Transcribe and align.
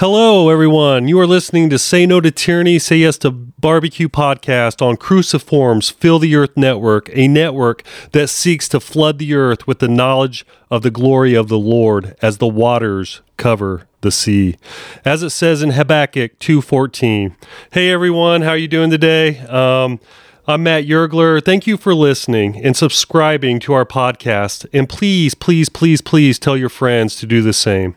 Hello, 0.00 0.48
everyone. 0.48 1.06
You 1.06 1.20
are 1.20 1.26
listening 1.26 1.70
to 1.70 1.78
Say 1.78 2.04
No 2.04 2.20
to 2.20 2.32
Tyranny, 2.32 2.80
Say 2.80 2.96
Yes 2.96 3.16
to 3.18 3.30
Barbecue 3.30 4.08
podcast 4.08 4.82
on 4.82 4.96
Cruciform's 4.96 5.88
Fill 5.88 6.18
the 6.18 6.34
Earth 6.34 6.56
Network, 6.56 7.08
a 7.12 7.28
network 7.28 7.84
that 8.10 8.26
seeks 8.26 8.68
to 8.70 8.80
flood 8.80 9.20
the 9.20 9.34
earth 9.34 9.68
with 9.68 9.78
the 9.78 9.86
knowledge 9.86 10.44
of 10.68 10.82
the 10.82 10.90
glory 10.90 11.34
of 11.34 11.46
the 11.46 11.60
Lord 11.60 12.16
as 12.20 12.38
the 12.38 12.48
waters 12.48 13.22
cover 13.36 13.86
the 14.00 14.10
sea. 14.10 14.56
As 15.04 15.22
it 15.22 15.30
says 15.30 15.62
in 15.62 15.70
Habakkuk 15.70 16.40
2:14. 16.40 17.36
Hey 17.70 17.92
everyone, 17.92 18.42
how 18.42 18.50
are 18.50 18.56
you 18.56 18.66
doing 18.66 18.90
today? 18.90 19.38
Um, 19.42 20.00
I'm 20.48 20.64
Matt 20.64 20.84
Yergler. 20.84 21.42
Thank 21.42 21.68
you 21.68 21.76
for 21.76 21.94
listening 21.94 22.62
and 22.62 22.76
subscribing 22.76 23.60
to 23.60 23.72
our 23.72 23.86
podcast. 23.86 24.66
And 24.72 24.88
please, 24.88 25.34
please, 25.34 25.68
please, 25.68 26.00
please 26.00 26.40
tell 26.40 26.56
your 26.56 26.68
friends 26.68 27.14
to 27.16 27.26
do 27.26 27.40
the 27.42 27.52
same. 27.54 27.94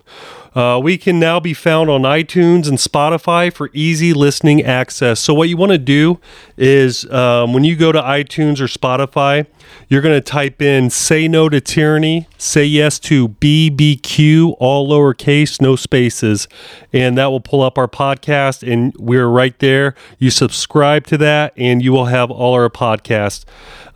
Uh, 0.58 0.80
we 0.80 0.98
can 0.98 1.20
now 1.20 1.40
be 1.40 1.54
found 1.54 1.88
on 1.88 2.02
iTunes 2.02 2.68
and 2.68 2.80
Spotify 2.80 3.54
for 3.54 3.70
easy 3.74 4.12
listening 4.12 4.64
access. 4.64 5.20
So, 5.20 5.32
what 5.32 5.50
you 5.50 5.56
want 5.56 5.72
to 5.72 5.78
do 5.78 6.20
is 6.58 7.06
um, 7.12 7.54
when 7.54 7.64
you 7.64 7.76
go 7.76 7.92
to 7.92 8.02
iTunes 8.02 8.60
or 8.60 8.66
Spotify, 8.66 9.46
you're 9.88 10.02
going 10.02 10.16
to 10.16 10.22
type 10.22 10.62
in 10.62 10.90
say 10.90 11.28
no 11.28 11.50
to 11.50 11.62
tyranny, 11.62 12.28
say 12.38 12.66
yes 12.66 13.00
to 13.00 13.30
BBQ, 13.30 14.56
all 14.60 14.90
lowercase, 14.90 15.62
no 15.62 15.76
spaces, 15.76 16.48
and 16.92 17.18
that 17.18 17.28
will 17.28 17.40
pull 17.40 17.62
up 17.62 17.78
our 17.78 17.88
podcast. 17.88 18.70
And 18.70 18.94
we're 18.98 19.28
right 19.28 19.58
there. 19.60 19.96
You 20.20 20.30
subscribe 20.30 21.08
to 21.08 21.18
that, 21.20 21.54
and 21.56 21.84
you 21.84 21.92
will 21.92 22.06
have 22.06 22.30
all 22.30 22.54
our 22.54 22.70
podcasts. 22.70 23.46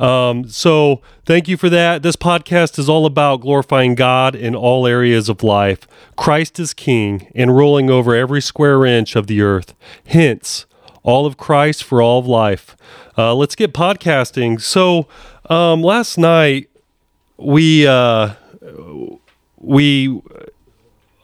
Um, 0.02 0.48
so, 0.48 1.02
thank 1.26 1.48
you 1.48 1.58
for 1.58 1.70
that. 1.70 2.02
This 2.02 2.16
podcast 2.16 2.80
is 2.80 2.90
all 2.90 3.06
about 3.06 3.42
glorifying 3.42 3.94
God 3.94 4.36
in 4.36 4.56
all 4.56 4.88
areas 4.88 5.30
of 5.30 5.44
life. 5.44 5.88
Christ 6.16 6.60
is 6.60 6.74
King 6.74 7.32
and 7.36 7.56
ruling 7.56 7.90
over 7.90 8.16
every 8.16 8.42
square 8.42 8.84
inch 8.86 9.16
of 9.16 9.28
the 9.28 9.42
earth. 9.42 9.76
Hence, 10.08 10.66
all 11.04 11.26
of 11.26 11.38
Christ 11.38 11.84
for 11.84 12.02
all 12.02 12.20
of 12.20 12.26
life. 12.28 12.76
Uh, 13.18 13.36
let's 13.36 13.56
get 13.56 13.74
podcasting. 13.74 14.62
So, 14.62 15.08
um, 15.52 15.82
last 15.84 16.18
night 16.18 16.70
we 17.38 17.86
uh, 17.86 18.34
we 19.58 20.22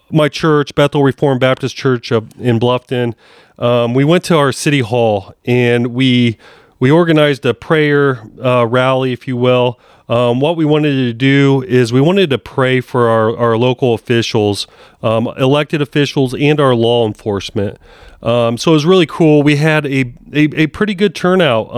my 0.09 0.29
church, 0.29 0.75
Bethel 0.75 1.03
Reformed 1.03 1.39
Baptist 1.39 1.75
Church 1.75 2.11
in 2.11 2.59
Bluffton, 2.59 3.13
um, 3.57 3.93
we 3.93 4.03
went 4.03 4.23
to 4.25 4.37
our 4.37 4.51
city 4.51 4.81
hall 4.81 5.33
and 5.45 5.87
we 5.87 6.37
we 6.79 6.91
organized 6.91 7.45
a 7.45 7.53
prayer 7.53 8.21
uh, 8.43 8.65
rally, 8.67 9.11
if 9.11 9.27
you 9.27 9.35
will. 9.35 9.79
Um, 10.09 10.39
what 10.39 10.55
we 10.55 10.63
wanted 10.63 10.93
to 10.93 11.13
do 11.13 11.63
is 11.63 11.91
we 11.91 11.99
wanted 11.99 12.29
to 12.29 12.37
pray 12.37 12.79
for 12.79 13.09
our, 13.09 13.35
our 13.35 13.57
local 13.57 13.93
officials, 13.93 14.67
um, 15.03 15.27
elected 15.37 15.81
officials, 15.81 16.33
and 16.33 16.59
our 16.59 16.75
law 16.75 17.05
enforcement. 17.05 17.77
Um, 18.21 18.57
so 18.57 18.71
it 18.71 18.75
was 18.75 18.85
really 18.85 19.05
cool. 19.05 19.43
We 19.43 19.57
had 19.57 19.85
a, 19.85 20.13
a, 20.31 20.49
a 20.55 20.67
pretty 20.67 20.93
good 20.93 21.13
turnout. 21.13 21.73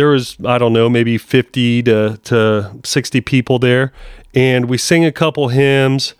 There 0.00 0.08
was, 0.08 0.38
I 0.46 0.56
don't 0.56 0.72
know, 0.72 0.88
maybe 0.88 1.18
50 1.18 1.82
to, 1.82 2.18
to 2.24 2.80
60 2.82 3.20
people 3.20 3.58
there. 3.58 3.92
And 4.34 4.64
we 4.66 4.78
sang 4.78 5.04
a 5.04 5.12
couple 5.12 5.48
hymns 5.48 6.14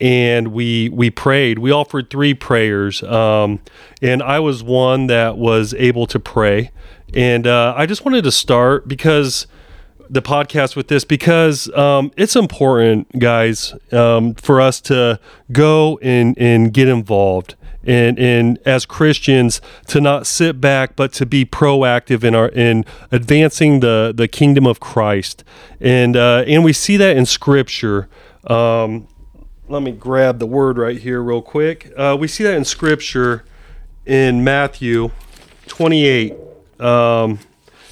and 0.00 0.52
we 0.52 0.88
we 0.90 1.10
prayed. 1.10 1.58
We 1.58 1.72
offered 1.72 2.10
three 2.10 2.32
prayers, 2.32 3.02
um, 3.02 3.58
and 4.00 4.22
I 4.22 4.38
was 4.38 4.62
one 4.62 5.08
that 5.08 5.36
was 5.36 5.74
able 5.74 6.06
to 6.06 6.20
pray. 6.20 6.70
And 7.12 7.44
uh, 7.48 7.74
I 7.76 7.86
just 7.86 8.04
wanted 8.04 8.22
to 8.22 8.30
start 8.30 8.86
because 8.86 9.48
the 10.08 10.22
podcast 10.22 10.76
with 10.76 10.86
this 10.86 11.04
because 11.04 11.68
um, 11.76 12.12
it's 12.16 12.36
important, 12.36 13.18
guys, 13.18 13.74
um, 13.90 14.34
for 14.34 14.60
us 14.60 14.80
to 14.82 15.18
go 15.50 15.98
and, 16.02 16.38
and 16.38 16.72
get 16.72 16.88
involved. 16.88 17.56
And, 17.86 18.18
and 18.18 18.58
as 18.64 18.86
Christians, 18.86 19.60
to 19.88 20.00
not 20.00 20.26
sit 20.26 20.60
back, 20.60 20.96
but 20.96 21.12
to 21.14 21.26
be 21.26 21.44
proactive 21.44 22.24
in 22.24 22.34
our 22.34 22.48
in 22.48 22.84
advancing 23.12 23.80
the, 23.80 24.12
the 24.14 24.26
kingdom 24.26 24.66
of 24.66 24.80
Christ, 24.80 25.44
and 25.80 26.16
uh, 26.16 26.44
and 26.46 26.64
we 26.64 26.72
see 26.72 26.96
that 26.96 27.16
in 27.16 27.26
Scripture. 27.26 28.08
Um, 28.46 29.06
let 29.68 29.82
me 29.82 29.92
grab 29.92 30.38
the 30.38 30.46
word 30.46 30.78
right 30.78 30.98
here, 30.98 31.22
real 31.22 31.42
quick. 31.42 31.92
Uh, 31.96 32.16
we 32.18 32.26
see 32.26 32.44
that 32.44 32.54
in 32.54 32.64
Scripture 32.64 33.44
in 34.06 34.42
Matthew 34.42 35.10
twenty 35.66 36.06
eight. 36.06 36.34
Um, 36.80 37.38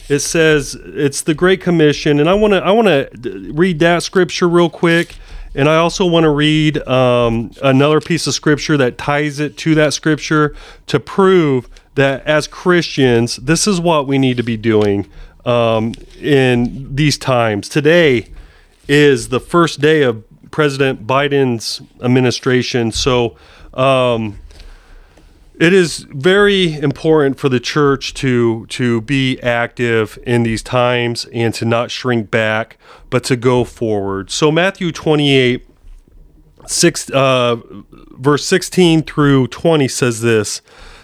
it 0.09 0.21
says 0.21 0.75
it's 0.75 1.23
the 1.23 1.35
Great 1.35 1.61
Commission, 1.61 2.21
and 2.21 2.29
I 2.29 2.35
want 2.35 2.53
to 2.53 2.59
I 2.59 2.71
want 2.73 2.89
to 2.89 3.53
read 3.53 3.79
that 3.79 4.03
scripture 4.03 4.49
real 4.49 4.69
quick, 4.69 5.17
and 5.55 5.69
I 5.69 5.77
also 5.77 6.07
want 6.07 6.25
to 6.25 6.31
read 6.31 6.79
um, 6.89 7.51
another 7.63 8.01
piece 8.01 8.27
of 8.27 8.35
scripture 8.35 8.77
that 8.79 8.99
ties 8.99 9.41
it 9.41 9.57
to 9.59 9.75
that 9.75 9.93
scripture 9.93 10.55
to 10.87 10.99
prove 10.99 11.69
that 11.95 12.25
as 12.27 12.47
Christians, 12.47 13.37
this 13.37 13.67
is 13.67 13.81
what 13.81 14.07
we 14.07 14.19
need 14.19 14.37
to 14.39 14.43
be 14.43 14.57
doing 14.57 15.07
um, 15.45 15.95
in 16.21 16.95
these 16.95 17.19
times. 17.19 17.69
Today 17.69 18.29
is 18.89 19.29
the 19.29 19.41
first 19.41 19.81
day 19.81 20.03
of 20.03 20.25
President 20.51 21.07
Biden's 21.07 21.83
administration, 22.01 22.93
so. 22.93 23.37
Um, 23.75 24.39
it 25.63 25.73
is 25.73 25.99
very 26.11 26.75
important 26.75 27.39
for 27.39 27.49
the 27.49 27.61
church 27.61 28.15
to 28.15 28.67
to 28.67 29.01
be 29.03 29.41
active 29.43 30.19
in 30.25 30.43
these 30.43 30.61
times 30.61 31.27
and 31.27 31.55
to 31.55 31.65
not 31.65 31.89
shrink 31.89 32.33
back, 32.33 32.79
but 33.11 33.23
to 33.23 33.37
go 33.37 33.63
forward. 33.63 34.29
So 34.29 34.51
Matthew 34.51 34.91
28, 34.91 35.65
six, 36.67 37.09
uh, 37.11 37.59
verse 38.11 38.45
16 38.45 39.05
through 39.05 39.47
20 39.47 39.87
says 39.87 40.21
this. 40.21 40.63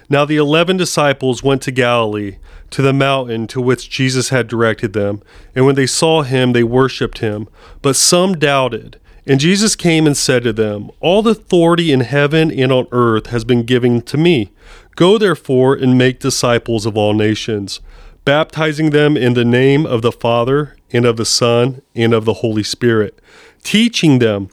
Now 0.09 0.25
the 0.25 0.39
eleven 0.39 0.77
disciples 0.77 1.41
went 1.45 1.63
to 1.63 1.71
Galilee, 1.71 2.39
to 2.71 2.83
the 2.83 2.93
mountain 2.93 3.47
to 3.49 3.61
which 3.61 3.89
Jesus 3.89 4.31
had 4.31 4.49
directed 4.49 4.93
them. 4.93 5.23
And 5.55 5.67
when 5.67 5.77
they 5.77 5.87
saw 5.87 6.23
him, 6.23 6.53
they 6.53 6.65
worshipped 6.65 7.19
him. 7.19 7.47
But 7.81 7.95
some 7.95 8.37
doubted. 8.37 8.99
And 9.29 9.39
Jesus 9.39 9.77
came 9.77 10.07
and 10.07 10.17
said 10.17 10.43
to 10.45 10.55
them, 10.55 10.91
All 11.01 11.29
authority 11.29 11.93
in 11.93 12.01
heaven 12.01 12.51
and 12.51 12.73
on 12.73 12.87
earth 12.93 13.27
has 13.27 13.45
been 13.45 13.63
given 13.63 14.01
to 14.03 14.17
me. 14.17 14.51
Go 14.97 15.19
therefore 15.19 15.75
and 15.75 15.99
make 15.99 16.19
disciples 16.19 16.87
of 16.87 16.97
all 16.97 17.13
nations, 17.13 17.81
baptizing 18.25 18.89
them 18.89 19.19
in 19.19 19.35
the 19.35 19.45
name 19.45 19.85
of 19.85 20.01
the 20.01 20.13
Father 20.13 20.77
and 20.93 21.05
of 21.05 21.19
the 21.19 21.27
Son 21.27 21.83
and 21.95 22.15
of 22.15 22.25
the 22.25 22.35
Holy 22.35 22.63
Spirit, 22.63 23.21
teaching 23.63 24.19
them 24.19 24.49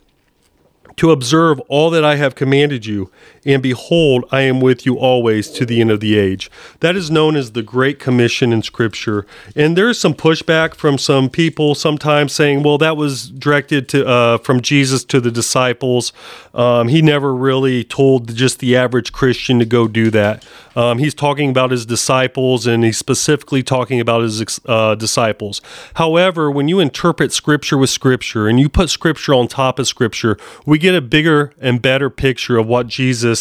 to 0.96 1.10
observe 1.10 1.58
all 1.68 1.88
that 1.88 2.04
I 2.04 2.16
have 2.16 2.34
commanded 2.34 2.84
you, 2.84 3.10
and 3.46 3.62
behold, 3.62 4.24
I 4.32 4.40
am 4.42 4.60
with 4.60 4.84
you 4.84 4.98
always 4.98 5.48
to 5.52 5.64
the 5.64 5.80
end 5.80 5.90
of 5.90 6.00
the 6.00 6.18
age. 6.18 6.50
That 6.80 6.96
is 6.96 7.10
known 7.10 7.36
as 7.36 7.52
the 7.52 7.62
Great 7.62 8.00
Commission 8.00 8.52
in 8.52 8.62
Scripture. 8.62 9.24
And 9.54 9.76
there 9.76 9.88
is 9.88 10.00
some 10.00 10.14
pushback 10.14 10.74
from 10.74 10.98
some 10.98 11.30
people 11.30 11.74
sometimes 11.74 12.32
saying, 12.32 12.64
well, 12.64 12.76
that 12.78 12.96
was 12.96 13.30
directed 13.30 13.88
to 13.90 14.06
uh, 14.06 14.38
from 14.38 14.60
Jesus 14.60 15.04
to 15.04 15.20
the 15.20 15.30
disciples. 15.30 16.12
Um, 16.54 16.88
he 16.88 17.00
never 17.00 17.34
really 17.34 17.84
told 17.84 18.34
just 18.34 18.58
the 18.58 18.76
average 18.76 19.12
Christian 19.12 19.60
to 19.60 19.64
go 19.64 19.86
do 19.86 20.10
that. 20.10 20.44
Um, 20.74 20.98
he's 20.98 21.14
talking 21.14 21.48
about 21.48 21.70
his 21.70 21.86
disciples, 21.86 22.66
and 22.66 22.84
he's 22.84 22.98
specifically 22.98 23.62
talking 23.62 24.00
about 24.00 24.22
his 24.22 24.60
uh, 24.66 24.94
disciples. 24.94 25.62
However, 25.94 26.50
when 26.50 26.68
you 26.68 26.80
interpret 26.80 27.32
Scripture 27.32 27.78
with 27.78 27.90
Scripture 27.90 28.46
and 28.48 28.60
you 28.60 28.68
put 28.68 28.90
Scripture 28.90 29.32
on 29.34 29.48
top 29.48 29.78
of 29.78 29.86
Scripture, 29.86 30.36
we 30.66 30.78
get 30.78 30.94
a 30.94 31.00
bigger 31.00 31.52
and 31.60 31.80
better 31.80 32.10
picture 32.10 32.58
of 32.58 32.66
what 32.66 32.88
Jesus 32.88 33.35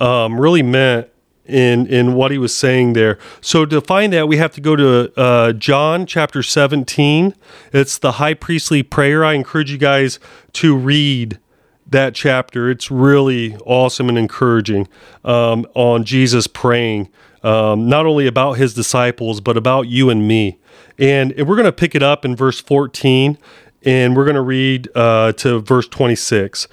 um, 0.00 0.40
really 0.40 0.62
meant 0.62 1.08
in 1.44 1.86
in 1.86 2.14
what 2.14 2.30
he 2.30 2.38
was 2.38 2.54
saying 2.54 2.92
there. 2.92 3.18
So 3.40 3.64
to 3.66 3.80
find 3.80 4.12
that, 4.12 4.28
we 4.28 4.36
have 4.36 4.52
to 4.52 4.60
go 4.60 4.76
to 4.76 5.12
uh, 5.18 5.52
John 5.54 6.06
chapter 6.06 6.42
17. 6.42 7.34
It's 7.72 7.98
the 7.98 8.12
high 8.12 8.34
priestly 8.34 8.82
prayer. 8.82 9.24
I 9.24 9.32
encourage 9.32 9.70
you 9.70 9.78
guys 9.78 10.20
to 10.54 10.76
read 10.76 11.38
that 11.86 12.14
chapter. 12.14 12.70
It's 12.70 12.90
really 12.90 13.56
awesome 13.64 14.08
and 14.08 14.18
encouraging 14.18 14.88
um, 15.24 15.66
on 15.74 16.04
Jesus 16.04 16.46
praying, 16.46 17.08
um, 17.42 17.88
not 17.88 18.04
only 18.06 18.26
about 18.26 18.54
his 18.54 18.74
disciples, 18.74 19.40
but 19.40 19.56
about 19.56 19.88
you 19.88 20.10
and 20.10 20.28
me. 20.28 20.58
And, 20.98 21.32
and 21.32 21.48
we're 21.48 21.56
going 21.56 21.64
to 21.64 21.72
pick 21.72 21.94
it 21.94 22.02
up 22.02 22.24
in 22.24 22.36
verse 22.36 22.60
14 22.60 23.38
and 23.84 24.16
we're 24.16 24.24
going 24.24 24.34
to 24.34 24.42
read 24.42 24.88
uh, 24.94 25.32
to 25.32 25.60
verse 25.60 25.88
26. 25.88 26.68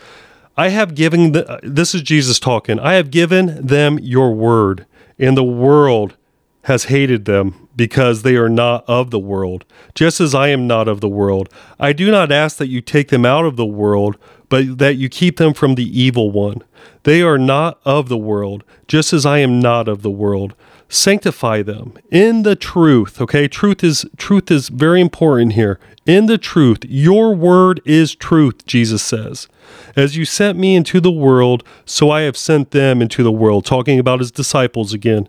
I 0.58 0.70
have 0.70 0.96
given, 0.96 1.34
the, 1.34 1.50
uh, 1.50 1.60
this 1.64 1.94
is 1.94 2.02
Jesus 2.02 2.40
talking, 2.40 2.80
I 2.80 2.94
have 2.94 3.12
given 3.12 3.66
them 3.66 4.00
your 4.00 4.34
word, 4.34 4.86
and 5.20 5.36
the 5.36 5.44
world 5.44 6.16
has 6.64 6.86
hated 6.86 7.26
them 7.26 7.68
because 7.76 8.22
they 8.22 8.36
are 8.36 8.50
not 8.50 8.84
of 8.88 9.12
the 9.12 9.20
world, 9.20 9.66
just 9.94 10.20
as 10.20 10.34
I 10.34 10.48
am 10.48 10.66
not 10.66 10.88
of 10.88 11.02
the 11.02 11.10
world. 11.10 11.50
I 11.80 11.94
do 11.94 12.10
not 12.10 12.32
ask 12.32 12.58
that 12.58 12.70
you 12.70 12.82
take 12.82 13.10
them 13.10 13.26
out 13.26 13.46
of 13.46 13.58
the 13.58 13.66
world, 13.66 14.18
but 14.50 14.78
that 14.78 14.96
you 14.96 15.10
keep 15.10 15.38
them 15.38 15.54
from 15.54 15.76
the 15.76 16.00
evil 16.00 16.32
one. 16.32 16.64
They 17.04 17.22
are 17.22 17.38
not 17.38 17.80
of 17.86 18.10
the 18.10 18.18
world, 18.18 18.64
just 18.88 19.14
as 19.14 19.26
I 19.26 19.40
am 19.40 19.60
not 19.60 19.88
of 19.88 20.02
the 20.02 20.12
world. 20.12 20.56
sanctify 20.88 21.64
them 21.64 21.94
in 22.12 22.44
the 22.44 22.56
truth 22.56 23.20
okay 23.20 23.48
truth 23.48 23.84
is 23.84 24.06
truth 24.18 24.52
is 24.52 24.70
very 24.70 25.02
important 25.02 25.54
here 25.54 25.80
in 26.06 26.28
the 26.28 26.38
truth 26.38 26.80
your 26.88 27.34
word 27.34 27.82
is 27.86 28.14
truth 28.16 28.66
jesus 28.66 29.02
says 29.02 29.48
as 29.96 30.18
you 30.18 30.26
sent 30.26 30.58
me 30.58 30.76
into 30.76 31.00
the 31.00 31.12
world 31.12 31.64
so 31.86 32.10
i 32.10 32.22
have 32.22 32.38
sent 32.38 32.72
them 32.72 33.02
into 33.02 33.24
the 33.24 33.32
world 33.32 33.66
talking 33.66 34.00
about 34.00 34.20
his 34.20 34.32
disciples 34.32 34.94
again 34.94 35.28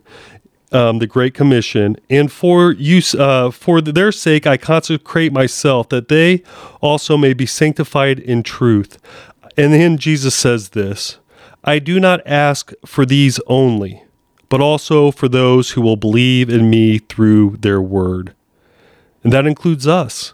um, 0.71 0.99
the 0.99 1.07
great 1.07 1.33
commission 1.33 1.95
and 2.09 2.31
for 2.31 2.73
use 2.73 3.15
uh, 3.15 3.49
for 3.51 3.81
their 3.81 4.11
sake 4.11 4.45
i 4.45 4.57
consecrate 4.57 5.31
myself 5.31 5.89
that 5.89 6.07
they 6.07 6.43
also 6.81 7.17
may 7.17 7.33
be 7.33 7.45
sanctified 7.45 8.19
in 8.19 8.43
truth 8.43 8.97
and 9.55 9.73
then 9.73 9.97
jesus 9.97 10.35
says 10.35 10.69
this 10.69 11.17
i 11.63 11.79
do 11.79 11.99
not 11.99 12.21
ask 12.25 12.73
for 12.85 13.05
these 13.05 13.39
only 13.47 14.03
but 14.49 14.61
also 14.61 15.11
for 15.11 15.27
those 15.27 15.71
who 15.71 15.81
will 15.81 15.95
believe 15.95 16.49
in 16.49 16.69
me 16.69 16.99
through 16.99 17.57
their 17.59 17.81
word. 17.81 18.33
And 19.23 19.33
that 19.33 19.45
includes 19.45 19.87
us. 19.87 20.33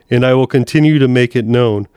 and 0.11 0.25
I 0.25 0.35
will 0.35 0.47
continue 0.47 0.99
to 0.99 1.07
make 1.07 1.35
it 1.35 1.45
known, 1.45 1.87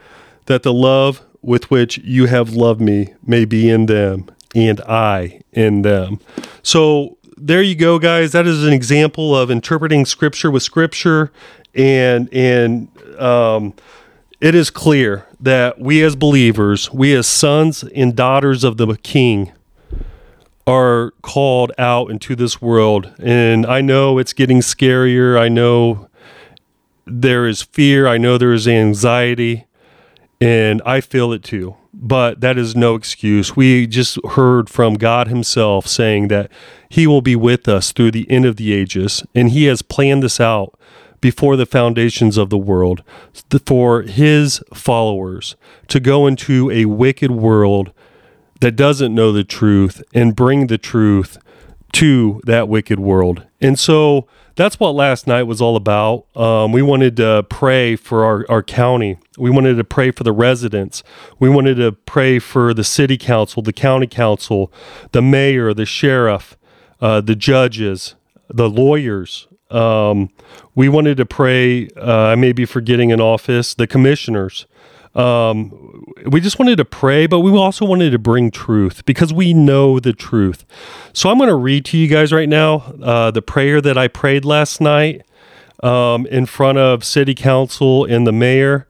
that 0.45 0.63
the 0.63 0.73
love 0.73 1.21
with 1.41 1.69
which 1.69 1.99
you 1.99 2.25
have 2.25 2.53
loved 2.53 2.81
me 2.81 3.13
may 3.23 3.45
be 3.45 3.69
in 3.69 3.85
them, 3.85 4.31
and 4.55 4.81
I 4.81 5.41
in 5.51 5.83
them. 5.83 6.19
So 6.63 7.17
there 7.37 7.61
you 7.61 7.75
go, 7.75 7.99
guys. 7.99 8.31
That 8.31 8.47
is 8.47 8.63
an 8.63 8.73
example 8.73 9.35
of 9.35 9.51
interpreting 9.51 10.05
Scripture 10.05 10.49
with 10.49 10.63
Scripture, 10.63 11.31
and 11.75 12.33
and 12.33 12.87
um, 13.19 13.73
it 14.41 14.55
is 14.55 14.69
clear 14.69 15.27
that 15.39 15.79
we 15.79 16.01
as 16.01 16.15
believers, 16.15 16.91
we 16.91 17.13
as 17.13 17.27
sons 17.27 17.83
and 17.83 18.15
daughters 18.15 18.63
of 18.63 18.77
the 18.77 18.95
King, 18.97 19.51
are 20.65 21.11
called 21.21 21.71
out 21.77 22.09
into 22.09 22.35
this 22.35 22.61
world. 22.61 23.13
And 23.19 23.65
I 23.65 23.81
know 23.81 24.17
it's 24.17 24.33
getting 24.33 24.59
scarier. 24.61 25.39
I 25.39 25.47
know 25.47 26.09
there 27.05 27.47
is 27.47 27.61
fear. 27.61 28.07
I 28.07 28.17
know 28.17 28.37
there 28.37 28.53
is 28.53 28.67
anxiety. 28.67 29.65
And 30.41 30.81
I 30.85 31.01
feel 31.01 31.31
it 31.31 31.43
too. 31.43 31.75
But 31.93 32.41
that 32.41 32.57
is 32.57 32.75
no 32.75 32.95
excuse. 32.95 33.55
We 33.55 33.87
just 33.87 34.19
heard 34.31 34.69
from 34.69 34.95
God 34.95 35.27
Himself 35.27 35.87
saying 35.87 36.27
that 36.27 36.51
He 36.89 37.07
will 37.07 37.21
be 37.21 37.35
with 37.35 37.67
us 37.69 37.91
through 37.91 38.11
the 38.11 38.29
end 38.29 38.45
of 38.45 38.57
the 38.57 38.73
ages. 38.73 39.23
And 39.33 39.51
He 39.51 39.65
has 39.65 39.81
planned 39.81 40.23
this 40.23 40.39
out 40.39 40.77
before 41.21 41.55
the 41.55 41.65
foundations 41.65 42.37
of 42.37 42.49
the 42.49 42.57
world 42.57 43.01
for 43.65 44.01
His 44.01 44.61
followers 44.73 45.55
to 45.87 45.99
go 45.99 46.27
into 46.27 46.69
a 46.69 46.85
wicked 46.85 47.31
world 47.31 47.91
that 48.59 48.75
doesn't 48.75 49.15
know 49.15 49.31
the 49.31 49.43
truth 49.43 50.03
and 50.13 50.35
bring 50.35 50.67
the 50.67 50.77
truth 50.77 51.37
to 51.93 52.41
that 52.45 52.67
wicked 52.67 52.99
world. 52.99 53.45
And 53.61 53.79
so 53.79 54.27
that's 54.55 54.79
what 54.79 54.95
last 54.95 55.27
night 55.27 55.43
was 55.43 55.61
all 55.61 55.75
about. 55.75 56.25
Um, 56.35 56.71
we 56.71 56.81
wanted 56.81 57.17
to 57.17 57.45
pray 57.49 57.95
for 57.95 58.23
our, 58.23 58.45
our 58.49 58.63
county. 58.63 59.17
We 59.37 59.49
wanted 59.49 59.75
to 59.75 59.83
pray 59.83 60.11
for 60.11 60.23
the 60.23 60.31
residents. 60.31 61.03
We 61.39 61.49
wanted 61.49 61.75
to 61.75 61.91
pray 61.91 62.39
for 62.39 62.73
the 62.73 62.83
city 62.83 63.17
council, 63.17 63.61
the 63.61 63.73
county 63.73 64.07
council, 64.07 64.71
the 65.11 65.21
mayor, 65.21 65.73
the 65.73 65.85
sheriff, 65.85 66.57
uh, 67.01 67.21
the 67.21 67.35
judges, 67.35 68.15
the 68.47 68.69
lawyers. 68.69 69.47
Um, 69.69 70.29
we 70.73 70.87
wanted 70.87 71.17
to 71.17 71.25
pray, 71.25 71.89
uh, 71.97 72.27
I 72.27 72.35
may 72.35 72.53
be 72.53 72.65
forgetting 72.65 73.11
an 73.11 73.19
office, 73.19 73.73
the 73.73 73.87
commissioners. 73.87 74.67
Um, 75.15 76.03
we 76.25 76.41
just 76.41 76.59
wanted 76.59 76.75
to 76.77 76.85
pray, 76.85 77.25
but 77.25 77.39
we 77.39 77.51
also 77.51 77.85
wanted 77.85 78.11
to 78.11 78.19
bring 78.19 78.51
truth 78.51 79.05
because 79.05 79.33
we 79.33 79.53
know 79.53 79.99
the 79.99 80.13
truth. 80.13 80.65
So 81.13 81.29
I'm 81.29 81.37
going 81.37 81.49
to 81.49 81.55
read 81.55 81.85
to 81.85 81.97
you 81.97 82.07
guys 82.07 82.33
right 82.33 82.49
now 82.49 82.93
uh, 83.01 83.31
the 83.31 83.41
prayer 83.41 83.81
that 83.81 83.97
I 83.97 84.07
prayed 84.07 84.43
last 84.43 84.81
night 84.81 85.21
um, 85.81 86.25
in 86.27 86.45
front 86.45 86.77
of 86.77 87.03
city 87.03 87.33
council 87.33 88.05
and 88.05 88.27
the 88.27 88.31
mayor. 88.31 88.87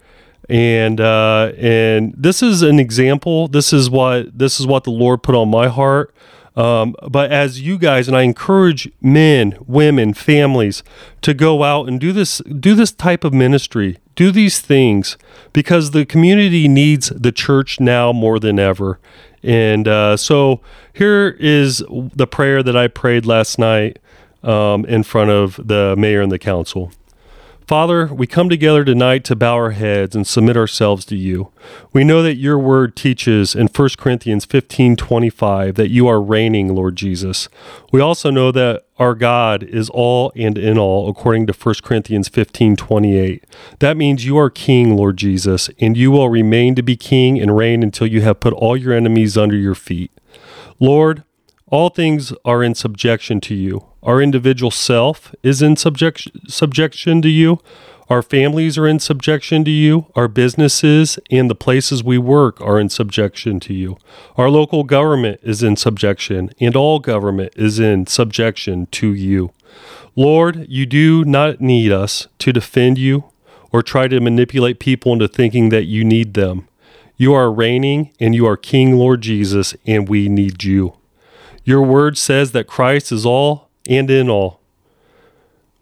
And 0.47 1.01
uh, 1.01 1.53
and 1.57 2.13
this 2.15 2.43
is 2.43 2.61
an 2.61 2.79
example. 2.79 3.47
This 3.47 3.73
is 3.73 3.89
what 3.89 4.37
this 4.37 4.59
is 4.59 4.67
what 4.67 4.83
the 4.83 4.91
Lord 4.91 5.23
put 5.23 5.33
on 5.33 5.49
my 5.49 5.67
heart. 5.67 6.13
Um, 6.55 6.95
but 7.09 7.31
as 7.31 7.61
you 7.61 7.77
guys, 7.77 8.07
and 8.07 8.15
I 8.15 8.21
encourage 8.21 8.89
men, 9.01 9.57
women, 9.67 10.13
families 10.13 10.83
to 11.21 11.33
go 11.33 11.63
out 11.63 11.87
and 11.87 11.99
do 11.99 12.13
this, 12.13 12.37
do 12.37 12.75
this 12.75 12.91
type 12.91 13.23
of 13.23 13.33
ministry, 13.33 13.97
do 14.15 14.31
these 14.31 14.61
things 14.61 15.17
because 15.51 15.91
the 15.91 16.05
community 16.05 16.67
needs 16.67 17.09
the 17.09 17.31
church 17.31 17.79
now 17.79 18.13
more 18.13 18.39
than 18.39 18.57
ever. 18.57 18.99
And 19.43 19.87
uh, 19.87 20.17
so 20.17 20.61
here 20.93 21.35
is 21.39 21.83
the 21.89 22.27
prayer 22.27 22.63
that 22.63 22.75
I 22.75 22.87
prayed 22.87 23.25
last 23.25 23.59
night 23.59 23.99
um, 24.41 24.85
in 24.85 25.03
front 25.03 25.31
of 25.31 25.59
the 25.67 25.95
mayor 25.97 26.21
and 26.21 26.31
the 26.31 26.39
council. 26.39 26.91
Father, 27.67 28.05
we 28.13 28.27
come 28.27 28.47
together 28.47 28.85
tonight 28.85 29.23
to 29.23 29.35
bow 29.35 29.55
our 29.55 29.71
heads 29.71 30.15
and 30.15 30.27
submit 30.27 30.55
ourselves 30.55 31.03
to 31.05 31.15
you. 31.15 31.51
We 31.93 32.03
know 32.03 32.21
that 32.21 32.35
your 32.35 32.59
word 32.59 32.95
teaches 32.95 33.55
in 33.55 33.69
1 33.69 33.89
Corinthians 33.97 34.45
15 34.45 34.95
25 34.95 35.73
that 35.73 35.89
you 35.89 36.07
are 36.07 36.21
reigning, 36.21 36.75
Lord 36.75 36.95
Jesus. 36.95 37.49
We 37.91 38.01
also 38.01 38.29
know 38.29 38.51
that 38.51 38.85
our 38.99 39.15
God 39.15 39.63
is 39.63 39.89
all 39.89 40.31
and 40.35 40.59
in 40.59 40.77
all, 40.77 41.09
according 41.09 41.47
to 41.47 41.53
1 41.53 41.75
Corinthians 41.81 42.27
15 42.27 42.75
28. 42.75 43.43
That 43.79 43.97
means 43.97 44.25
you 44.25 44.37
are 44.37 44.51
king, 44.51 44.95
Lord 44.95 45.17
Jesus, 45.17 45.71
and 45.79 45.97
you 45.97 46.11
will 46.11 46.29
remain 46.29 46.75
to 46.75 46.83
be 46.83 46.95
king 46.95 47.41
and 47.41 47.57
reign 47.57 47.81
until 47.81 48.05
you 48.05 48.21
have 48.21 48.39
put 48.39 48.53
all 48.53 48.77
your 48.77 48.93
enemies 48.93 49.39
under 49.39 49.55
your 49.55 49.75
feet. 49.75 50.11
Lord, 50.79 51.23
all 51.67 51.89
things 51.89 52.31
are 52.43 52.63
in 52.63 52.75
subjection 52.75 53.41
to 53.41 53.55
you. 53.55 53.85
Our 54.03 54.21
individual 54.21 54.71
self 54.71 55.33
is 55.41 55.61
in 55.61 55.75
subjection, 55.75 56.47
subjection 56.47 57.21
to 57.23 57.29
you. 57.29 57.59
Our 58.07 58.21
families 58.21 58.77
are 58.77 58.87
in 58.87 58.99
subjection 58.99 59.65
to 59.65 59.71
you. 59.71 60.05
Our 60.15 60.27
businesses 60.27 61.17
and 61.31 61.49
the 61.49 61.55
places 61.55 62.03
we 62.03 62.19
work 62.19 62.61
are 62.61 62.79
in 62.79 62.89
subjection 62.89 63.59
to 63.61 63.73
you. 63.73 63.97
Our 64.37 64.49
local 64.49 64.83
government 64.83 65.39
is 65.41 65.63
in 65.63 65.75
subjection, 65.75 66.51
and 66.59 66.75
all 66.75 66.99
government 66.99 67.53
is 67.55 67.79
in 67.79 68.05
subjection 68.05 68.85
to 68.91 69.11
you. 69.13 69.51
Lord, 70.15 70.67
you 70.69 70.85
do 70.85 71.25
not 71.25 71.61
need 71.61 71.91
us 71.91 72.27
to 72.39 72.53
defend 72.53 72.99
you 72.99 73.25
or 73.71 73.81
try 73.81 74.07
to 74.07 74.19
manipulate 74.19 74.79
people 74.79 75.13
into 75.13 75.27
thinking 75.27 75.69
that 75.69 75.85
you 75.85 76.03
need 76.03 76.35
them. 76.35 76.67
You 77.17 77.33
are 77.33 77.51
reigning 77.51 78.13
and 78.19 78.35
you 78.35 78.45
are 78.45 78.55
King, 78.55 78.97
Lord 78.97 79.21
Jesus, 79.21 79.75
and 79.87 80.07
we 80.07 80.29
need 80.29 80.63
you. 80.63 80.93
Your 81.65 81.81
word 81.81 82.15
says 82.15 82.51
that 82.51 82.67
Christ 82.67 83.11
is 83.11 83.25
all 83.25 83.69
and 83.89 84.07
in 84.11 84.29
all, 84.29 84.59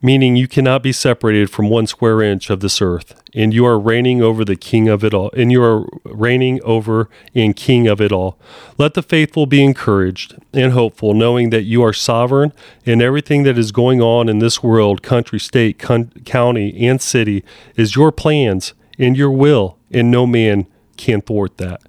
meaning 0.01 0.37
you 0.37 0.47
cannot 0.47 0.81
be 0.81 0.93
separated 0.93 1.49
from 1.49 1.69
one 1.69 1.87
square 1.87 2.21
inch 2.21 2.49
of 2.49 2.61
this 2.61 2.81
earth, 2.81 3.21
and 3.33 3.53
you 3.53 3.65
are 3.65 3.77
reigning 3.77 4.21
over 4.21 4.45
the 4.45 4.55
king 4.55 4.87
of 4.87 5.03
it 5.03 5.13
all, 5.13 5.29
and 5.35 5.51
you 5.51 5.61
are 5.61 5.85
reigning 6.05 6.61
over 6.63 7.09
and 7.35 7.57
king 7.57 7.87
of 7.87 7.99
it 7.99 8.13
all. 8.13 8.39
Let 8.77 8.93
the 8.93 9.03
faithful 9.03 9.45
be 9.45 9.61
encouraged 9.61 10.37
and 10.53 10.71
hopeful, 10.71 11.13
knowing 11.13 11.49
that 11.49 11.63
you 11.63 11.83
are 11.83 11.91
sovereign 11.91 12.53
and 12.85 13.01
everything 13.01 13.43
that 13.43 13.57
is 13.57 13.73
going 13.73 14.01
on 14.01 14.29
in 14.29 14.39
this 14.39 14.63
world, 14.63 15.03
country, 15.03 15.39
state, 15.39 15.79
con- 15.79 16.13
county, 16.23 16.87
and 16.87 17.01
city 17.01 17.43
is 17.75 17.93
your 17.93 18.13
plans 18.13 18.73
and 18.97 19.17
your 19.17 19.31
will, 19.31 19.77
and 19.91 20.09
no 20.09 20.25
man 20.25 20.65
can 20.95 21.19
thwart 21.21 21.57
that. 21.57 21.81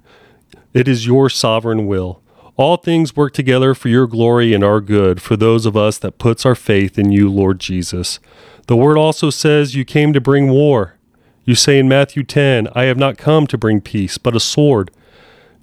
It 0.73 0.89
is 0.89 1.07
your 1.07 1.29
sovereign 1.29 1.87
will. 1.87 2.21
All 2.57 2.77
things 2.77 3.15
work 3.15 3.33
together 3.33 3.73
for 3.73 3.89
your 3.89 4.07
glory 4.07 4.53
and 4.53 4.63
our 4.63 4.79
good 4.79 5.21
for 5.21 5.35
those 5.35 5.65
of 5.65 5.75
us 5.75 5.97
that 5.97 6.17
puts 6.17 6.45
our 6.45 6.55
faith 6.55 6.97
in 6.97 7.11
you, 7.11 7.29
Lord 7.29 7.59
Jesus. 7.59 8.19
The 8.67 8.77
word 8.77 8.97
also 8.97 9.29
says 9.29 9.75
you 9.75 9.83
came 9.83 10.13
to 10.13 10.21
bring 10.21 10.49
war. 10.49 10.95
You 11.43 11.53
say 11.53 11.77
in 11.77 11.87
Matthew 11.89 12.23
10, 12.23 12.69
I 12.73 12.83
have 12.83 12.97
not 12.97 13.17
come 13.17 13.45
to 13.47 13.57
bring 13.57 13.81
peace, 13.81 14.17
but 14.17 14.35
a 14.35 14.39
sword. 14.39 14.89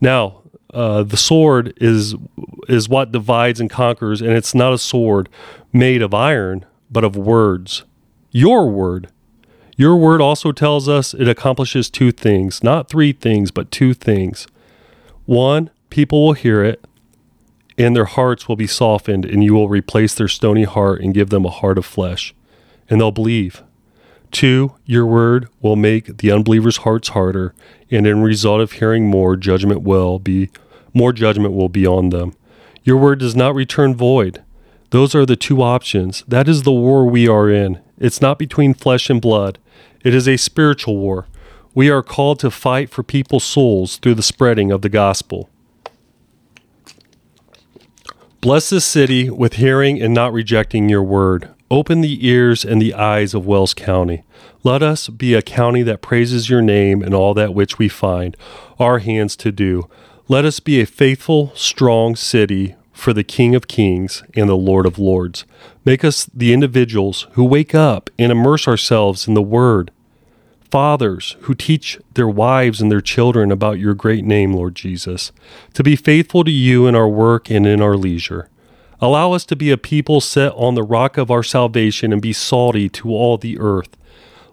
Now, 0.00 0.42
uh, 0.72 1.02
the 1.02 1.16
sword 1.16 1.74
is 1.78 2.14
is 2.68 2.88
what 2.88 3.12
divides 3.12 3.60
and 3.60 3.68
conquers, 3.68 4.22
and 4.22 4.30
it's 4.30 4.54
not 4.54 4.72
a 4.72 4.78
sword 4.78 5.28
made 5.72 6.02
of 6.02 6.14
iron, 6.14 6.64
but 6.90 7.04
of 7.04 7.16
words. 7.16 7.84
Your 8.30 8.70
word. 8.70 9.08
Your 9.76 9.96
word 9.96 10.20
also 10.20 10.52
tells 10.52 10.88
us 10.88 11.14
it 11.14 11.28
accomplishes 11.28 11.90
two 11.90 12.12
things, 12.12 12.62
not 12.62 12.88
three 12.88 13.12
things, 13.12 13.50
but 13.50 13.70
two 13.70 13.94
things. 13.94 14.46
One, 15.24 15.70
people 15.92 16.24
will 16.24 16.32
hear 16.32 16.64
it, 16.64 16.82
and 17.76 17.94
their 17.94 18.06
hearts 18.06 18.48
will 18.48 18.56
be 18.56 18.66
softened, 18.66 19.26
and 19.26 19.44
you 19.44 19.52
will 19.52 19.68
replace 19.68 20.14
their 20.14 20.26
stony 20.26 20.64
heart 20.64 21.02
and 21.02 21.12
give 21.12 21.28
them 21.28 21.44
a 21.44 21.50
heart 21.50 21.76
of 21.76 21.84
flesh, 21.84 22.34
and 22.88 22.98
they'll 22.98 23.10
believe. 23.10 23.62
Two, 24.30 24.74
your 24.86 25.04
word 25.04 25.50
will 25.60 25.76
make 25.76 26.16
the 26.16 26.32
unbelievers' 26.32 26.78
hearts 26.78 27.10
harder, 27.10 27.54
and 27.90 28.06
in 28.06 28.22
result 28.22 28.62
of 28.62 28.72
hearing 28.72 29.10
more, 29.10 29.36
judgment 29.36 29.82
will 29.82 30.18
be 30.18 30.48
more 30.94 31.12
judgment 31.12 31.52
will 31.52 31.68
be 31.68 31.86
on 31.86 32.08
them. 32.08 32.34
Your 32.84 32.96
word 32.96 33.18
does 33.18 33.36
not 33.36 33.54
return 33.54 33.94
void. 33.94 34.42
Those 34.90 35.14
are 35.14 35.26
the 35.26 35.36
two 35.36 35.60
options. 35.62 36.24
That 36.26 36.48
is 36.48 36.62
the 36.62 36.72
war 36.72 37.04
we 37.04 37.28
are 37.28 37.50
in. 37.50 37.80
It's 37.98 38.22
not 38.22 38.38
between 38.38 38.72
flesh 38.72 39.10
and 39.10 39.20
blood. 39.20 39.58
It 40.02 40.14
is 40.14 40.26
a 40.26 40.38
spiritual 40.38 40.96
war. 40.96 41.26
We 41.74 41.90
are 41.90 42.02
called 42.02 42.38
to 42.40 42.50
fight 42.50 42.88
for 42.88 43.02
people's 43.02 43.44
souls 43.44 43.98
through 43.98 44.14
the 44.14 44.22
spreading 44.22 44.70
of 44.70 44.80
the 44.80 44.88
gospel. 44.88 45.50
Bless 48.42 48.70
this 48.70 48.84
city 48.84 49.30
with 49.30 49.52
hearing 49.52 50.02
and 50.02 50.12
not 50.12 50.32
rejecting 50.32 50.88
your 50.88 51.04
word. 51.04 51.48
Open 51.70 52.00
the 52.00 52.26
ears 52.26 52.64
and 52.64 52.82
the 52.82 52.92
eyes 52.92 53.34
of 53.34 53.46
Wells 53.46 53.72
County. 53.72 54.24
Let 54.64 54.82
us 54.82 55.08
be 55.08 55.34
a 55.34 55.42
county 55.42 55.82
that 55.84 56.02
praises 56.02 56.50
your 56.50 56.60
name 56.60 57.02
and 57.04 57.14
all 57.14 57.34
that 57.34 57.54
which 57.54 57.78
we 57.78 57.88
find 57.88 58.36
our 58.80 58.98
hands 58.98 59.36
to 59.36 59.52
do. 59.52 59.88
Let 60.26 60.44
us 60.44 60.58
be 60.58 60.80
a 60.80 60.86
faithful, 60.86 61.52
strong 61.54 62.16
city 62.16 62.74
for 62.92 63.12
the 63.12 63.22
King 63.22 63.54
of 63.54 63.68
Kings 63.68 64.24
and 64.34 64.48
the 64.48 64.56
Lord 64.56 64.86
of 64.86 64.98
Lords. 64.98 65.44
Make 65.84 66.02
us 66.02 66.24
the 66.34 66.52
individuals 66.52 67.28
who 67.34 67.44
wake 67.44 67.76
up 67.76 68.10
and 68.18 68.32
immerse 68.32 68.66
ourselves 68.66 69.28
in 69.28 69.34
the 69.34 69.40
Word. 69.40 69.92
Fathers 70.72 71.36
who 71.42 71.54
teach 71.54 71.98
their 72.14 72.26
wives 72.26 72.80
and 72.80 72.90
their 72.90 73.02
children 73.02 73.52
about 73.52 73.78
your 73.78 73.92
great 73.92 74.24
name, 74.24 74.54
Lord 74.54 74.74
Jesus, 74.74 75.30
to 75.74 75.82
be 75.82 75.96
faithful 75.96 76.44
to 76.44 76.50
you 76.50 76.86
in 76.86 76.94
our 76.94 77.10
work 77.10 77.50
and 77.50 77.66
in 77.66 77.82
our 77.82 77.94
leisure. 77.94 78.48
Allow 78.98 79.32
us 79.32 79.44
to 79.44 79.54
be 79.54 79.70
a 79.70 79.76
people 79.76 80.22
set 80.22 80.50
on 80.54 80.74
the 80.74 80.82
rock 80.82 81.18
of 81.18 81.30
our 81.30 81.42
salvation 81.42 82.10
and 82.10 82.22
be 82.22 82.32
salty 82.32 82.88
to 82.88 83.10
all 83.10 83.36
the 83.36 83.58
earth. 83.58 83.98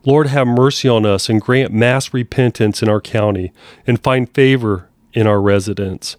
Lord, 0.03 0.27
have 0.27 0.45
mercy 0.45 0.89
on 0.89 1.05
us 1.05 1.29
and 1.29 1.39
grant 1.39 1.71
mass 1.71 2.13
repentance 2.13 2.83
in 2.83 2.89
our 2.89 2.99
county 2.99 3.53
and 3.87 4.03
find 4.03 4.29
favor 4.29 4.89
in 5.13 5.25
our 5.25 5.39
residents. 5.39 6.17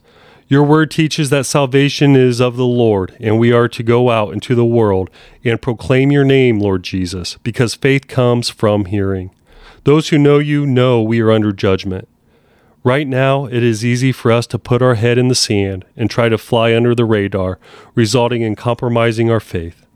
Your 0.48 0.64
word 0.64 0.90
teaches 0.90 1.28
that 1.28 1.44
salvation 1.44 2.16
is 2.16 2.40
of 2.40 2.56
the 2.56 2.64
Lord, 2.64 3.14
and 3.20 3.38
we 3.38 3.52
are 3.52 3.68
to 3.68 3.82
go 3.82 4.08
out 4.08 4.32
into 4.32 4.54
the 4.54 4.64
world 4.64 5.10
and 5.44 5.60
proclaim 5.60 6.10
your 6.10 6.24
name, 6.24 6.58
Lord 6.58 6.84
Jesus, 6.84 7.36
because 7.42 7.74
faith 7.74 8.08
comes 8.08 8.48
from 8.48 8.86
hearing. 8.86 9.32
Those 9.84 10.08
who 10.08 10.18
know 10.18 10.38
you 10.38 10.66
know 10.66 11.02
we 11.02 11.20
are 11.20 11.32
under 11.32 11.52
judgment. 11.52 12.08
Right 12.82 13.06
now, 13.06 13.46
it 13.46 13.62
is 13.62 13.84
easy 13.84 14.12
for 14.12 14.32
us 14.32 14.46
to 14.48 14.58
put 14.58 14.80
our 14.82 14.94
head 14.94 15.18
in 15.18 15.28
the 15.28 15.34
sand 15.34 15.84
and 15.96 16.10
try 16.10 16.28
to 16.28 16.38
fly 16.38 16.74
under 16.74 16.94
the 16.94 17.04
radar, 17.04 17.58
resulting 17.94 18.42
in 18.42 18.56
compromising 18.56 19.30
our 19.30 19.40
faith. 19.40 19.86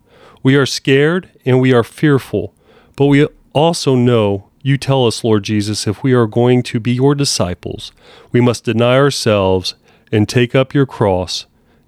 We 0.43 0.55
are 0.55 0.67
scared 0.67 1.31
and 1.45 1.59
we 1.59 1.73
are 1.73 1.83
fearful, 1.83 2.53
but 2.95 3.07
we 3.07 3.27
also 3.53 3.95
know 3.95 4.49
you 4.61 4.77
tell 4.77 5.05
us, 5.05 5.23
Lord 5.23 5.43
Jesus, 5.43 5.87
if 5.87 6.03
we 6.03 6.13
are 6.13 6.27
going 6.27 6.63
to 6.63 6.79
be 6.79 6.93
your 6.93 7.15
disciples, 7.15 7.91
we 8.31 8.41
must 8.41 8.63
deny 8.63 8.95
ourselves 8.97 9.75
and 10.11 10.27
take 10.27 10.55
up 10.55 10.73
your 10.73 10.85
cross 10.85 11.45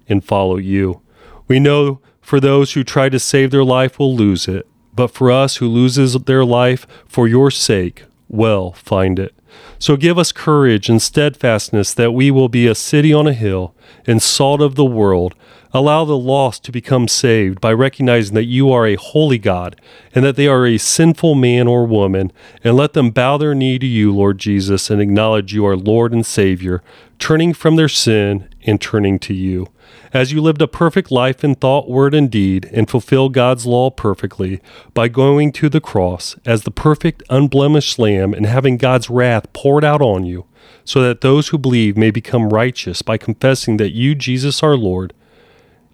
and 0.08 0.24
follow 0.24 0.56
you. 0.56 1.00
We 1.46 1.60
know 1.60 2.00
for 2.20 2.40
those 2.40 2.72
who 2.72 2.84
try 2.84 3.08
to 3.08 3.18
save 3.18 3.50
their 3.50 3.64
life 3.64 3.98
will 3.98 4.14
lose 4.14 4.46
it, 4.46 4.66
but 4.98 5.12
for 5.12 5.30
us 5.30 5.58
who 5.58 5.68
loses 5.68 6.14
their 6.14 6.44
life 6.44 6.84
for 7.06 7.28
your 7.28 7.52
sake, 7.52 8.02
will 8.28 8.72
find 8.72 9.20
it. 9.20 9.32
So 9.78 9.96
give 9.96 10.18
us 10.18 10.32
courage 10.32 10.88
and 10.88 11.00
steadfastness 11.00 11.94
that 11.94 12.10
we 12.10 12.32
will 12.32 12.48
be 12.48 12.66
a 12.66 12.74
city 12.74 13.12
on 13.12 13.28
a 13.28 13.32
hill 13.32 13.76
and 14.08 14.20
salt 14.20 14.60
of 14.60 14.74
the 14.74 14.84
world. 14.84 15.36
Allow 15.72 16.06
the 16.06 16.16
lost 16.16 16.64
to 16.64 16.72
become 16.72 17.08
saved 17.08 17.60
by 17.60 17.72
recognizing 17.74 18.34
that 18.34 18.44
you 18.44 18.72
are 18.72 18.86
a 18.86 18.94
holy 18.94 19.36
God 19.38 19.78
and 20.14 20.24
that 20.24 20.36
they 20.36 20.46
are 20.46 20.66
a 20.66 20.78
sinful 20.78 21.34
man 21.34 21.68
or 21.68 21.86
woman, 21.86 22.32
and 22.64 22.74
let 22.74 22.94
them 22.94 23.10
bow 23.10 23.36
their 23.36 23.54
knee 23.54 23.78
to 23.78 23.86
you, 23.86 24.14
Lord 24.14 24.38
Jesus, 24.38 24.88
and 24.88 25.00
acknowledge 25.00 25.52
you 25.52 25.66
are 25.66 25.76
Lord 25.76 26.12
and 26.12 26.24
Savior, 26.24 26.82
turning 27.18 27.52
from 27.52 27.76
their 27.76 27.88
sin 27.88 28.48
and 28.62 28.80
turning 28.80 29.18
to 29.18 29.34
you. 29.34 29.68
As 30.12 30.32
you 30.32 30.40
lived 30.40 30.62
a 30.62 30.68
perfect 30.68 31.10
life 31.10 31.44
in 31.44 31.54
thought, 31.54 31.88
word, 31.88 32.14
and 32.14 32.30
deed, 32.30 32.70
and 32.72 32.88
fulfilled 32.88 33.34
God's 33.34 33.66
law 33.66 33.90
perfectly 33.90 34.60
by 34.94 35.08
going 35.08 35.52
to 35.52 35.68
the 35.68 35.82
cross 35.82 36.36
as 36.46 36.62
the 36.62 36.70
perfect, 36.70 37.22
unblemished 37.28 37.98
Lamb 37.98 38.32
and 38.32 38.46
having 38.46 38.78
God's 38.78 39.10
wrath 39.10 39.52
poured 39.52 39.84
out 39.84 40.00
on 40.00 40.24
you, 40.24 40.46
so 40.84 41.02
that 41.02 41.20
those 41.20 41.48
who 41.48 41.58
believe 41.58 41.96
may 41.96 42.10
become 42.10 42.48
righteous 42.48 43.02
by 43.02 43.18
confessing 43.18 43.76
that 43.76 43.92
you, 43.92 44.14
Jesus, 44.14 44.62
our 44.62 44.76
Lord 44.76 45.12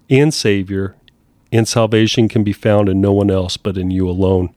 and 0.09 0.33
Savior, 0.33 0.95
and 1.51 1.67
salvation 1.67 2.27
can 2.27 2.43
be 2.43 2.53
found 2.53 2.89
in 2.89 3.01
no 3.01 3.13
one 3.13 3.31
else 3.31 3.57
but 3.57 3.77
in 3.77 3.91
you 3.91 4.09
alone. 4.09 4.53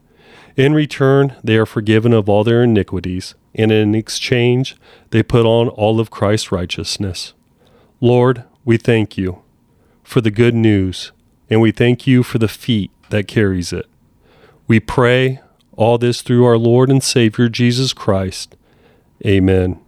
In 0.57 0.75
return, 0.75 1.37
they 1.45 1.57
are 1.57 1.67
forgiven 1.67 2.13
of 2.13 2.29
all 2.29 2.43
their 2.43 2.65
iniquities, 2.65 3.35
and 3.55 3.71
in 3.71 3.95
exchange, 3.95 4.77
they 5.11 5.23
put 5.23 5.47
on 5.47 5.69
all 5.69 6.01
of 6.01 6.11
Christ's 6.11 6.51
righteousness. 6.51 7.33
Lord, 8.01 8.45
we 8.65 8.77
thank 8.77 9.17
you 9.17 9.43
for 10.03 10.21
the 10.21 10.31
good 10.31 10.55
news, 10.55 11.13
and 11.49 11.61
we 11.61 11.71
thank 11.71 12.07
you 12.07 12.23
for 12.23 12.39
the 12.39 12.49
feet 12.49 12.91
that 13.11 13.29
carries 13.29 13.73
it. 13.73 13.87
We 14.67 14.81
pray 14.81 15.41
all 15.77 15.97
this 15.97 16.23
through 16.23 16.45
our 16.45 16.59
Lord 16.59 16.91
and 16.91 17.03
Savior 17.03 17.49
Jesus 17.49 17.93
Christ. 17.93 18.57
Amen. 19.25 19.81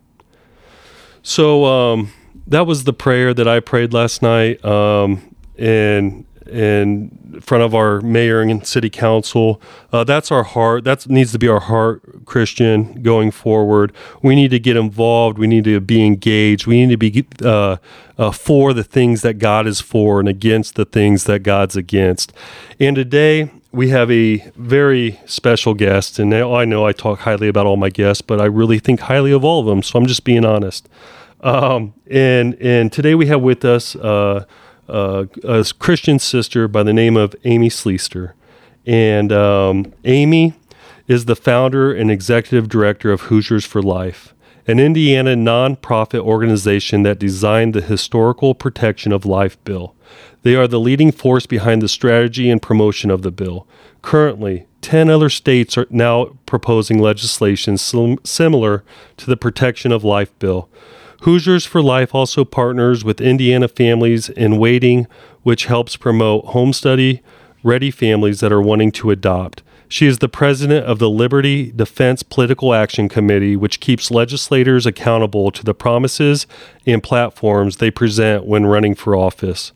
So 1.22 1.64
um, 1.64 2.12
that 2.46 2.66
was 2.66 2.84
the 2.84 2.92
prayer 2.92 3.34
that 3.34 3.48
I 3.48 3.60
prayed 3.60 3.92
last 3.92 4.22
night, 4.22 4.64
um, 4.64 5.29
and 5.60 6.24
in 6.46 7.40
front 7.40 7.62
of 7.62 7.74
our 7.74 8.00
mayor 8.00 8.40
and 8.40 8.66
city 8.66 8.90
council. 8.90 9.60
Uh, 9.92 10.04
that's 10.04 10.32
our 10.32 10.42
heart. 10.42 10.84
That 10.84 11.08
needs 11.08 11.32
to 11.32 11.38
be 11.38 11.48
our 11.48 11.60
heart, 11.60 12.24
Christian, 12.26 13.02
going 13.02 13.30
forward. 13.30 13.92
We 14.22 14.34
need 14.34 14.50
to 14.50 14.58
get 14.58 14.76
involved. 14.76 15.38
We 15.38 15.46
need 15.46 15.64
to 15.64 15.80
be 15.80 16.04
engaged. 16.04 16.66
We 16.66 16.84
need 16.84 16.90
to 16.90 16.96
be 16.96 17.26
uh, 17.42 17.76
uh, 18.18 18.30
for 18.32 18.72
the 18.72 18.82
things 18.82 19.22
that 19.22 19.34
God 19.34 19.66
is 19.66 19.80
for 19.80 20.18
and 20.18 20.28
against 20.28 20.74
the 20.74 20.84
things 20.84 21.24
that 21.24 21.40
God's 21.40 21.76
against. 21.76 22.32
And 22.78 22.96
today, 22.96 23.50
we 23.72 23.90
have 23.90 24.10
a 24.10 24.38
very 24.56 25.20
special 25.26 25.74
guest. 25.74 26.18
And 26.18 26.30
now 26.30 26.54
I 26.54 26.64
know 26.64 26.84
I 26.86 26.92
talk 26.92 27.20
highly 27.20 27.46
about 27.46 27.66
all 27.66 27.76
my 27.76 27.90
guests, 27.90 28.22
but 28.22 28.40
I 28.40 28.46
really 28.46 28.80
think 28.80 29.00
highly 29.00 29.30
of 29.30 29.44
all 29.44 29.60
of 29.60 29.66
them. 29.66 29.82
So 29.82 29.98
I'm 29.98 30.06
just 30.06 30.24
being 30.24 30.44
honest. 30.44 30.88
Um, 31.42 31.94
and 32.10 32.54
and 32.60 32.92
today 32.92 33.14
we 33.14 33.26
have 33.26 33.40
with 33.40 33.64
us 33.64 33.96
uh, 33.96 34.44
uh, 34.90 35.26
a 35.44 35.64
Christian 35.78 36.18
sister 36.18 36.68
by 36.68 36.82
the 36.82 36.92
name 36.92 37.16
of 37.16 37.34
Amy 37.44 37.68
Sleester. 37.68 38.32
And 38.86 39.32
um, 39.32 39.92
Amy 40.04 40.54
is 41.06 41.24
the 41.24 41.36
founder 41.36 41.92
and 41.92 42.10
executive 42.10 42.68
director 42.68 43.12
of 43.12 43.22
Hoosiers 43.22 43.64
for 43.64 43.82
Life, 43.82 44.34
an 44.66 44.78
Indiana 44.78 45.34
nonprofit 45.34 46.20
organization 46.20 47.02
that 47.02 47.18
designed 47.18 47.74
the 47.74 47.80
Historical 47.80 48.54
Protection 48.54 49.12
of 49.12 49.24
Life 49.24 49.62
Bill. 49.64 49.94
They 50.42 50.54
are 50.54 50.68
the 50.68 50.80
leading 50.80 51.12
force 51.12 51.46
behind 51.46 51.82
the 51.82 51.88
strategy 51.88 52.48
and 52.48 52.62
promotion 52.62 53.10
of 53.10 53.22
the 53.22 53.30
bill. 53.30 53.66
Currently, 54.02 54.66
10 54.80 55.10
other 55.10 55.28
states 55.28 55.76
are 55.76 55.86
now 55.90 56.36
proposing 56.46 56.98
legislation 56.98 57.76
similar 57.76 58.84
to 59.16 59.26
the 59.26 59.36
Protection 59.36 59.92
of 59.92 60.04
Life 60.04 60.36
Bill. 60.38 60.68
Hoosiers 61.20 61.66
for 61.66 61.82
Life 61.82 62.14
also 62.14 62.44
partners 62.46 63.04
with 63.04 63.20
Indiana 63.20 63.68
Families 63.68 64.30
in 64.30 64.58
Waiting, 64.58 65.06
which 65.42 65.66
helps 65.66 65.96
promote 65.96 66.46
home 66.46 66.72
study 66.72 67.22
ready 67.62 67.90
families 67.90 68.40
that 68.40 68.52
are 68.52 68.62
wanting 68.62 68.90
to 68.92 69.10
adopt. 69.10 69.62
She 69.86 70.06
is 70.06 70.18
the 70.18 70.28
president 70.28 70.86
of 70.86 70.98
the 70.98 71.10
Liberty 71.10 71.72
Defense 71.72 72.22
Political 72.22 72.72
Action 72.72 73.08
Committee, 73.08 73.56
which 73.56 73.80
keeps 73.80 74.10
legislators 74.10 74.86
accountable 74.86 75.50
to 75.50 75.64
the 75.64 75.74
promises 75.74 76.46
and 76.86 77.02
platforms 77.02 77.76
they 77.76 77.90
present 77.90 78.46
when 78.46 78.66
running 78.66 78.94
for 78.94 79.16
office. 79.16 79.72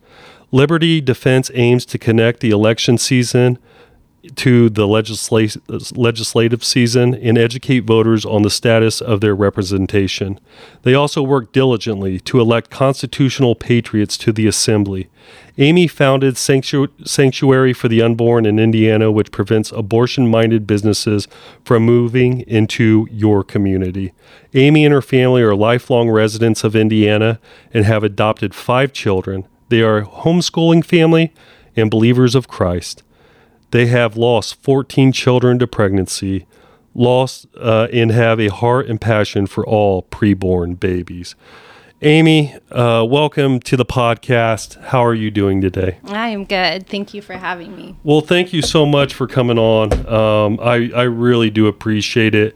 Liberty 0.53 1.01
Defense 1.01 1.51
aims 1.53 1.85
to 1.87 1.99
connect 1.99 2.41
the 2.41 2.51
election 2.51 2.97
season 2.97 3.59
to 4.37 4.71
the 4.71 4.87
legislative 4.87 5.63
legislative 5.97 6.65
season 6.65 7.15
and 7.15 7.37
educate 7.37 7.81
voters 7.81 8.25
on 8.25 8.43
the 8.43 8.51
status 8.51 9.01
of 9.01 9.21
their 9.21 9.35
representation. 9.35 10.41
They 10.83 10.95
also 10.95 11.23
work 11.23 11.53
diligently 11.53 12.21
to 12.21 12.41
elect 12.41 12.71
constitutional 12.71 13.55
patriots 13.55 14.17
to 14.19 14.33
the 14.33 14.47
assembly. 14.47 15.09
Amy 15.57 15.87
founded 15.87 16.35
Sanctu- 16.35 16.89
Sanctuary 17.07 17.73
for 17.73 17.89
the 17.89 18.03
Unborn 18.03 18.45
in 18.45 18.59
Indiana, 18.59 19.11
which 19.13 19.31
prevents 19.31 19.71
abortion 19.73 20.27
minded 20.29 20.67
businesses 20.67 21.29
from 21.65 21.85
moving 21.85 22.41
into 22.43 23.07
your 23.11 23.45
community. 23.45 24.13
Amy 24.55 24.85
and 24.85 24.93
her 24.93 25.03
family 25.03 25.43
are 25.43 25.55
lifelong 25.55 26.11
residents 26.11 26.65
of 26.65 26.75
Indiana 26.75 27.39
and 27.73 27.85
have 27.85 28.03
adopted 28.03 28.55
five 28.55 28.93
children. 28.93 29.47
They 29.69 29.83
are 29.83 29.99
a 29.99 30.07
homeschooling 30.07 30.85
family 30.85 31.33
and 31.77 31.91
believers 31.91 32.35
of 32.35 32.49
Christ. 32.49 33.03
They 33.75 33.87
have 33.87 34.17
lost 34.17 34.63
14 34.63 35.11
children 35.11 35.59
to 35.59 35.67
pregnancy, 35.67 36.47
lost 36.95 37.49
uh, 37.57 37.89
and 37.93 38.13
have 38.13 38.39
a 38.39 38.47
heart 38.47 38.87
and 38.87 39.01
passion 39.01 39.49
for 39.49 39.67
all 39.67 40.05
preborn 40.05 40.79
babies. 40.79 41.35
Amy, 42.01 42.55
uh, 42.71 43.05
welcome 43.05 43.59
to 43.59 43.77
the 43.77 43.85
podcast. 43.85 44.81
How 44.81 45.05
are 45.05 45.13
you 45.13 45.33
doing 45.33 45.61
today? 45.61 45.99
I 46.05 46.29
am 46.29 46.45
good. 46.45 46.87
Thank 46.87 47.15
you 47.15 47.21
for 47.21 47.33
having 47.33 47.75
me. 47.75 47.97
Well, 48.05 48.21
thank 48.21 48.53
you 48.53 48.63
so 48.63 48.87
much 48.87 49.13
for 49.13 49.27
coming 49.27 49.59
on. 49.59 49.93
Um, 50.07 50.61
I, 50.63 50.93
I 50.95 51.03
really 51.03 51.51
do 51.51 51.67
appreciate 51.67 52.37
it. 52.37 52.55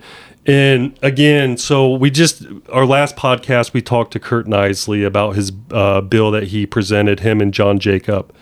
And 0.49 0.99
again, 1.03 1.59
so 1.59 1.93
we 1.93 2.11
just, 2.11 2.43
our 2.73 2.87
last 2.87 3.15
podcast, 3.15 3.75
we 3.75 3.83
talked 3.83 4.13
to 4.15 4.19
Curt 4.19 4.47
Nisly 4.47 5.07
about 5.07 5.37
his 5.37 5.53
uh, 5.71 6.01
bill 6.01 6.31
that 6.31 6.45
he 6.45 6.67
presented, 6.67 7.21
him 7.21 7.41
and 7.41 7.53
John 7.55 7.79
Jacob 7.79 8.35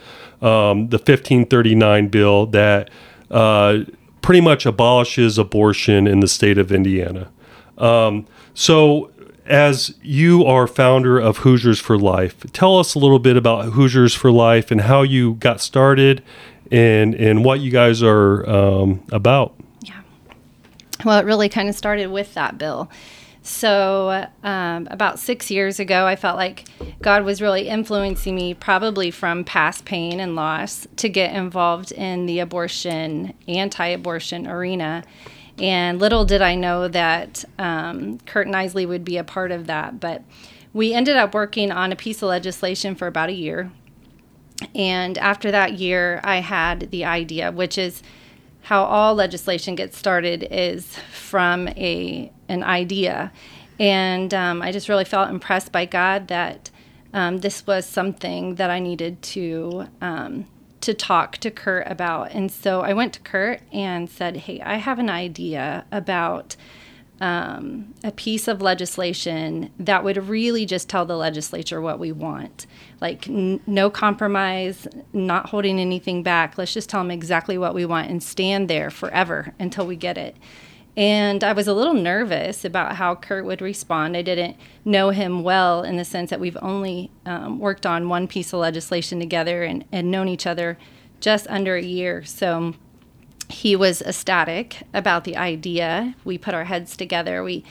um, 0.42 0.88
the 0.88 0.98
1539 0.98 2.08
bill 2.08 2.46
that 2.46 2.90
uh, 3.30 3.78
pretty 4.22 4.40
much 4.40 4.66
abolishes 4.66 5.38
abortion 5.38 6.06
in 6.06 6.20
the 6.20 6.28
state 6.28 6.58
of 6.58 6.70
Indiana. 6.70 7.30
Um, 7.78 8.26
so, 8.54 9.10
as 9.44 9.94
you 10.02 10.44
are 10.44 10.66
founder 10.66 11.18
of 11.18 11.38
Hoosiers 11.38 11.78
for 11.78 11.98
Life, 11.98 12.40
tell 12.52 12.78
us 12.78 12.94
a 12.94 12.98
little 12.98 13.18
bit 13.18 13.36
about 13.36 13.72
Hoosiers 13.72 14.14
for 14.14 14.32
Life 14.32 14.70
and 14.70 14.82
how 14.82 15.02
you 15.02 15.34
got 15.34 15.60
started 15.60 16.22
and, 16.72 17.14
and 17.14 17.44
what 17.44 17.60
you 17.60 17.70
guys 17.70 18.02
are 18.02 18.48
um, 18.48 19.02
about. 19.12 19.54
Well, 21.06 21.20
it 21.20 21.24
really 21.24 21.48
kind 21.48 21.68
of 21.68 21.76
started 21.76 22.08
with 22.08 22.34
that 22.34 22.58
bill. 22.58 22.90
So, 23.40 24.26
um, 24.42 24.88
about 24.90 25.20
six 25.20 25.52
years 25.52 25.78
ago, 25.78 26.04
I 26.04 26.16
felt 26.16 26.36
like 26.36 26.64
God 27.00 27.24
was 27.24 27.40
really 27.40 27.68
influencing 27.68 28.34
me, 28.34 28.54
probably 28.54 29.12
from 29.12 29.44
past 29.44 29.84
pain 29.84 30.18
and 30.18 30.34
loss, 30.34 30.88
to 30.96 31.08
get 31.08 31.32
involved 31.32 31.92
in 31.92 32.26
the 32.26 32.40
abortion, 32.40 33.34
anti 33.46 33.86
abortion 33.86 34.48
arena. 34.48 35.04
And 35.60 36.00
little 36.00 36.24
did 36.24 36.42
I 36.42 36.56
know 36.56 36.88
that 36.88 37.44
um, 37.56 38.18
Curt 38.26 38.48
Nisly 38.48 38.84
would 38.84 39.04
be 39.04 39.16
a 39.16 39.22
part 39.22 39.52
of 39.52 39.68
that. 39.68 40.00
But 40.00 40.24
we 40.72 40.92
ended 40.92 41.14
up 41.14 41.34
working 41.34 41.70
on 41.70 41.92
a 41.92 41.96
piece 41.96 42.20
of 42.20 42.30
legislation 42.30 42.96
for 42.96 43.06
about 43.06 43.28
a 43.28 43.32
year. 43.32 43.70
And 44.74 45.16
after 45.18 45.52
that 45.52 45.74
year, 45.74 46.20
I 46.24 46.38
had 46.38 46.90
the 46.90 47.04
idea, 47.04 47.52
which 47.52 47.78
is 47.78 48.02
how 48.66 48.82
all 48.82 49.14
legislation 49.14 49.76
gets 49.76 49.96
started 49.96 50.44
is 50.50 50.98
from 51.12 51.68
a 51.68 52.32
an 52.48 52.64
idea, 52.64 53.30
and 53.78 54.34
um, 54.34 54.60
I 54.60 54.72
just 54.72 54.88
really 54.88 55.04
felt 55.04 55.30
impressed 55.30 55.70
by 55.70 55.84
God 55.84 56.26
that 56.26 56.70
um, 57.14 57.38
this 57.38 57.64
was 57.64 57.86
something 57.86 58.56
that 58.56 58.68
I 58.68 58.80
needed 58.80 59.22
to 59.22 59.86
um, 60.00 60.48
to 60.80 60.94
talk 60.94 61.36
to 61.38 61.50
Curt 61.52 61.86
about. 61.86 62.32
And 62.32 62.50
so 62.50 62.80
I 62.80 62.92
went 62.92 63.12
to 63.12 63.20
Curt 63.20 63.60
and 63.72 64.10
said, 64.10 64.36
"Hey, 64.36 64.60
I 64.60 64.78
have 64.78 64.98
an 64.98 65.10
idea 65.10 65.84
about." 65.92 66.56
Um, 67.18 67.94
a 68.04 68.12
piece 68.12 68.46
of 68.46 68.60
legislation 68.60 69.70
that 69.78 70.04
would 70.04 70.28
really 70.28 70.66
just 70.66 70.90
tell 70.90 71.06
the 71.06 71.16
legislature 71.16 71.80
what 71.80 71.98
we 71.98 72.12
want. 72.12 72.66
Like, 73.00 73.26
n- 73.26 73.60
no 73.66 73.88
compromise, 73.88 74.86
not 75.14 75.48
holding 75.48 75.80
anything 75.80 76.22
back. 76.22 76.58
Let's 76.58 76.74
just 76.74 76.90
tell 76.90 77.00
them 77.00 77.10
exactly 77.10 77.56
what 77.56 77.74
we 77.74 77.86
want 77.86 78.10
and 78.10 78.22
stand 78.22 78.68
there 78.68 78.90
forever 78.90 79.54
until 79.58 79.86
we 79.86 79.96
get 79.96 80.18
it. 80.18 80.36
And 80.96 81.44
I 81.44 81.52
was 81.52 81.68
a 81.68 81.74
little 81.74 81.94
nervous 81.94 82.64
about 82.64 82.96
how 82.96 83.14
Curt 83.14 83.44
would 83.44 83.60
respond. 83.60 84.16
I 84.16 84.22
didn't 84.22 84.56
know 84.84 85.10
him 85.10 85.42
well 85.42 85.82
in 85.82 85.96
the 85.96 86.06
sense 86.06 86.30
that 86.30 86.40
we've 86.40 86.56
only 86.62 87.10
um, 87.26 87.58
worked 87.58 87.84
on 87.84 88.08
one 88.08 88.26
piece 88.26 88.52
of 88.54 88.60
legislation 88.60 89.20
together 89.20 89.62
and, 89.62 89.84
and 89.92 90.10
known 90.10 90.26
each 90.26 90.46
other 90.46 90.78
just 91.20 91.46
under 91.48 91.76
a 91.76 91.82
year. 91.82 92.24
So, 92.24 92.74
he 93.48 93.76
was 93.76 94.02
ecstatic 94.02 94.82
about 94.92 95.24
the 95.24 95.36
idea. 95.36 96.14
We 96.24 96.38
put 96.38 96.54
our 96.54 96.64
heads 96.64 96.96
together. 96.96 97.42
We 97.42 97.64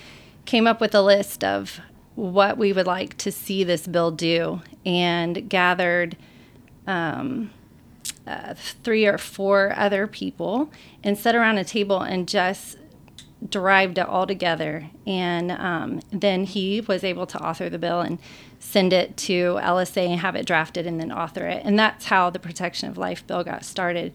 came 0.45 0.67
up 0.67 0.79
with 0.79 0.95
a 0.95 1.01
list 1.01 1.43
of 1.43 1.79
what 2.15 2.57
we 2.57 2.71
would 2.71 2.87
like 2.87 3.17
to 3.17 3.31
see 3.31 3.63
this 3.63 3.87
bill 3.87 4.11
do 4.11 4.61
and 4.85 5.49
gathered 5.49 6.15
um, 6.87 7.51
uh, 8.25 8.53
three 8.83 9.05
or 9.05 9.17
four 9.17 9.73
other 9.75 10.07
people 10.07 10.71
and 11.03 11.17
sat 11.17 11.35
around 11.35 11.57
a 11.57 11.63
table 11.63 12.01
and 12.01 12.27
just 12.27 12.77
derived 13.49 13.97
it 13.97 14.07
all 14.07 14.25
together. 14.25 14.89
And 15.05 15.51
um, 15.51 16.01
then 16.11 16.45
he 16.45 16.81
was 16.81 17.03
able 17.03 17.25
to 17.27 17.39
author 17.39 17.69
the 17.69 17.77
bill 17.77 18.01
and 18.01 18.17
send 18.59 18.93
it 18.93 19.17
to 19.17 19.59
LSA 19.61 20.07
and 20.07 20.19
have 20.21 20.35
it 20.35 20.45
drafted 20.45 20.87
and 20.87 20.99
then 20.99 21.11
author 21.11 21.45
it. 21.45 21.63
And 21.65 21.77
that's 21.77 22.05
how 22.05 22.29
the 22.29 22.39
Protection 22.39 22.89
of 22.89 22.97
Life 22.97 23.27
bill 23.27 23.43
got 23.43 23.65
started 23.65 24.13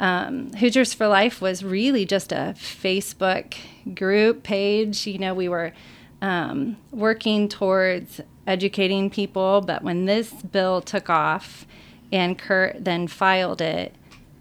um, 0.00 0.52
Hoosiers 0.54 0.92
for 0.94 1.06
Life 1.06 1.40
was 1.40 1.64
really 1.64 2.04
just 2.04 2.32
a 2.32 2.54
Facebook 2.56 3.54
group 3.94 4.42
page. 4.42 5.06
You 5.06 5.18
know, 5.18 5.34
we 5.34 5.48
were 5.48 5.72
um, 6.20 6.76
working 6.90 7.48
towards 7.48 8.20
educating 8.46 9.10
people, 9.10 9.60
but 9.60 9.82
when 9.82 10.04
this 10.06 10.32
bill 10.32 10.80
took 10.80 11.08
off 11.08 11.66
and 12.12 12.38
Curt 12.38 12.84
then 12.84 13.06
filed 13.08 13.60
it, 13.60 13.94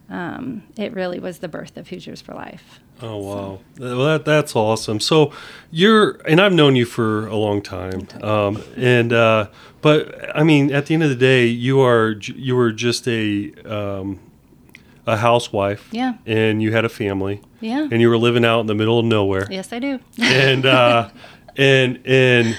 um, 0.09 0.63
it 0.77 0.93
really 0.93 1.19
was 1.19 1.39
the 1.39 1.47
birth 1.47 1.77
of 1.77 1.89
Hoosiers 1.89 2.21
for 2.21 2.33
Life. 2.33 2.79
Oh 3.01 3.17
wow, 3.17 3.59
so. 3.77 3.97
well 3.97 4.05
that 4.05 4.23
that's 4.25 4.55
awesome. 4.55 4.99
So 4.99 5.33
you're, 5.71 6.21
and 6.27 6.39
I've 6.39 6.53
known 6.53 6.75
you 6.75 6.85
for 6.85 7.27
a 7.27 7.35
long 7.35 7.61
time, 7.61 8.07
um, 8.21 8.61
and 8.77 9.11
uh, 9.11 9.47
but 9.81 10.37
I 10.37 10.43
mean, 10.43 10.71
at 10.71 10.85
the 10.85 10.93
end 10.93 11.03
of 11.03 11.09
the 11.09 11.15
day, 11.15 11.45
you 11.47 11.81
are 11.81 12.11
you 12.21 12.55
were 12.55 12.71
just 12.71 13.07
a 13.07 13.51
um, 13.65 14.19
a 15.05 15.17
housewife. 15.17 15.89
Yeah. 15.91 16.15
And 16.25 16.61
you 16.61 16.71
had 16.71 16.85
a 16.85 16.89
family. 16.89 17.41
Yeah. 17.59 17.87
And 17.91 18.01
you 18.01 18.09
were 18.09 18.17
living 18.17 18.45
out 18.45 18.61
in 18.61 18.67
the 18.67 18.75
middle 18.75 18.99
of 18.99 19.05
nowhere. 19.05 19.47
Yes, 19.49 19.73
I 19.73 19.79
do. 19.79 19.99
and 20.21 20.65
uh, 20.65 21.09
and 21.57 21.99
and 22.05 22.57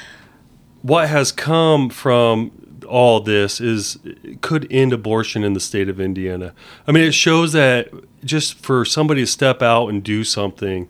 what 0.83 1.09
has 1.09 1.33
come 1.33 1.89
from 1.89 2.53
all 2.85 3.21
this 3.21 3.61
is 3.61 3.99
could 4.41 4.71
end 4.71 4.93
abortion 4.93 5.45
in 5.45 5.55
the 5.55 5.61
state 5.61 5.89
of 5.89 6.01
Indiana. 6.01 6.55
I 6.87 6.93
mean, 6.93 7.05
it 7.05 7.15
shows 7.15 7.53
that 7.53 7.91
just 8.25 8.59
for 8.59 8.85
somebody 8.85 9.23
to 9.23 9.27
step 9.27 9.63
out 9.63 9.89
and 9.89 10.03
do 10.03 10.25
something, 10.25 10.89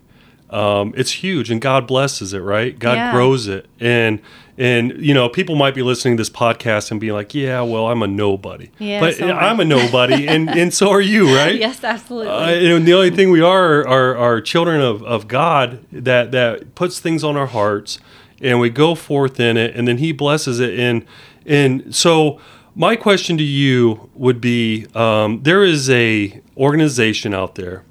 um, 0.49 0.93
it's 0.95 1.11
huge, 1.11 1.49
and 1.49 1.61
God 1.61 1.87
blesses 1.87 2.33
it, 2.33 2.39
right? 2.39 2.77
God 2.77 2.97
yeah. 2.97 3.11
grows 3.11 3.47
it, 3.47 3.67
and 3.79 4.21
and 4.57 4.93
you 4.97 5.13
know, 5.13 5.27
people 5.27 5.55
might 5.55 5.75
be 5.75 5.81
listening 5.81 6.15
to 6.15 6.21
this 6.21 6.29
podcast 6.29 6.91
and 6.91 6.99
be 6.99 7.11
like, 7.11 7.33
"Yeah, 7.33 7.61
well, 7.61 7.87
I'm 7.87 8.01
a 8.01 8.07
nobody." 8.07 8.71
Yeah, 8.79 9.01
but 9.01 9.15
so 9.15 9.29
I'm 9.29 9.59
a 9.59 9.65
nobody, 9.65 10.27
and 10.27 10.49
and 10.49 10.73
so 10.73 10.89
are 10.89 11.01
you, 11.01 11.35
right? 11.35 11.59
yes, 11.59 11.83
absolutely. 11.83 12.31
Uh, 12.31 12.75
and 12.75 12.87
the 12.87 12.93
only 12.93 13.11
thing 13.11 13.31
we 13.31 13.41
are 13.41 13.85
are, 13.85 14.15
are 14.15 14.39
children 14.39 14.79
of, 14.79 15.03
of 15.03 15.27
God 15.27 15.83
that 15.91 16.31
that 16.31 16.75
puts 16.75 16.99
things 16.99 17.23
on 17.23 17.35
our 17.35 17.47
hearts, 17.47 17.99
and 18.41 18.59
we 18.59 18.69
go 18.69 18.95
forth 18.95 19.39
in 19.39 19.57
it, 19.57 19.75
and 19.75 19.87
then 19.87 19.97
He 19.97 20.13
blesses 20.13 20.59
it, 20.61 20.79
and 20.79 21.05
and 21.45 21.93
so 21.93 22.39
my 22.75 22.95
question 22.95 23.37
to 23.37 23.43
you 23.43 24.09
would 24.13 24.39
be: 24.39 24.87
um, 24.95 25.43
there 25.43 25.63
is 25.63 25.89
a 25.89 26.41
organization 26.55 27.33
out 27.33 27.55
there 27.55 27.83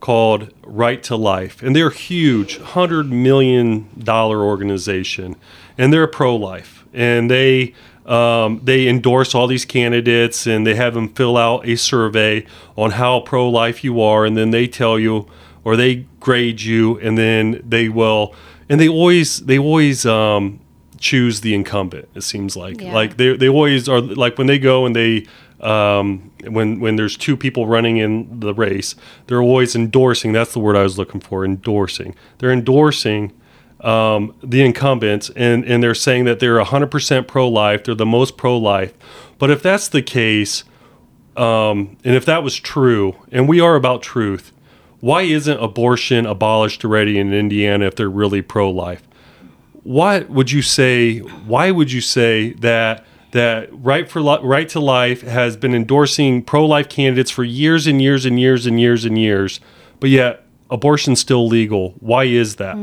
called 0.00 0.50
Right 0.62 1.02
to 1.02 1.16
Life, 1.16 1.62
and 1.62 1.76
they're 1.76 1.88
a 1.88 1.94
huge, 1.94 2.58
hundred 2.58 3.12
million 3.12 3.90
dollar 3.98 4.42
organization 4.42 5.36
and 5.78 5.92
they're 5.92 6.06
pro-life, 6.06 6.84
and 6.92 7.30
they 7.30 7.74
um, 8.06 8.60
they 8.62 8.86
endorse 8.86 9.34
all 9.34 9.46
these 9.46 9.64
candidates, 9.64 10.46
and 10.46 10.66
they 10.66 10.74
have 10.74 10.94
them 10.94 11.08
fill 11.08 11.36
out 11.36 11.66
a 11.68 11.76
survey 11.76 12.46
on 12.76 12.92
how 12.92 13.20
pro-life 13.20 13.82
you 13.82 14.00
are, 14.00 14.24
and 14.24 14.36
then 14.36 14.50
they 14.50 14.66
tell 14.68 14.98
you 14.98 15.26
or 15.66 15.76
they 15.76 16.06
grade 16.20 16.62
you, 16.62 16.96
and 17.00 17.18
then 17.18 17.60
they 17.68 17.88
will, 17.88 18.32
and 18.68 18.80
they 18.80 18.88
always 18.88 19.40
they 19.46 19.58
always 19.58 20.06
um, 20.06 20.60
choose 20.98 21.40
the 21.40 21.54
incumbent. 21.54 22.08
It 22.14 22.22
seems 22.22 22.56
like 22.56 22.80
yeah. 22.80 22.94
like 22.94 23.16
they 23.16 23.36
they 23.36 23.48
always 23.48 23.88
are 23.88 24.00
like 24.00 24.38
when 24.38 24.46
they 24.46 24.60
go 24.60 24.86
and 24.86 24.94
they 24.94 25.26
um, 25.60 26.30
when 26.46 26.78
when 26.78 26.94
there's 26.94 27.16
two 27.16 27.36
people 27.36 27.66
running 27.66 27.96
in 27.96 28.38
the 28.38 28.54
race, 28.54 28.94
they're 29.26 29.42
always 29.42 29.74
endorsing. 29.74 30.32
That's 30.32 30.52
the 30.52 30.60
word 30.60 30.76
I 30.76 30.84
was 30.84 30.98
looking 30.98 31.20
for. 31.20 31.44
Endorsing. 31.44 32.14
They're 32.38 32.52
endorsing 32.52 33.32
um, 33.80 34.34
the 34.42 34.64
incumbents, 34.64 35.30
and, 35.36 35.64
and 35.64 35.82
they're 35.82 35.94
saying 35.94 36.24
that 36.24 36.40
they're 36.40 36.62
100% 36.62 37.26
pro 37.26 37.48
life, 37.48 37.84
they're 37.84 37.94
the 37.94 38.06
most 38.06 38.36
pro 38.36 38.56
life. 38.56 38.94
But 39.38 39.50
if 39.50 39.62
that's 39.62 39.88
the 39.88 40.02
case, 40.02 40.64
um, 41.36 41.96
and 42.04 42.14
if 42.14 42.24
that 42.24 42.42
was 42.42 42.56
true, 42.56 43.16
and 43.30 43.48
we 43.48 43.60
are 43.60 43.76
about 43.76 44.02
truth, 44.02 44.52
why 45.00 45.22
isn't 45.22 45.58
abortion 45.62 46.24
abolished 46.24 46.84
already 46.84 47.18
in 47.18 47.32
Indiana 47.32 47.86
if 47.86 47.96
they're 47.96 48.08
really 48.08 48.42
pro 48.42 48.70
life? 48.70 49.02
What 49.82 50.30
would 50.30 50.50
you 50.50 50.62
say? 50.62 51.18
Why 51.18 51.70
would 51.70 51.92
you 51.92 52.00
say 52.00 52.52
that? 52.54 53.04
That 53.32 53.68
right 53.72 54.08
for 54.08 54.22
right 54.22 54.68
to 54.70 54.80
life 54.80 55.20
has 55.20 55.58
been 55.58 55.74
endorsing 55.74 56.42
pro-life 56.42 56.88
candidates 56.88 57.30
for 57.30 57.44
years 57.44 57.86
and 57.86 58.00
years 58.00 58.24
and 58.24 58.40
years 58.40 58.64
and 58.64 58.80
years 58.80 59.04
and 59.04 59.18
years, 59.18 59.60
but 60.00 60.08
yet 60.08 60.46
abortion's 60.70 61.20
still 61.20 61.46
legal. 61.46 61.90
Why 61.98 62.24
is 62.24 62.56
that? 62.56 62.76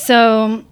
So 0.00 0.64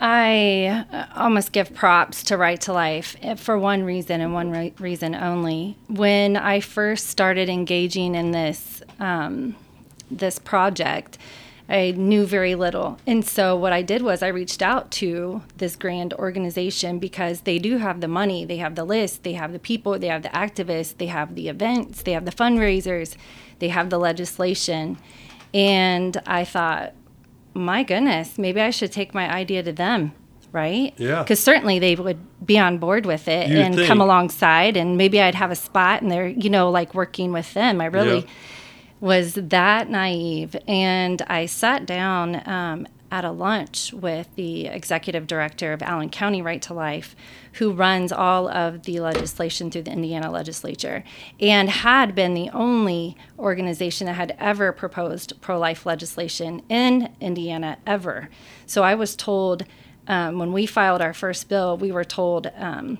I 0.00 0.84
uh, 0.92 1.06
almost 1.16 1.50
give 1.50 1.74
props 1.74 2.22
to 2.24 2.36
Right 2.36 2.60
to 2.60 2.72
Life 2.72 3.16
eh, 3.22 3.34
for 3.34 3.58
one 3.58 3.82
reason 3.82 4.20
and 4.20 4.32
one 4.32 4.50
re- 4.52 4.74
reason 4.78 5.16
only. 5.16 5.76
When 5.88 6.36
I 6.36 6.60
first 6.60 7.08
started 7.08 7.48
engaging 7.48 8.14
in 8.14 8.30
this 8.30 8.82
um, 9.00 9.56
this 10.12 10.38
project, 10.38 11.18
I 11.68 11.90
knew 11.90 12.24
very 12.24 12.54
little, 12.54 12.98
and 13.04 13.26
so 13.26 13.56
what 13.56 13.72
I 13.72 13.82
did 13.82 14.02
was 14.02 14.22
I 14.22 14.28
reached 14.28 14.62
out 14.62 14.92
to 14.92 15.42
this 15.56 15.74
grand 15.74 16.14
organization 16.14 17.00
because 17.00 17.40
they 17.40 17.58
do 17.58 17.78
have 17.78 18.00
the 18.00 18.08
money, 18.08 18.44
they 18.44 18.58
have 18.58 18.76
the 18.76 18.84
list, 18.84 19.24
they 19.24 19.34
have 19.34 19.52
the 19.52 19.58
people, 19.58 19.98
they 19.98 20.06
have 20.06 20.22
the 20.22 20.30
activists, 20.30 20.96
they 20.96 21.06
have 21.06 21.34
the 21.34 21.48
events, 21.48 22.02
they 22.02 22.12
have 22.12 22.24
the 22.24 22.30
fundraisers, 22.30 23.16
they 23.58 23.68
have 23.68 23.90
the 23.90 23.98
legislation, 23.98 24.96
and 25.52 26.20
I 26.26 26.44
thought, 26.44 26.94
my 27.58 27.82
goodness, 27.82 28.38
maybe 28.38 28.60
I 28.60 28.70
should 28.70 28.92
take 28.92 29.12
my 29.14 29.30
idea 29.32 29.62
to 29.62 29.72
them, 29.72 30.12
right? 30.52 30.94
Yeah. 30.96 31.22
Because 31.22 31.40
certainly 31.40 31.78
they 31.78 31.94
would 31.96 32.18
be 32.46 32.58
on 32.58 32.78
board 32.78 33.04
with 33.06 33.28
it 33.28 33.48
You'd 33.48 33.58
and 33.58 33.74
think. 33.74 33.86
come 33.88 34.00
alongside, 34.00 34.76
and 34.76 34.96
maybe 34.96 35.20
I'd 35.20 35.34
have 35.34 35.50
a 35.50 35.56
spot, 35.56 36.02
and 36.02 36.10
they're, 36.10 36.28
you 36.28 36.48
know, 36.50 36.70
like 36.70 36.94
working 36.94 37.32
with 37.32 37.52
them. 37.54 37.80
I 37.80 37.86
really 37.86 38.20
Yeah. 38.20 38.30
was 39.00 39.34
that 39.34 39.90
naive. 39.90 40.56
And 40.66 41.20
I 41.28 41.46
sat 41.46 41.84
down 41.86 42.42
um, 42.48 42.86
at 43.10 43.24
a 43.24 43.30
lunch 43.30 43.92
with 43.92 44.28
the 44.34 44.66
executive 44.66 45.26
director 45.26 45.72
of 45.72 45.82
Allen 45.82 46.10
County 46.10 46.42
Right 46.42 46.60
to 46.62 46.74
Life, 46.74 47.16
who 47.54 47.72
runs 47.72 48.12
all 48.12 48.48
of 48.48 48.84
the 48.84 49.00
legislation 49.00 49.70
through 49.70 49.82
the 49.82 49.92
Indiana 49.92 50.30
legislature, 50.30 51.04
and 51.40 51.70
had 51.70 52.14
been 52.14 52.34
the 52.34 52.50
only 52.50 53.16
organization 53.38 54.06
that 54.06 54.14
had 54.14 54.36
ever 54.38 54.72
proposed 54.72 55.40
pro 55.40 55.58
life 55.58 55.86
legislation 55.86 56.62
in 56.68 57.14
Indiana 57.20 57.78
ever. 57.86 58.28
So 58.66 58.82
I 58.82 58.94
was 58.94 59.16
told. 59.16 59.64
Um, 60.10 60.38
when 60.38 60.54
we 60.54 60.64
filed 60.64 61.02
our 61.02 61.12
first 61.12 61.50
bill, 61.50 61.76
we 61.76 61.92
were 61.92 62.02
told 62.02 62.50
um, 62.56 62.96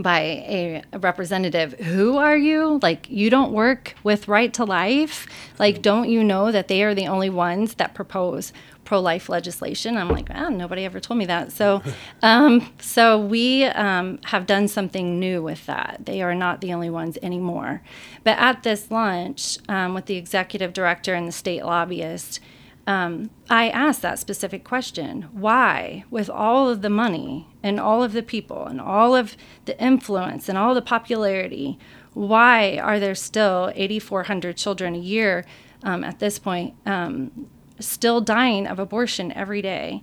by 0.00 0.20
a, 0.20 0.82
a 0.92 0.98
representative 0.98 1.74
who 1.74 2.16
are 2.16 2.36
you 2.36 2.78
like 2.82 3.10
you 3.10 3.28
don't 3.28 3.52
work 3.52 3.94
with 4.02 4.28
right 4.28 4.54
to 4.54 4.64
life 4.64 5.26
like 5.58 5.82
don't 5.82 6.08
you 6.08 6.24
know 6.24 6.50
that 6.50 6.68
they 6.68 6.82
are 6.82 6.94
the 6.94 7.06
only 7.06 7.28
ones 7.28 7.74
that 7.74 7.94
propose 7.94 8.52
pro-life 8.84 9.28
legislation. 9.28 9.96
I'm 9.96 10.08
like 10.08 10.28
oh 10.34 10.48
nobody 10.48 10.84
ever 10.84 11.00
told 11.00 11.18
me 11.18 11.26
that. 11.26 11.52
So 11.52 11.82
um, 12.22 12.72
so 12.80 13.18
we 13.18 13.64
um, 13.64 14.18
have 14.24 14.46
done 14.46 14.68
something 14.68 15.18
new 15.18 15.42
with 15.42 15.66
that. 15.66 16.02
They 16.04 16.22
are 16.22 16.34
not 16.34 16.60
the 16.60 16.72
only 16.72 16.90
ones 16.90 17.18
anymore. 17.22 17.82
But 18.24 18.38
at 18.38 18.62
this 18.62 18.90
lunch 18.90 19.58
um, 19.68 19.94
with 19.94 20.06
the 20.06 20.16
executive 20.16 20.72
director 20.72 21.14
and 21.14 21.28
the 21.28 21.32
state 21.32 21.64
lobbyist 21.64 22.40
um, 22.86 23.30
I 23.48 23.68
asked 23.68 24.02
that 24.02 24.18
specific 24.18 24.64
question. 24.64 25.28
Why, 25.32 26.04
with 26.10 26.28
all 26.28 26.68
of 26.68 26.82
the 26.82 26.90
money 26.90 27.48
and 27.62 27.78
all 27.78 28.02
of 28.02 28.12
the 28.12 28.22
people 28.22 28.66
and 28.66 28.80
all 28.80 29.14
of 29.14 29.36
the 29.66 29.80
influence 29.80 30.48
and 30.48 30.58
all 30.58 30.74
the 30.74 30.82
popularity, 30.82 31.78
why 32.12 32.78
are 32.78 32.98
there 32.98 33.14
still 33.14 33.72
8,400 33.74 34.56
children 34.56 34.94
a 34.94 34.98
year 34.98 35.44
um, 35.84 36.02
at 36.04 36.18
this 36.18 36.38
point 36.38 36.74
um, 36.84 37.48
still 37.82 38.20
dying 38.20 38.66
of 38.66 38.78
abortion 38.78 39.32
every 39.32 39.62
day? 39.62 40.02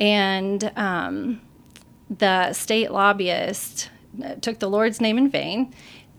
And 0.00 0.72
um, 0.76 1.40
the 2.10 2.52
state 2.52 2.90
lobbyist 2.90 3.90
uh, 4.24 4.34
took 4.36 4.58
the 4.58 4.68
Lord's 4.68 5.00
name 5.00 5.18
in 5.18 5.30
vain, 5.30 5.74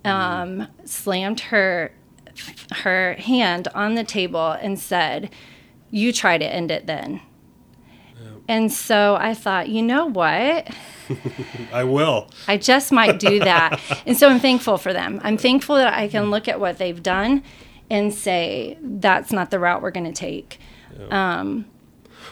um, 0.05 0.67
slammed 0.85 1.39
her 1.39 1.93
her 2.71 3.13
hand 3.13 3.67
on 3.75 3.95
the 3.95 4.03
table, 4.03 4.51
and 4.51 4.79
said, 4.79 5.29
"You 5.91 6.11
try 6.11 6.37
to 6.37 6.45
end 6.45 6.71
it 6.71 6.87
then." 6.87 7.21
And 8.47 8.71
so 8.71 9.15
I 9.15 9.33
thought, 9.33 9.69
you 9.69 9.81
know 9.81 10.05
what? 10.05 10.69
I 11.73 11.83
will. 11.83 12.29
I 12.47 12.57
just 12.57 12.91
might 12.91 13.19
do 13.19 13.39
that. 13.39 13.79
and 14.05 14.17
so 14.17 14.27
I'm 14.27 14.39
thankful 14.39 14.77
for 14.77 14.91
them. 14.91 15.21
I'm 15.23 15.37
thankful 15.37 15.75
that 15.75 15.93
I 15.93 16.07
can 16.07 16.29
look 16.29 16.47
at 16.47 16.59
what 16.59 16.77
they've 16.77 17.01
done 17.01 17.43
and 17.89 18.13
say, 18.13 18.77
that's 18.81 19.31
not 19.31 19.51
the 19.51 19.59
route 19.59 19.81
we're 19.81 19.91
going 19.91 20.11
to 20.11 20.11
take. 20.11 20.59
Um, 21.09 21.65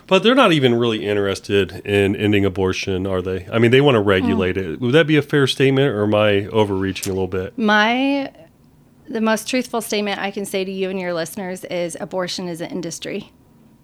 But 0.08 0.24
they're 0.24 0.36
not 0.36 0.52
even 0.52 0.76
really 0.76 1.06
interested 1.06 1.86
in 1.86 2.16
ending 2.16 2.46
abortion, 2.46 3.06
are 3.08 3.22
they? 3.22 3.48
I 3.52 3.60
mean, 3.60 3.72
they 3.72 3.82
want 3.82 3.96
to 3.96 4.02
regulate 4.02 4.58
it. 4.58 4.80
Would 4.82 4.94
that 4.94 5.08
be 5.08 5.16
a 5.18 5.22
fair 5.22 5.48
statement, 5.48 5.94
or 5.94 6.04
am 6.04 6.16
I 6.16 6.48
overreaching 6.48 7.12
a 7.12 7.14
little 7.14 7.28
bit? 7.28 7.58
my 7.58 8.32
the 9.08 9.22
most 9.22 9.48
truthful 9.48 9.82
statement 9.82 10.20
I 10.20 10.32
can 10.32 10.46
say 10.46 10.64
to 10.64 10.72
you 10.72 10.90
and 10.90 10.98
your 10.98 11.14
listeners 11.14 11.66
is 11.66 11.98
abortion 12.00 12.48
is 12.48 12.62
an 12.62 12.70
industry. 12.70 13.32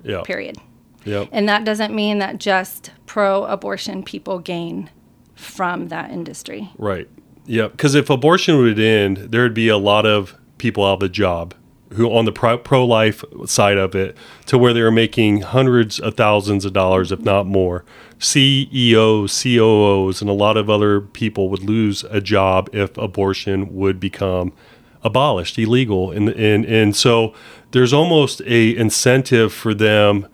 Yeah. 0.03 0.21
Period. 0.21 0.57
Yep. 1.03 1.29
And 1.31 1.49
that 1.49 1.65
doesn't 1.65 1.93
mean 1.93 2.19
that 2.19 2.39
just 2.39 2.91
pro 3.05 3.43
abortion 3.43 4.03
people 4.03 4.39
gain 4.39 4.89
from 5.35 5.89
that 5.89 6.11
industry. 6.11 6.71
Right. 6.77 7.09
Yeah. 7.45 7.67
Because 7.67 7.93
if 7.95 8.09
abortion 8.09 8.57
would 8.57 8.79
end, 8.79 9.17
there 9.17 9.43
would 9.43 9.53
be 9.53 9.67
a 9.67 9.77
lot 9.77 10.05
of 10.05 10.35
people 10.57 10.85
out 10.85 10.93
of 10.95 10.99
the 11.01 11.09
job 11.09 11.53
who 11.93 12.11
on 12.11 12.25
the 12.25 12.31
pro 12.31 12.85
life 12.85 13.23
side 13.45 13.77
of 13.77 13.95
it 13.95 14.17
to 14.45 14.57
where 14.57 14.73
they 14.73 14.81
were 14.81 14.91
making 14.91 15.41
hundreds 15.41 15.99
of 15.99 16.15
thousands 16.15 16.65
of 16.65 16.73
dollars, 16.73 17.11
if 17.11 17.19
not 17.21 17.45
more. 17.45 17.85
CEOs, 18.19 19.43
COOs, 19.43 20.21
and 20.21 20.29
a 20.29 20.33
lot 20.33 20.57
of 20.57 20.69
other 20.69 21.01
people 21.01 21.49
would 21.49 21.63
lose 21.63 22.03
a 22.05 22.19
job 22.19 22.69
if 22.73 22.97
abortion 22.97 23.75
would 23.75 23.99
become 23.99 24.53
abolished, 25.03 25.57
illegal. 25.59 26.11
And, 26.11 26.29
and, 26.29 26.65
and 26.65 26.95
so 26.95 27.33
there's 27.71 27.93
almost 27.93 28.41
a 28.41 28.75
incentive 28.75 29.53
for 29.53 29.73
them 29.73 30.27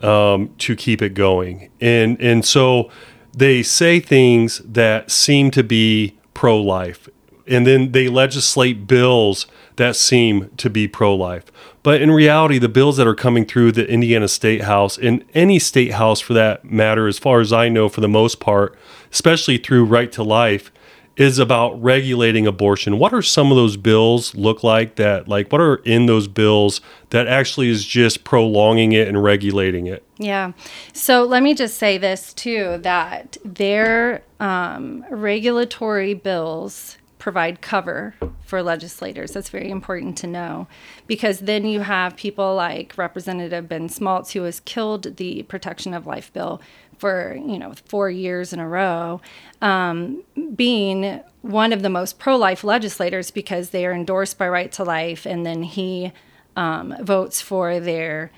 um, 0.00 0.54
to 0.58 0.76
keep 0.76 1.02
it 1.02 1.14
going. 1.14 1.70
And 1.80 2.20
and 2.20 2.44
so 2.44 2.90
they 3.36 3.62
say 3.62 4.00
things 4.00 4.58
that 4.58 5.10
seem 5.10 5.50
to 5.52 5.62
be 5.62 6.16
pro 6.34 6.60
life, 6.60 7.08
and 7.46 7.66
then 7.66 7.92
they 7.92 8.08
legislate 8.08 8.86
bills 8.86 9.46
that 9.76 9.96
seem 9.96 10.50
to 10.56 10.70
be 10.70 10.88
pro 10.88 11.14
life. 11.14 11.44
But 11.82 12.00
in 12.00 12.10
reality, 12.10 12.58
the 12.58 12.68
bills 12.68 12.96
that 12.96 13.06
are 13.06 13.14
coming 13.14 13.44
through 13.44 13.72
the 13.72 13.86
Indiana 13.86 14.28
State 14.28 14.62
House 14.62 14.96
and 14.96 15.24
any 15.34 15.58
state 15.58 15.92
house 15.92 16.20
for 16.20 16.32
that 16.32 16.64
matter, 16.64 17.06
as 17.06 17.18
far 17.18 17.40
as 17.40 17.52
I 17.52 17.68
know, 17.68 17.88
for 17.88 18.00
the 18.00 18.08
most 18.08 18.40
part, 18.40 18.76
especially 19.12 19.58
through 19.58 19.84
Right 19.84 20.10
to 20.12 20.22
Life, 20.22 20.72
is 21.16 21.38
about 21.38 21.80
regulating 21.80 22.46
abortion. 22.46 22.98
What 22.98 23.12
are 23.12 23.22
some 23.22 23.52
of 23.52 23.56
those 23.56 23.76
bills 23.76 24.34
look 24.34 24.64
like 24.64 24.96
that 24.96 25.28
like 25.28 25.52
what 25.52 25.60
are 25.60 25.76
in 25.76 26.06
those 26.06 26.26
bills 26.26 26.80
that 27.10 27.28
actually 27.28 27.68
is 27.68 27.84
just 27.84 28.24
prolonging 28.24 28.92
it 28.92 29.06
and 29.06 29.22
regulating 29.22 29.86
it? 29.86 30.02
Yeah. 30.18 30.52
So 30.92 31.22
let 31.24 31.42
me 31.42 31.54
just 31.54 31.78
say 31.78 31.98
this 31.98 32.32
too 32.32 32.78
that 32.82 33.36
their 33.44 34.22
um, 34.40 35.04
regulatory 35.10 36.14
bills 36.14 36.98
provide 37.24 37.62
cover 37.62 38.14
for 38.42 38.62
legislators. 38.62 39.32
That's 39.32 39.48
very 39.48 39.70
important 39.70 40.18
to 40.18 40.26
know 40.26 40.68
because 41.06 41.38
then 41.38 41.64
you 41.64 41.80
have 41.80 42.16
people 42.16 42.54
like 42.54 42.92
Representative 42.98 43.66
Ben 43.66 43.88
Smaltz, 43.88 44.32
who 44.32 44.42
has 44.42 44.60
killed 44.60 45.16
the 45.16 45.42
Protection 45.44 45.94
of 45.94 46.06
Life 46.06 46.30
bill 46.34 46.60
for 46.98 47.34
you 47.34 47.58
know 47.58 47.72
four 47.86 48.10
years 48.10 48.52
in 48.52 48.58
a 48.58 48.68
row, 48.68 49.22
um, 49.62 50.22
being 50.54 51.22
one 51.40 51.72
of 51.72 51.80
the 51.80 51.88
most 51.88 52.18
pro-life 52.18 52.62
legislators 52.62 53.30
because 53.30 53.70
they 53.70 53.86
are 53.86 53.94
endorsed 53.94 54.36
by 54.36 54.46
Right 54.46 54.70
to 54.72 54.84
Life, 54.84 55.24
and 55.24 55.46
then 55.46 55.62
he 55.62 56.12
um, 56.56 56.94
votes 57.00 57.40
for 57.40 57.80
their 57.80 58.32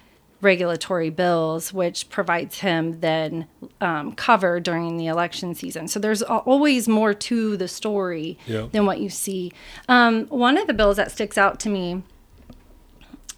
regulatory 0.46 1.10
bills, 1.10 1.72
which 1.74 2.08
provides 2.08 2.60
him 2.60 3.00
then 3.00 3.46
um, 3.82 4.12
cover 4.12 4.58
during 4.60 4.96
the 4.96 5.06
election 5.08 5.54
season. 5.54 5.88
So 5.88 6.00
there's 6.00 6.22
always 6.22 6.88
more 6.88 7.12
to 7.12 7.56
the 7.58 7.68
story 7.68 8.38
Yeah. 8.46 8.68
than 8.72 8.86
what 8.86 9.00
you 9.00 9.10
see. 9.10 9.52
Um, 9.88 10.26
one 10.28 10.56
of 10.56 10.66
the 10.66 10.72
bills 10.72 10.96
that 10.96 11.10
sticks 11.10 11.36
out 11.36 11.60
to 11.60 11.68
me 11.68 12.02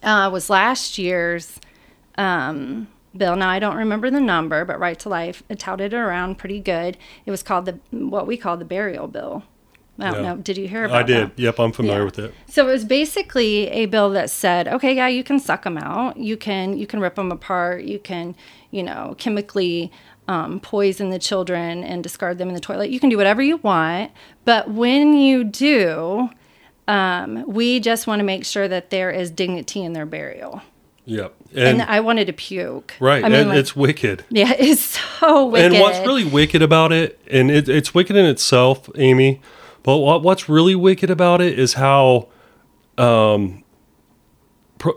uh, 0.03 0.29
was 0.31 0.49
last 0.49 0.97
year's 0.97 1.59
um, 2.17 2.87
bill. 3.17 3.35
Now 3.35 3.49
I 3.49 3.59
don't 3.59 3.75
remember 3.75 4.09
the 4.09 4.21
number, 4.21 4.63
but 4.63 4.79
Right 4.79 4.97
to 4.99 5.09
Life 5.09 5.43
it 5.49 5.59
touted 5.59 5.93
it 5.93 5.97
around 5.97 6.37
pretty 6.37 6.59
good. 6.59 6.97
It 7.25 7.31
was 7.31 7.43
called 7.43 7.65
the 7.65 7.79
what 7.91 8.27
we 8.27 8.37
call 8.37 8.55
the 8.57 8.65
burial 8.65 9.07
bill. 9.07 9.43
I 10.01 10.11
don't 10.11 10.23
Yeah. 10.23 10.35
Did 10.41 10.57
you 10.57 10.67
hear 10.67 10.85
about 10.85 10.97
I 10.97 11.03
did. 11.03 11.29
that? 11.35 11.39
Yep, 11.39 11.59
I'm 11.59 11.71
familiar 11.71 11.99
Yeah. 11.99 12.05
with 12.05 12.19
it. 12.19 12.33
So 12.47 12.67
it 12.67 12.71
was 12.71 12.85
basically 12.85 13.67
a 13.69 13.85
bill 13.87 14.09
that 14.11 14.29
said, 14.29 14.67
okay, 14.67 14.95
yeah, 14.95 15.07
you 15.07 15.23
can 15.23 15.39
suck 15.39 15.63
them 15.63 15.77
out, 15.77 16.17
you 16.17 16.37
can 16.37 16.77
you 16.77 16.87
can 16.87 16.99
rip 16.99 17.15
them 17.15 17.31
apart, 17.31 17.83
you 17.83 17.99
can, 17.99 18.35
you 18.71 18.83
know, 18.83 19.15
chemically 19.17 19.91
um, 20.27 20.59
poison 20.59 21.09
the 21.09 21.17
children 21.19 21.83
and 21.83 22.03
discard 22.03 22.37
them 22.37 22.49
in 22.49 22.53
the 22.53 22.59
toilet. 22.59 22.91
You 22.91 22.99
can 22.99 23.09
do 23.09 23.17
whatever 23.17 23.41
you 23.41 23.57
want, 23.57 24.11
but 24.45 24.69
when 24.69 25.13
you 25.13 25.43
do, 25.43 26.29
Um, 26.87 27.43
we 27.47 27.79
just 27.79 28.07
want 28.07 28.19
to 28.19 28.23
make 28.23 28.43
sure 28.43 28.67
that 28.67 28.89
there 28.89 29.11
is 29.11 29.29
dignity 29.29 29.83
in 29.83 29.93
their 29.93 30.07
burial. 30.07 30.63
Yep. 31.05 31.35
And, 31.55 31.83
I 31.83 31.99
wanted 31.99 32.25
to 32.27 32.33
puke. 32.33 32.95
right, 32.99 33.23
I 33.23 33.29
mean, 33.29 33.39
and 33.41 33.49
like- 33.49 33.57
it's 33.59 33.75
wicked. 33.75 34.23
yeah, 34.31 34.53
it's 34.59 34.99
so 35.19 35.45
wicked. 35.45 35.73
And 35.73 35.81
what's 35.81 35.99
really 35.99 36.25
wicked 36.25 36.63
about 36.63 36.91
it, 36.91 37.19
and 37.29 37.51
it, 37.51 37.69
it's 37.69 37.93
wicked 37.93 38.15
in 38.15 38.25
itself, 38.25 38.89
Amy, 38.95 39.39
but 39.89 39.97
what, 39.97 40.21
what's 40.21 40.47
really 40.47 40.75
wicked 40.75 41.09
about 41.09 41.41
it 41.41 41.57
is 41.57 41.73
how 41.73 42.27
um, 42.99 43.63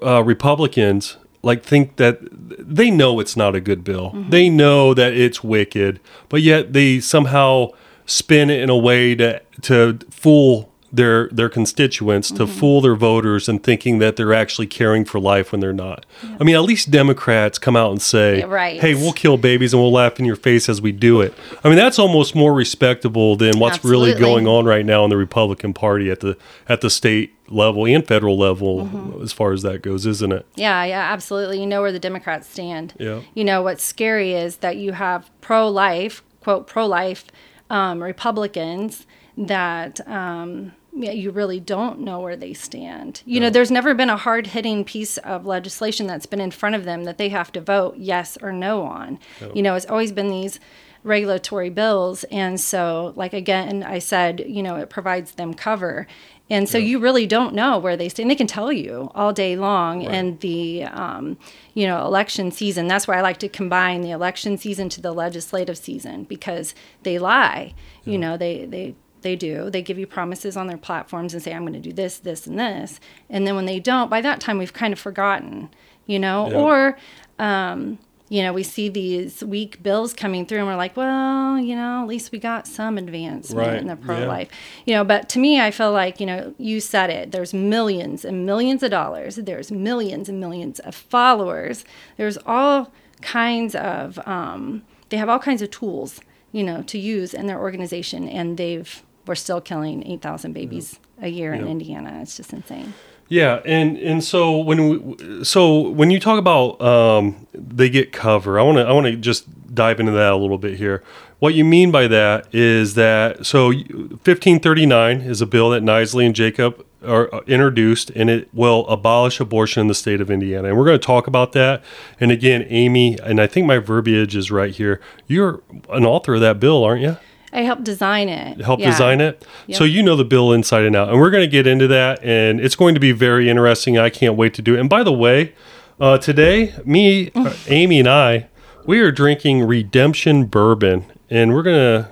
uh, 0.03 0.23
Republicans 0.23 1.17
like 1.43 1.63
think 1.63 1.97
that 1.97 2.19
they 2.31 2.91
know 2.91 3.19
it's 3.19 3.35
not 3.35 3.55
a 3.55 3.61
good 3.63 3.85
bill. 3.85 4.11
Mm-hmm. 4.11 4.29
They 4.29 4.51
know 4.51 4.93
that 4.93 5.15
it's 5.15 5.43
wicked, 5.43 5.99
but 6.29 6.43
yet 6.43 6.75
they 6.75 7.01
somehow 7.01 7.69
spin 8.05 8.51
it 8.51 8.61
in 8.61 8.69
a 8.69 8.77
way 8.77 9.15
to 9.15 9.41
to 9.63 9.99
fool 10.11 10.71
their 10.93 11.29
their 11.29 11.49
constituents, 11.49 12.29
to 12.31 12.45
Mm-hmm. 12.45 12.59
fool 12.59 12.81
their 12.83 12.95
voters, 12.95 13.49
and 13.49 13.63
thinking 13.63 13.99
that 13.99 14.17
they're 14.17 14.35
actually 14.35 14.67
caring 14.67 15.05
for 15.05 15.19
life 15.19 15.51
when 15.53 15.61
they're 15.61 15.73
not. 15.73 16.05
I 16.39 16.45
mean, 16.45 16.55
at 16.55 16.63
least 16.63 16.91
Democrats 16.91 17.59
come 17.59 17.77
out 17.77 17.91
and 17.93 18.03
say, 18.03 18.41
Yeah, 18.41 18.45
right. 18.47 18.81
"Hey, 18.81 18.95
we'll 18.95 19.13
kill 19.15 19.37
babies 19.39 19.73
and 19.73 19.83
we'll 19.83 19.93
laugh 19.93 20.19
in 20.19 20.25
your 20.27 20.37
face 20.37 20.69
as 20.69 20.83
we 20.83 20.93
do 20.93 21.21
it." 21.23 21.33
I 21.65 21.69
mean, 21.69 21.77
that's 21.79 21.99
almost 21.99 22.35
more 22.35 22.53
respectable 22.53 23.37
than 23.37 23.59
what's 23.59 23.83
really 23.85 24.15
going 24.15 24.47
on 24.47 24.65
right 24.67 24.85
now 24.85 25.05
in 25.05 25.11
the 25.11 25.17
Republican 25.17 25.73
Party 25.73 26.11
at 26.11 26.21
the 26.21 26.37
at 26.69 26.83
the 26.83 26.91
state 26.91 27.35
level 27.49 27.87
and 27.87 28.07
federal 28.07 28.39
level, 28.39 28.87
Mm-hmm. 28.87 29.23
as 29.23 29.33
far 29.33 29.53
as 29.53 29.63
that 29.63 29.83
goes, 29.83 30.05
isn't 30.07 30.33
it? 30.33 30.47
Yeah, 30.57 30.85
yeah, 30.85 31.13
absolutely. 31.13 31.59
You 31.61 31.67
know 31.67 31.81
where 31.83 31.93
the 31.93 31.99
Democrats 31.99 32.49
stand. 32.49 32.95
Yeah. 32.99 33.21
You 33.35 33.45
know, 33.45 33.63
what's 33.63 33.83
scary 33.85 34.33
is 34.35 34.59
that 34.59 34.77
you 34.77 34.93
have 34.93 35.31
pro 35.41 35.69
life, 35.69 36.23
quote, 36.41 36.67
pro 36.67 36.87
life 36.87 37.25
um, 37.71 38.03
Republicans 38.03 39.07
that 39.39 40.07
um, 40.09 40.73
yeah, 40.73 40.73
you 40.95 41.31
really 41.31 41.59
don't 41.61 42.01
know 42.01 42.21
where 42.21 42.37
they 42.37 42.53
stand. 42.53 43.23
You 43.25 43.41
know, 43.41 43.51
there's 43.51 43.71
never 43.71 43.95
been 43.95 44.11
a 44.11 44.17
hard 44.17 44.49
hitting 44.49 44.85
piece 44.85 45.17
of 45.19 45.47
legislation 45.47 46.07
that's 46.07 46.27
been 46.27 46.41
in 46.41 46.51
front 46.51 46.75
of 46.75 46.85
them 46.85 47.05
that 47.05 47.19
they 47.19 47.31
have 47.31 47.51
to 47.53 47.61
vote 47.61 47.97
yes 47.97 48.37
or 48.43 48.53
no 48.53 48.83
on. 48.83 49.19
You 49.55 49.63
know, 49.63 49.75
it's 49.75 49.87
always 49.87 50.13
been 50.13 50.29
these 50.29 50.61
regulatory 51.05 51.71
bills. 51.71 52.25
And 52.25 52.61
so, 52.61 53.13
like, 53.17 53.33
again, 53.33 53.83
I 53.83 53.99
said, 53.99 54.45
you 54.47 54.63
know, 54.63 54.77
it 54.77 54.91
provides 54.91 55.33
them 55.33 55.55
cover. 55.55 56.07
And 56.51 56.69
so 56.69 56.77
you 56.77 56.99
really 56.99 57.27
don't 57.27 57.55
know 57.55 57.79
where 57.79 57.97
they 57.97 58.11
stand. 58.11 58.31
They 58.31 58.35
can 58.35 58.47
tell 58.47 58.71
you 58.71 59.11
all 59.15 59.33
day 59.33 59.57
long 59.57 60.03
in 60.03 60.37
the, 60.39 60.85
um, 60.85 61.39
you 61.73 61.87
know, 61.87 62.05
election 62.05 62.51
season. 62.51 62.89
That's 62.89 63.09
why 63.09 63.17
I 63.17 63.23
like 63.23 63.39
to 63.39 63.49
combine 63.49 64.03
the 64.03 64.11
election 64.11 64.59
season 64.59 64.91
to 64.91 65.01
the 65.01 65.13
legislative 65.13 65.79
season 65.79 66.25
because 66.25 66.75
they 67.05 67.19
lie. 67.19 67.73
You 68.05 68.19
know, 68.19 68.37
they 68.37 68.67
they 68.67 68.95
they 69.23 69.37
do. 69.37 69.71
They 69.71 69.83
give 69.83 69.99
you 69.99 70.07
promises 70.07 70.57
on 70.57 70.67
their 70.67 70.77
platforms 70.77 71.33
and 71.35 71.43
say, 71.43 71.53
"I'm 71.53 71.63
going 71.63 71.73
to 71.75 71.79
do 71.81 71.93
this, 71.93 72.19
this, 72.19 72.47
and 72.47 72.59
this," 72.59 73.01
and 73.31 73.47
then 73.47 73.55
when 73.57 73.67
they 73.67 73.81
don't, 73.81 74.11
by 74.11 74.21
that 74.21 74.41
time 74.41 74.59
we've 74.59 74.73
kind 74.73 74.93
of 74.93 74.99
forgotten. 74.99 75.71
You 76.07 76.19
know, 76.19 76.49
Yeah. 76.51 76.57
or 76.59 76.99
um, 77.39 77.99
you 78.29 78.43
know, 78.43 78.53
we 78.55 78.63
see 78.63 78.89
these 78.89 79.45
weak 79.45 79.83
bills 79.83 80.15
coming 80.15 80.47
through 80.47 80.57
and 80.59 80.67
we're 80.67 80.75
like, 80.77 80.97
well, 80.97 81.59
you 81.59 81.77
know, 81.77 82.01
at 82.03 82.09
least 82.09 82.33
we 82.33 82.39
got 82.39 82.67
some 82.67 82.97
advancement 82.97 83.69
Right, 83.69 83.77
in 83.79 83.89
the 83.89 83.97
pro 83.97 84.21
life. 84.27 84.49
You 84.87 84.95
know, 84.95 85.05
but 85.05 85.29
to 85.31 85.39
me, 85.39 85.61
I 85.61 85.71
feel 85.71 85.93
like, 85.93 86.19
you 86.19 86.25
know, 86.25 86.55
you 86.57 86.81
said 86.81 87.11
it. 87.11 87.31
There's 87.31 87.53
millions 87.53 88.25
and 88.25 88.47
millions 88.47 88.83
of 88.83 88.91
dollars. 88.91 89.37
There's 89.37 89.71
millions 89.71 90.31
and 90.31 90.41
millions 90.41 90.79
of 90.81 90.95
followers. 90.95 91.85
There's 92.17 92.39
all 92.47 92.91
kinds 93.21 93.75
of, 93.75 94.19
um, 94.27 94.83
they 95.11 95.19
have 95.19 95.29
all 95.29 95.39
kinds 95.39 95.61
of 95.61 95.71
tools, 95.71 96.21
you 96.53 96.63
know, 96.65 96.81
to 96.85 96.99
use 96.99 97.35
in 97.35 97.47
their 97.49 97.61
organization. 97.61 98.27
And 98.31 98.57
they've, 98.57 99.03
we're 99.27 99.35
still 99.35 99.61
killing 99.61 100.07
8,000 100.07 100.53
babies 100.53 100.99
a 101.21 101.29
year 101.29 101.55
in 101.55 101.67
Indiana. 101.67 102.19
It's 102.23 102.37
just 102.37 102.53
insane. 102.53 102.95
Yeah, 103.29 103.63
and 103.65 103.97
and 103.97 104.23
so 104.23 104.59
when 104.59 105.17
we, 105.17 105.43
so 105.45 105.89
when 105.89 106.11
you 106.11 106.21
talk 106.21 106.39
about 106.39 106.79
um, 106.83 107.47
they 107.55 107.89
get 107.89 108.13
cover, 108.13 108.61
I 108.61 108.63
want 108.63 108.77
to 108.77 108.83
I 108.83 108.93
want 108.93 109.07
to 109.07 109.17
just 109.17 109.75
dive 109.75 110.01
into 110.01 110.13
that 110.13 110.33
a 110.33 110.37
little 110.37 110.59
bit 110.59 110.77
here. 110.77 111.03
What 111.39 111.55
you 111.55 111.65
mean 111.65 111.91
by 111.91 112.09
that 112.09 112.47
is 112.55 112.93
that 112.95 113.47
so 113.47 113.69
1539 113.69 115.23
is 115.23 115.41
a 115.41 115.47
bill 115.47 115.71
that 115.71 115.83
Nisly 115.83 116.27
and 116.27 116.35
Jacob 116.35 116.85
are 117.03 117.35
uh, 117.35 117.41
introduced, 117.47 118.11
and 118.11 118.29
it 118.29 118.49
will 118.53 118.87
abolish 118.87 119.41
abortion 119.41 119.81
in 119.81 119.87
the 119.89 119.95
state 119.95 120.21
of 120.21 120.31
Indiana. 120.31 120.69
And 120.69 120.77
we're 120.77 120.85
going 120.85 121.01
to 121.01 121.05
talk 121.07 121.27
about 121.27 121.53
that. 121.53 121.83
And 122.21 122.31
again, 122.31 122.67
Amy, 122.69 123.19
and 123.23 123.41
I 123.41 123.47
think 123.47 123.67
my 123.67 123.79
verbiage 123.79 124.37
is 124.37 124.51
right 124.51 124.75
here. 124.75 125.01
You're 125.27 125.63
an 125.89 126.05
author 126.05 126.35
of 126.35 126.41
that 126.43 126.61
bill, 126.61 126.85
aren't 126.85 127.03
you? 127.03 127.17
I 127.53 127.63
helped 127.63 127.85
design 127.85 128.29
it. 128.29 128.61
help 128.61 128.81
Yeah. 128.81 128.91
design 128.91 129.21
it. 129.21 129.45
Yep. 129.67 129.79
So 129.79 129.85
you 129.85 130.03
know 130.03 130.17
the 130.17 130.25
bill 130.25 130.53
inside 130.53 130.85
and 130.85 130.97
out. 130.97 131.11
And 131.11 131.21
we're 131.21 131.31
going 131.31 131.43
to 131.45 131.49
get 131.51 131.67
into 131.67 131.87
that 131.89 132.23
and 132.25 132.61
it's 132.61 132.75
going 132.77 132.95
to 132.95 133.01
be 133.01 133.13
very 133.13 133.49
interesting. 133.51 133.99
I 133.99 134.11
can't 134.11 134.37
wait 134.37 134.55
to 134.55 134.63
do 134.63 134.75
it. 134.75 134.81
And 134.81 134.89
by 134.89 135.03
the 135.03 135.13
way, 135.13 135.53
uh, 136.01 136.19
today, 136.19 136.75
me, 136.85 137.31
uh, 137.35 137.53
Amy, 137.69 137.99
and 138.01 138.09
I, 138.09 138.49
we 138.87 139.01
are 139.01 139.13
drinking 139.13 139.65
Redemption 139.65 140.47
Bourbon. 140.47 141.05
And 141.31 141.53
we're 141.55 141.63
going 141.63 142.05
to 142.05 142.09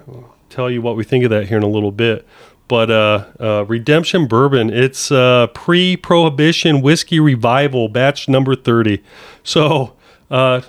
tell 0.51 0.71
you 0.71 0.83
what 0.83 0.97
we 0.97 1.05
think 1.05 1.25
of 1.25 1.31
that 1.31 1.49
here 1.49 1.57
in 1.57 1.63
a 1.63 1.69
little 1.69 1.93
bit. 1.93 2.27
But 2.69 2.91
uh, 2.91 3.25
uh, 3.41 3.65
Redemption 3.67 4.27
Bourbon, 4.29 4.71
it's 4.71 5.11
uh, 5.11 5.49
pre 5.49 5.97
prohibition 5.97 6.83
whiskey 6.83 7.19
revival, 7.19 7.89
batch 7.89 8.29
number 8.29 8.55
30. 8.55 9.03
So 9.43 9.95
uh, 10.31 10.61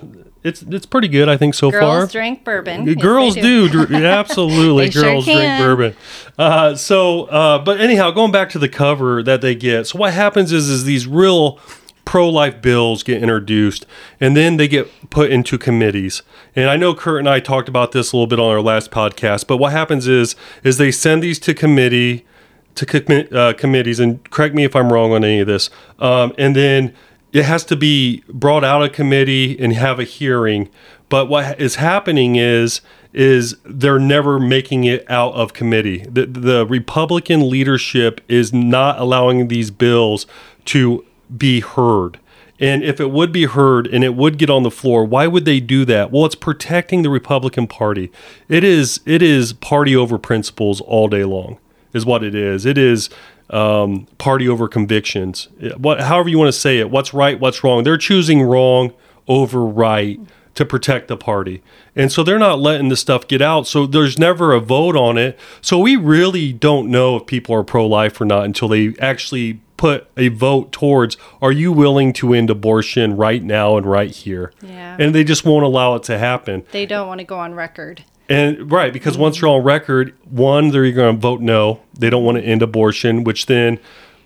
it's, 0.44 0.62
it's 0.62 0.86
pretty 0.86 1.08
good, 1.08 1.28
I 1.28 1.36
think, 1.36 1.54
so 1.54 1.70
far. 1.70 1.80
Girls 1.80 2.12
drink 2.12 2.44
bourbon. 2.44 2.86
Yes, 2.86 2.96
Girls 2.96 3.34
do. 3.34 3.68
dr- 3.68 3.92
absolutely. 4.04 4.86
They 4.86 4.90
sure 4.90 5.02
Girls 5.02 5.24
drink 5.24 5.58
bourbon. 5.58 5.96
Uh, 6.36 6.74
so, 6.74 7.24
uh, 7.24 7.58
but 7.58 7.80
anyhow, 7.80 8.10
going 8.10 8.32
back 8.32 8.50
to 8.50 8.58
the 8.58 8.68
cover 8.68 9.22
that 9.22 9.40
they 9.40 9.54
get. 9.54 9.86
So 9.86 9.98
what 9.98 10.14
happens 10.14 10.52
is, 10.52 10.68
is 10.68 10.84
these 10.84 11.06
real 11.06 11.60
pro-life 12.04 12.60
bills 12.60 13.02
get 13.02 13.22
introduced, 13.22 13.86
and 14.20 14.36
then 14.36 14.56
they 14.56 14.66
get 14.68 14.88
put 15.10 15.30
into 15.30 15.56
committees. 15.56 16.22
And 16.56 16.68
I 16.68 16.76
know 16.76 16.94
Curt 16.94 17.20
and 17.20 17.28
I 17.28 17.40
talked 17.40 17.68
about 17.68 17.92
this 17.92 18.12
a 18.12 18.16
little 18.16 18.26
bit 18.26 18.40
on 18.40 18.50
our 18.50 18.60
last 18.60 18.90
podcast. 18.90 19.46
But 19.46 19.58
what 19.58 19.72
happens 19.72 20.08
is, 20.08 20.34
is 20.64 20.76
they 20.76 20.90
send 20.90 21.22
these 21.22 21.38
to 21.40 21.54
committee, 21.54 22.26
to 22.74 22.86
commi- 22.86 23.32
uh, 23.32 23.52
committees, 23.54 24.00
and 24.00 24.28
correct 24.30 24.54
me 24.54 24.64
if 24.64 24.74
I'm 24.74 24.92
wrong 24.92 25.12
on 25.12 25.24
any 25.24 25.40
of 25.40 25.46
this. 25.46 25.70
Um, 25.98 26.34
and 26.36 26.56
then 26.56 26.94
it 27.32 27.44
has 27.44 27.64
to 27.66 27.76
be 27.76 28.22
brought 28.28 28.64
out 28.64 28.82
of 28.82 28.92
committee 28.92 29.58
and 29.58 29.72
have 29.72 29.98
a 29.98 30.04
hearing. 30.04 30.68
But 31.08 31.26
what 31.26 31.60
is 31.60 31.76
happening 31.76 32.36
is 32.36 32.80
is 33.12 33.56
they're 33.64 33.98
never 33.98 34.38
making 34.40 34.84
it 34.84 35.04
out 35.10 35.34
of 35.34 35.52
committee. 35.52 35.98
The, 36.08 36.24
the 36.24 36.66
Republican 36.66 37.50
leadership 37.50 38.22
is 38.26 38.54
not 38.54 38.98
allowing 38.98 39.48
these 39.48 39.70
bills 39.70 40.26
to 40.66 41.04
be 41.36 41.60
heard. 41.60 42.18
And 42.58 42.82
if 42.84 43.00
it 43.00 43.10
would 43.10 43.32
be 43.32 43.44
heard 43.44 43.86
and 43.86 44.04
it 44.04 44.14
would 44.14 44.38
get 44.38 44.48
on 44.48 44.62
the 44.62 44.70
floor, 44.70 45.04
why 45.04 45.26
would 45.26 45.44
they 45.44 45.60
do 45.60 45.84
that? 45.86 46.10
Well, 46.10 46.24
it's 46.24 46.34
protecting 46.34 47.02
the 47.02 47.10
Republican 47.10 47.66
Party. 47.66 48.10
It 48.48 48.62
is 48.64 49.00
it 49.04 49.20
is 49.20 49.52
party 49.52 49.96
over 49.96 50.16
principles 50.16 50.80
all 50.80 51.08
day 51.08 51.24
long, 51.24 51.58
is 51.92 52.06
what 52.06 52.22
it 52.22 52.34
is. 52.34 52.64
It 52.64 52.78
is 52.78 53.10
um, 53.52 54.06
party 54.18 54.48
over 54.48 54.66
convictions. 54.66 55.48
What, 55.76 56.00
however 56.00 56.28
you 56.28 56.38
want 56.38 56.48
to 56.48 56.58
say 56.58 56.78
it, 56.78 56.90
what's 56.90 57.14
right, 57.14 57.38
what's 57.38 57.62
wrong. 57.62 57.84
They're 57.84 57.98
choosing 57.98 58.42
wrong 58.42 58.92
over 59.28 59.64
right 59.64 60.18
to 60.54 60.64
protect 60.64 61.08
the 61.08 61.16
party. 61.16 61.62
And 61.94 62.10
so 62.10 62.22
they're 62.22 62.38
not 62.38 62.58
letting 62.58 62.88
the 62.88 62.96
stuff 62.96 63.26
get 63.28 63.40
out. 63.40 63.66
So 63.66 63.86
there's 63.86 64.18
never 64.18 64.52
a 64.52 64.60
vote 64.60 64.96
on 64.96 65.16
it. 65.16 65.38
So 65.60 65.78
we 65.78 65.96
really 65.96 66.52
don't 66.52 66.90
know 66.90 67.16
if 67.16 67.26
people 67.26 67.54
are 67.54 67.62
pro 67.62 67.86
life 67.86 68.20
or 68.20 68.24
not 68.24 68.44
until 68.44 68.68
they 68.68 68.94
actually 69.00 69.60
put 69.76 70.06
a 70.16 70.28
vote 70.28 70.70
towards 70.70 71.16
are 71.40 71.50
you 71.50 71.72
willing 71.72 72.12
to 72.12 72.32
end 72.34 72.48
abortion 72.50 73.16
right 73.16 73.42
now 73.42 73.76
and 73.76 73.84
right 73.86 74.10
here? 74.10 74.52
Yeah. 74.62 74.96
And 74.98 75.14
they 75.14 75.24
just 75.24 75.44
won't 75.44 75.64
allow 75.64 75.94
it 75.96 76.02
to 76.04 76.18
happen. 76.18 76.64
They 76.70 76.86
don't 76.86 77.08
want 77.08 77.18
to 77.18 77.24
go 77.24 77.38
on 77.38 77.54
record. 77.54 78.04
And 78.28 78.70
right, 78.70 78.92
because 78.92 79.18
once 79.18 79.40
you're 79.40 79.50
on 79.50 79.62
record, 79.62 80.14
one, 80.24 80.70
they're 80.70 80.90
going 80.92 81.14
to 81.14 81.20
vote 81.20 81.40
no. 81.40 81.80
They 81.98 82.08
don't 82.08 82.24
want 82.24 82.38
to 82.38 82.44
end 82.44 82.62
abortion, 82.62 83.24
which 83.24 83.46
then 83.46 83.78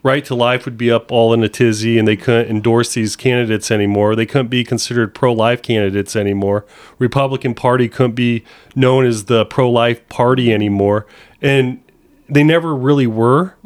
right 0.02 0.24
to 0.24 0.35
life 0.35 0.64
would 0.64 0.78
be 0.78 0.90
up 0.90 1.11
all 1.11 1.35
in 1.35 1.42
a 1.42 1.48
tizzy 1.48 1.98
and 1.98 2.06
they 2.06 2.16
couldn't 2.16 2.48
endorse 2.48 2.94
these 2.94 3.16
candidates 3.16 3.70
anymore. 3.72 4.14
They 4.14 4.26
couldn't 4.26 4.48
be 4.48 4.62
considered 4.62 5.14
pro 5.14 5.32
life 5.32 5.62
candidates 5.62 6.14
anymore. 6.14 6.64
Republican 6.98 7.54
Party 7.54 7.88
couldn't 7.88 8.14
be 8.14 8.44
known 8.76 9.04
as 9.04 9.24
the 9.24 9.44
pro 9.46 9.68
life 9.68 10.09
party 10.09 10.52
anymore. 10.52 11.06
And 11.42 11.82
they 12.28 12.44
never 12.44 12.74
really 12.74 13.09
were. 13.09 13.56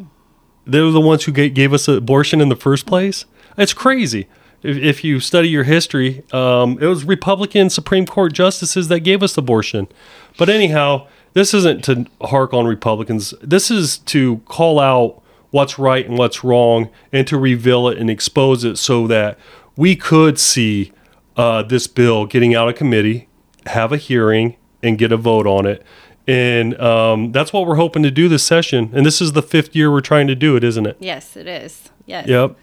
They 0.65 0.81
were 0.81 0.91
the 0.91 1.01
ones 1.01 1.25
who 1.25 1.31
gave 1.31 1.73
us 1.73 1.87
abortion 1.87 2.41
in 2.41 2.49
the 2.49 2.55
first 2.55 2.85
place. 2.85 3.25
It's 3.57 3.73
crazy. 3.73 4.27
If, 4.63 4.77
if 4.77 5.03
you 5.03 5.19
study 5.19 5.49
your 5.49 5.63
history, 5.63 6.23
um, 6.31 6.77
it 6.81 6.85
was 6.85 7.03
Republican 7.03 7.69
Supreme 7.69 8.05
Court 8.05 8.33
justices 8.33 8.87
that 8.89 9.01
gave 9.01 9.23
us 9.23 9.37
abortion. 9.37 9.87
But 10.37 10.49
anyhow, 10.49 11.07
this 11.33 11.53
isn't 11.53 11.83
to 11.85 12.05
hark 12.21 12.53
on 12.53 12.65
Republicans. 12.65 13.33
This 13.41 13.71
is 13.71 13.99
to 13.99 14.37
call 14.45 14.79
out 14.79 15.21
what's 15.51 15.77
right 15.77 16.05
and 16.05 16.17
what's 16.17 16.43
wrong 16.43 16.89
and 17.11 17.27
to 17.27 17.37
reveal 17.37 17.87
it 17.87 17.97
and 17.97 18.09
expose 18.09 18.63
it 18.63 18.77
so 18.77 19.07
that 19.07 19.37
we 19.75 19.95
could 19.95 20.39
see 20.39 20.91
uh, 21.37 21.63
this 21.63 21.87
bill 21.87 22.25
getting 22.25 22.55
out 22.55 22.69
of 22.69 22.75
committee, 22.75 23.27
have 23.67 23.91
a 23.91 23.97
hearing, 23.97 24.55
and 24.83 24.97
get 24.97 25.11
a 25.11 25.17
vote 25.17 25.47
on 25.47 25.65
it. 25.65 25.83
And 26.27 26.79
um, 26.79 27.31
that's 27.31 27.51
what 27.51 27.65
we're 27.65 27.75
hoping 27.75 28.03
to 28.03 28.11
do 28.11 28.29
this 28.29 28.43
session. 28.43 28.91
And 28.93 29.05
this 29.05 29.21
is 29.21 29.33
the 29.33 29.41
fifth 29.41 29.75
year 29.75 29.91
we're 29.91 30.01
trying 30.01 30.27
to 30.27 30.35
do 30.35 30.55
it, 30.55 30.63
isn't 30.63 30.85
it? 30.85 30.97
Yes, 30.99 31.35
it 31.35 31.47
is. 31.47 31.89
Yes. 32.05 32.27
Yep. 32.27 32.57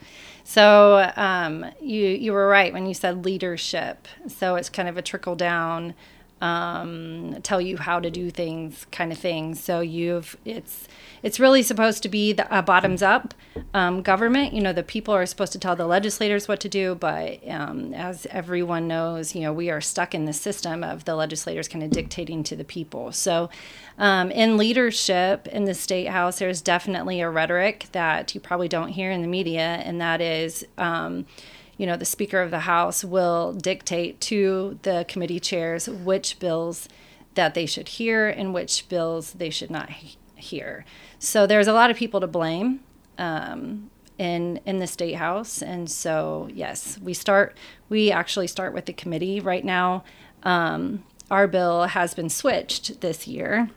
So 0.48 1.12
um, 1.14 1.66
you 1.78 2.06
you 2.06 2.32
were 2.32 2.48
right 2.48 2.72
when 2.72 2.87
you 2.87 2.94
said 2.94 3.22
leadership. 3.22 4.08
So 4.28 4.54
it's 4.54 4.70
kind 4.70 4.88
of 4.88 4.96
a 4.96 5.02
trickle 5.02 5.37
down, 5.37 5.92
um, 6.40 7.37
tell 7.42 7.61
you 7.61 7.77
how 7.77 8.01
to 8.01 8.11
do 8.11 8.31
things 8.31 8.87
kind 8.92 9.12
of 9.12 9.18
thing. 9.18 9.55
So 9.55 9.81
you've 9.81 10.37
it's 10.44 10.87
it's 11.22 11.40
really 11.40 11.62
supposed 11.62 12.03
to 12.05 12.09
be 12.09 12.33
the, 12.33 12.46
a 12.57 12.62
bottoms 12.62 13.03
up 13.03 13.35
um, 13.74 14.03
government. 14.03 14.53
You 14.53 14.61
know, 14.61 14.72
the 14.72 14.83
people 14.83 15.14
are 15.14 15.27
supposed 15.27 15.53
to 15.53 15.59
tell 15.59 15.74
the 15.74 15.87
legislators 15.87 16.46
what 16.46 16.61
to 16.61 16.68
do, 16.68 16.94
but 16.94 17.40
um, 17.48 17.92
as 17.92 18.27
everyone 18.31 18.87
knows, 18.87 19.35
you 19.35 19.40
know, 19.40 19.53
we 19.53 19.70
are 19.70 19.81
stuck 19.81 20.14
in 20.14 20.27
the 20.27 20.33
system 20.33 20.85
of 20.85 21.05
the 21.05 21.16
legislators 21.16 21.66
kind 21.66 21.83
of 21.83 21.90
dictating 21.90 22.42
to 22.44 22.57
the 22.57 22.64
people. 22.64 23.11
So, 23.12 23.51
um, 23.98 24.31
in 24.31 24.57
leadership 24.57 25.48
in 25.48 25.64
the 25.64 25.74
state 25.74 26.09
house, 26.09 26.38
there's 26.38 26.61
definitely 26.61 27.20
a 27.20 27.29
rhetoric 27.29 27.87
that 27.92 28.35
you 28.35 28.40
probably 28.40 28.68
don't 28.68 28.90
hear 28.90 29.11
in 29.11 29.22
the 29.22 29.29
media, 29.29 29.83
and 29.85 30.01
that 30.01 30.20
is 30.20 30.64
um, 30.77 31.27
you 31.79 31.87
know, 31.87 31.97
the 31.97 32.05
Speaker 32.05 32.43
of 32.43 32.51
the 32.51 32.61
House 32.61 33.05
will 33.05 33.55
dictate 33.55 34.21
to 34.23 34.79
the 34.83 35.07
committee 35.09 35.41
chairs 35.41 35.88
which 35.88 36.38
bills 36.38 36.88
that 37.35 37.55
they 37.55 37.67
should 37.67 37.88
hear 37.88 38.29
and 38.29 38.53
which 38.53 38.88
bills 38.88 39.33
they 39.35 39.49
should 39.49 39.71
not 39.71 39.88
hear. 40.35 40.85
So 41.19 41.47
there's 41.47 41.69
a 41.69 41.73
lot 41.73 41.91
of 41.91 41.97
people 41.97 42.21
to 42.21 42.27
blame 42.27 42.81
um, 43.17 43.91
in 44.19 44.61
in 44.67 44.79
the 44.79 44.87
state 44.88 45.14
house, 45.14 45.62
and 45.62 45.88
so 45.88 46.49
yes, 46.53 46.99
we 47.01 47.14
start. 47.14 47.57
We 47.88 48.11
actually 48.11 48.49
start 48.49 48.75
with 48.75 48.87
the 48.87 48.93
committee 48.93 49.41
right 49.41 49.64
now. 49.64 50.05
Um, 50.43 51.05
our 51.31 51.47
bill 51.47 51.85
has 51.85 52.14
been 52.14 52.29
switched 52.29 53.01
this 53.01 53.29
year. 53.29 53.71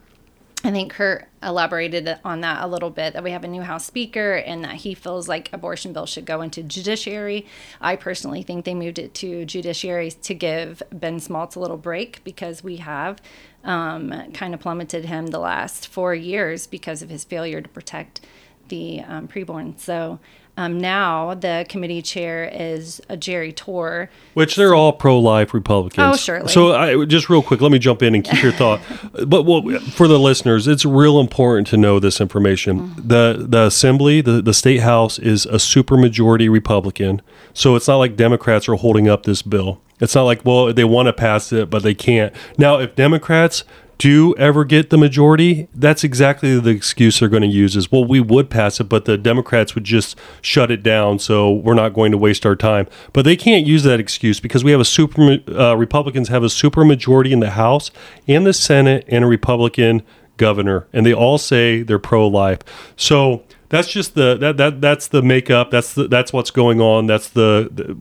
I 0.64 0.70
think 0.70 0.92
Curt 0.92 1.28
elaborated 1.42 2.20
on 2.24 2.42
that 2.42 2.64
a 2.64 2.68
little 2.68 2.92
bit 2.92 3.14
that 3.14 3.24
we 3.24 3.32
have 3.32 3.44
a 3.44 3.48
new 3.48 3.64
House 3.64 3.84
Speaker 3.86 4.36
and 4.36 4.64
that 4.64 4.76
he 4.76 4.94
feels 4.94 5.28
like 5.28 5.50
abortion 5.52 5.92
bill 5.92 6.06
should 6.06 6.26
go 6.26 6.42
into 6.42 6.62
judiciary. 6.62 7.48
I 7.80 7.96
personally 7.96 8.44
think 8.44 8.66
they 8.66 8.76
moved 8.76 9.00
it 9.00 9.16
to 9.16 9.44
judiciary 9.46 10.12
to 10.12 10.34
give 10.36 10.84
Ben 10.92 11.20
Smaltz 11.20 11.56
a 11.56 11.60
little 11.60 11.78
break 11.78 12.24
because 12.24 12.64
we 12.64 12.78
have 12.78 13.20
um, 13.64 14.32
kind 14.34 14.54
of 14.54 14.60
plummeted 14.60 15.06
him 15.06 15.28
the 15.28 15.40
last 15.40 15.88
four 15.88 16.14
years 16.14 16.68
because 16.68 17.02
of 17.02 17.10
his 17.10 17.24
failure 17.24 17.62
to 17.62 17.70
protect 17.70 18.22
the 18.68 19.02
um, 19.02 19.28
preborn. 19.28 19.80
So 19.80 20.20
um, 20.58 20.80
now 20.80 21.34
the 21.34 21.66
committee 21.70 22.02
chair 22.02 22.50
is 22.52 23.02
a 23.10 23.16
Jerry 23.16 23.54
Tour, 23.54 24.10
which 24.34 24.56
they're 24.56 24.76
all 24.76 24.94
pro-life 24.94 25.54
Republicans. 25.54 26.14
Oh, 26.14 26.18
surely. 26.18 26.50
So 26.50 26.74
I, 26.74 27.06
just 27.06 27.30
real 27.30 27.42
quick, 27.42 27.62
let 27.62 27.72
me 27.72 27.80
jump 27.80 28.04
in 28.04 28.14
and 28.16 28.24
keep 28.24 28.44
your 28.44 28.52
thought. 28.52 28.82
but 29.28 29.44
well, 29.44 29.80
for 29.80 30.08
the 30.08 30.20
listeners, 30.20 30.68
it's 30.68 30.86
real 30.86 31.20
important 31.20 31.68
to 31.68 31.78
know 31.78 32.00
this 32.00 32.20
information. 32.20 32.80
Mm-hmm. 32.80 33.08
the 33.08 33.46
The 33.48 33.66
assembly, 33.66 34.22
the 34.22 34.42
the 34.42 34.54
state 34.54 34.82
house, 34.82 35.18
is 35.20 35.46
a 35.46 35.56
supermajority 35.56 36.52
Republican. 36.52 37.22
So 37.54 37.76
it's 37.76 37.88
not 37.88 37.98
like 37.98 38.16
Democrats 38.16 38.68
are 38.70 38.76
holding 38.76 39.08
up 39.08 39.24
this 39.24 39.42
bill. 39.42 39.82
It's 40.00 40.16
not 40.16 40.24
like, 40.24 40.44
well, 40.44 40.74
they 40.74 40.84
want 40.84 41.08
to 41.08 41.14
pass 41.14 41.54
it, 41.54 41.70
but 41.70 41.84
they 41.84 41.94
can't. 41.94 42.34
Now, 42.58 42.80
if 42.80 42.96
Democrats 42.96 43.64
do 44.02 44.34
ever 44.36 44.66
get 44.66 44.90
the 44.90 44.98
majority, 44.98 45.68
that's 45.76 46.04
exactly 46.04 46.60
the 46.60 46.72
excuse 46.72 47.20
they're 47.20 47.30
going 47.30 47.44
to 47.44 47.48
use 47.48 47.76
is, 47.76 47.92
well, 47.92 48.04
we 48.04 48.20
would 48.20 48.50
pass 48.50 48.80
it, 48.80 48.86
but 48.86 49.06
the 49.06 49.16
Democrats 49.16 49.76
would 49.76 49.84
just 49.84 50.18
shut 50.42 50.72
it 50.72 50.82
down. 50.82 51.20
So 51.20 51.52
we're 51.54 51.76
not 51.76 51.94
going 51.94 52.12
to 52.12 52.18
waste 52.18 52.44
our 52.44 52.56
time. 52.56 52.88
But 53.14 53.26
they 53.26 53.36
can't 53.36 53.68
use 53.68 53.84
that 53.84 54.00
excuse 54.00 54.40
because 54.40 54.64
we 54.64 54.72
have 54.72 54.80
a 54.80 54.86
super, 54.86 55.38
uh, 55.50 55.76
Republicans 55.76 56.30
have 56.30 56.42
a 56.42 56.50
super 56.50 56.84
majority 56.84 57.32
in 57.32 57.42
the 57.42 57.52
House 57.52 57.92
and 58.28 58.44
the 58.44 58.54
Senate 58.54 59.06
and 59.08 59.24
a 59.24 59.28
Republican 59.28 60.02
governor, 60.38 60.88
and 60.92 61.06
they 61.06 61.14
all 61.14 61.38
say 61.38 61.84
they're 61.84 62.00
pro 62.00 62.28
life. 62.28 62.58
So 62.96 63.44
that's 63.70 63.92
just 63.92 64.16
the, 64.16 64.36
that, 64.38 64.58
that, 64.58 64.82
that's 64.82 65.10
the 65.10 65.22
makeup. 65.22 65.70
That's 65.70 65.94
the, 65.94 66.08
that's 66.08 66.34
what's 66.34 66.50
going 66.50 66.82
on. 66.82 67.06
That's 67.06 67.30
the, 67.30 67.70
the 67.72 67.96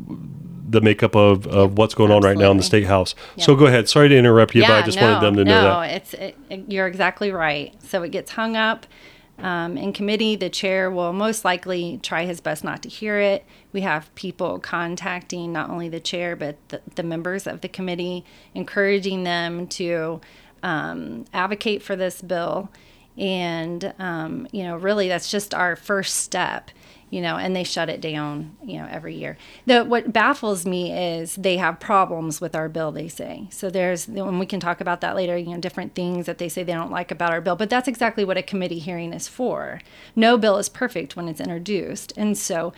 the 0.71 0.81
makeup 0.81 1.17
of, 1.17 1.47
of 1.47 1.77
what's 1.77 1.95
going 1.95 2.11
Absolutely. 2.11 2.29
on 2.31 2.37
right 2.37 2.43
now 2.43 2.51
in 2.51 2.57
the 2.57 2.63
state 2.63 2.87
house. 2.87 3.15
So 3.39 3.57
go 3.57 3.67
ahead. 3.67 3.89
Sorry 3.89 4.09
to 4.09 4.17
interrupt 4.17 4.55
you, 4.55 4.63
yeah, 4.63 4.69
but 4.69 4.83
I 4.83 4.87
just 4.87 4.99
no, 4.99 5.03
wanted 5.03 5.27
them 5.27 5.37
to 5.37 5.45
know 5.45 5.63
that. 5.63 5.69
No, 5.69 5.81
it's 5.81 6.15
it, 6.15 6.37
you're 6.69 6.87
exactly 6.87 7.33
right. 7.33 7.75
So 7.83 8.03
it 8.03 8.11
gets 8.11 8.33
hung 8.33 8.57
up 8.57 8.87
um, 9.39 9.77
in 9.77 9.93
committee. 9.93 10.37
The 10.37 10.51
chair 10.51 10.91
will 10.91 11.13
most 11.13 11.45
likely 11.45 11.99
try 12.03 12.25
his 12.25 12.41
best 12.41 12.63
not 12.63 12.83
to 12.83 12.89
hear 12.89 13.19
it. 13.19 13.45
We 13.73 13.81
have 13.81 14.15
people 14.15 14.59
contacting 14.59 15.53
not 15.53 15.71
only 15.71 15.89
the 15.89 16.01
chair 16.01 16.37
but 16.37 16.57
the, 16.69 16.81
the 16.95 17.03
members 17.03 17.47
of 17.47 17.61
the 17.61 17.69
committee, 17.69 18.25
encouraging 18.55 19.25
them 19.25 19.67
to 19.69 20.21
um, 20.63 21.25
advocate 21.33 21.83
for 21.83 21.97
this 21.97 22.23
bill. 22.23 22.71
And 23.17 23.93
um, 23.99 24.47
you 24.53 24.63
know, 24.63 24.77
really, 24.77 25.09
that's 25.09 25.31
just 25.31 25.53
our 25.53 25.75
first 25.75 26.17
step 26.17 26.71
you 27.11 27.21
know, 27.21 27.37
and 27.37 27.55
they 27.55 27.65
shut 27.65 27.89
it 27.89 28.01
down, 28.01 28.57
you 28.65 28.79
know, 28.79 28.89
every 28.89 29.17
year. 29.17 29.37
The, 29.67 29.85
what 29.85 30.13
baffles 30.13 30.65
me 30.65 30.93
is 30.93 31.35
they 31.35 31.57
have 31.57 31.81
problems 31.81 32.41
with 32.41 32.55
our 32.55 32.69
bill, 32.69 32.93
they 32.93 33.09
say. 33.09 33.49
So 33.51 33.69
there's, 33.69 34.07
and 34.07 34.39
we 34.39 34.47
can 34.47 34.61
talk 34.61 34.81
about 34.81 35.01
that 35.01 35.17
later, 35.17 35.37
you 35.37 35.51
know, 35.51 35.59
different 35.59 35.95
things 35.97 36.27
that 36.27 36.39
they 36.39 36.49
say 36.49 36.63
they 36.63 36.73
don't 36.73 36.93
like 36.93 37.11
about 37.11 37.33
our 37.33 37.41
bill, 37.41 37.57
but 37.57 37.69
that's 37.69 37.89
exactly 37.89 38.25
what 38.25 38.37
a 38.37 38.43
committee 38.43 38.79
hearing 38.79 39.13
is 39.13 39.27
for. 39.27 39.81
No 40.15 40.39
bill 40.39 40.57
is 40.57 40.69
perfect 40.69 41.17
when 41.17 41.29
it's 41.29 41.41
introduced. 41.41 42.13
And 42.17 42.39
so 42.39 42.73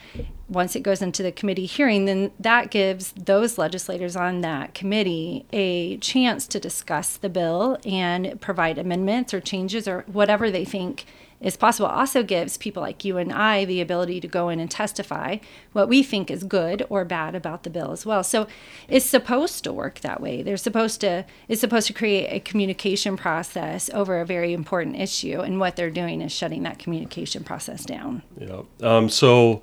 once 0.49 0.75
it 0.75 0.81
goes 0.81 1.03
into 1.03 1.23
the 1.23 1.33
committee 1.33 1.67
hearing, 1.67 2.07
then 2.07 2.31
that 2.41 2.71
gives 2.71 3.13
those 3.13 3.59
legislators 3.59 4.17
on 4.17 4.41
that 4.41 4.73
committee 4.75 5.45
a 5.53 5.99
chance 5.99 6.47
to 6.47 6.59
discuss 6.59 7.19
the 7.19 7.29
bill 7.29 7.79
and 7.85 8.41
provide 8.41 8.79
amendments 8.79 9.35
or 9.35 9.41
changes 9.41 9.87
or 9.87 10.05
whatever 10.07 10.51
they 10.51 10.65
think 10.65 11.05
is 11.43 11.57
possible. 11.57 11.89
Also 11.89 12.23
gives 12.23 12.57
people 12.57 12.83
like 12.83 13.05
you 13.05 13.19
and 13.19 13.33
I 13.33 13.65
the 13.65 13.81
ability 13.81 14.21
to 14.21 14.29
go 14.29 14.49
in 14.49 14.61
and 14.61 14.71
testify 14.71 15.39
what 15.73 15.89
we 15.89 16.03
think 16.03 16.31
is 16.31 16.45
good 16.45 16.87
or 16.89 17.05
bad 17.05 17.35
about 17.35 17.65
the 17.65 17.71
bill 17.71 17.93
as 17.93 18.07
well. 18.07 18.23
So 18.23 18.47
it's 18.89 19.05
supposed 19.05 19.65
to 19.65 19.73
work 19.73 20.01
that 20.01 20.21
way. 20.21 20.43
They're 20.43 20.57
supposed 20.57 21.01
to 21.01 21.25
it's 21.49 21.61
supposed 21.61 21.89
to 21.89 21.93
create 21.93 22.29
a 22.29 22.41
communication 22.41 23.17
process 23.17 23.91
over 23.93 24.21
a 24.21 24.27
very 24.27 24.53
important 24.53 24.97
issue, 24.97 25.41
and 25.41 25.59
what 25.59 25.77
they're 25.77 25.91
doing 25.91 26.23
is 26.23 26.33
shutting 26.33 26.63
that 26.63 26.79
communication 26.79 27.45
process 27.45 27.85
down. 27.85 28.23
Yeah. 28.39 28.63
Um, 28.81 29.09
so 29.09 29.63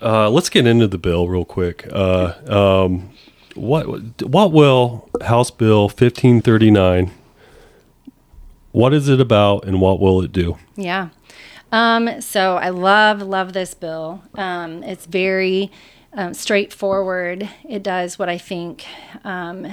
uh, 0.00 0.30
let's 0.30 0.48
get 0.48 0.66
into 0.66 0.88
the 0.88 0.98
bill 0.98 1.28
real 1.28 1.44
quick. 1.44 1.86
Uh, 1.92 2.34
um, 2.48 3.10
what 3.54 3.84
what 4.22 4.52
will 4.52 5.08
House 5.22 5.50
Bill 5.50 5.88
fifteen 5.88 6.40
thirty 6.40 6.70
nine 6.70 7.12
what 8.74 8.92
is 8.92 9.08
it 9.08 9.20
about 9.20 9.64
and 9.64 9.80
what 9.80 10.00
will 10.00 10.20
it 10.20 10.32
do? 10.32 10.58
Yeah. 10.74 11.10
Um, 11.70 12.20
so 12.20 12.56
I 12.56 12.70
love, 12.70 13.22
love 13.22 13.52
this 13.52 13.72
bill. 13.72 14.20
Um, 14.34 14.82
it's 14.82 15.06
very 15.06 15.70
um, 16.12 16.34
straightforward. 16.34 17.48
It 17.68 17.84
does 17.84 18.18
what 18.18 18.28
I 18.28 18.36
think 18.36 18.84
um, 19.22 19.72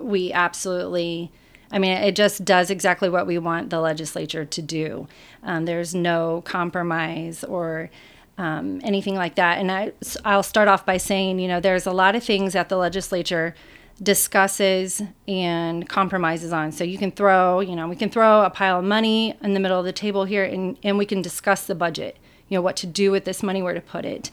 we 0.00 0.32
absolutely, 0.32 1.30
I 1.70 1.78
mean, 1.78 1.92
it 1.92 2.16
just 2.16 2.42
does 2.42 2.70
exactly 2.70 3.10
what 3.10 3.26
we 3.26 3.36
want 3.36 3.68
the 3.68 3.80
legislature 3.80 4.46
to 4.46 4.62
do. 4.62 5.08
Um, 5.42 5.66
there's 5.66 5.94
no 5.94 6.40
compromise 6.46 7.44
or 7.44 7.90
um, 8.38 8.80
anything 8.82 9.14
like 9.14 9.34
that. 9.34 9.58
And 9.58 9.70
I, 9.70 9.92
I'll 10.24 10.42
start 10.42 10.68
off 10.68 10.86
by 10.86 10.96
saying, 10.96 11.38
you 11.38 11.48
know, 11.48 11.60
there's 11.60 11.86
a 11.86 11.92
lot 11.92 12.16
of 12.16 12.24
things 12.24 12.54
that 12.54 12.70
the 12.70 12.78
legislature 12.78 13.54
discusses 14.00 15.02
and 15.26 15.88
compromises 15.88 16.52
on. 16.52 16.72
So 16.72 16.84
you 16.84 16.98
can 16.98 17.10
throw, 17.10 17.60
you 17.60 17.74
know, 17.74 17.88
we 17.88 17.96
can 17.96 18.10
throw 18.10 18.42
a 18.42 18.50
pile 18.50 18.78
of 18.78 18.84
money 18.84 19.34
in 19.42 19.54
the 19.54 19.60
middle 19.60 19.78
of 19.78 19.84
the 19.84 19.92
table 19.92 20.24
here 20.24 20.44
and, 20.44 20.78
and 20.82 20.98
we 20.98 21.06
can 21.06 21.22
discuss 21.22 21.66
the 21.66 21.74
budget, 21.74 22.16
you 22.48 22.56
know, 22.56 22.62
what 22.62 22.76
to 22.76 22.86
do 22.86 23.10
with 23.10 23.24
this 23.24 23.42
money, 23.42 23.62
where 23.62 23.74
to 23.74 23.80
put 23.80 24.04
it. 24.04 24.30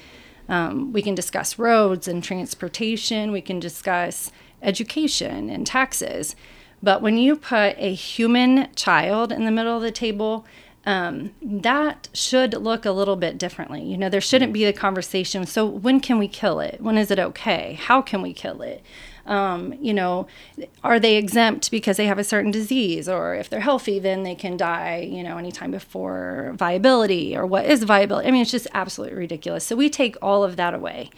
Um, 0.48 0.92
we 0.92 1.02
can 1.02 1.14
discuss 1.14 1.60
roads 1.60 2.08
and 2.08 2.24
transportation. 2.24 3.32
We 3.32 3.42
can 3.42 3.60
discuss 3.60 4.32
education 4.62 5.50
and 5.50 5.66
taxes. 5.66 6.36
But 6.82 7.02
when 7.02 7.18
you 7.18 7.36
put 7.36 7.76
a 7.78 7.94
human 7.94 8.74
child 8.76 9.32
in 9.32 9.46
the 9.46 9.52
middle 9.52 9.76
of 9.76 9.82
the 9.82 9.92
table, 9.92 10.46
um, 10.86 11.32
that 11.42 12.08
should 12.14 12.54
look 12.54 12.86
a 12.86 12.92
little 12.92 13.16
bit 13.16 13.38
differently. 13.38 13.84
You 13.84 13.98
know, 13.98 14.10
there 14.10 14.22
shouldn't 14.22 14.54
be 14.54 14.66
the 14.66 14.74
conversation. 14.74 15.46
So, 15.46 15.66
when 15.66 16.00
can 16.00 16.18
we 16.18 16.28
kill 16.28 16.60
it? 16.62 16.82
When 16.82 16.98
is 16.98 17.12
it 17.12 17.20
okay? 17.20 17.78
How 17.80 18.02
can 18.02 18.22
we 18.22 18.34
kill 18.34 18.62
it? 18.62 18.82
Um, 19.30 19.76
you 19.80 19.94
know, 19.94 20.26
are 20.84 21.00
they 21.00 21.16
exempt 21.16 21.70
because 21.70 21.98
they 21.98 22.08
have 22.08 22.18
a 22.18 22.24
certain 22.24 22.50
disease, 22.52 23.08
or 23.08 23.36
if 23.36 23.48
they're 23.48 23.60
healthy, 23.60 24.00
then 24.00 24.24
they 24.24 24.34
can 24.34 24.58
die, 24.58 25.08
you 25.10 25.22
know, 25.22 25.38
anytime 25.38 25.70
before 25.70 26.54
viability, 26.58 27.38
or 27.38 27.46
what 27.46 27.66
is 27.66 27.84
viability? 27.84 28.28
I 28.28 28.32
mean, 28.32 28.42
it's 28.42 28.50
just 28.50 28.68
absolutely 28.74 29.18
ridiculous. 29.18 29.64
So 29.64 29.76
we 29.76 29.88
take 29.88 30.18
all 30.20 30.44
of 30.44 30.56
that 30.56 30.74
away. 30.74 31.12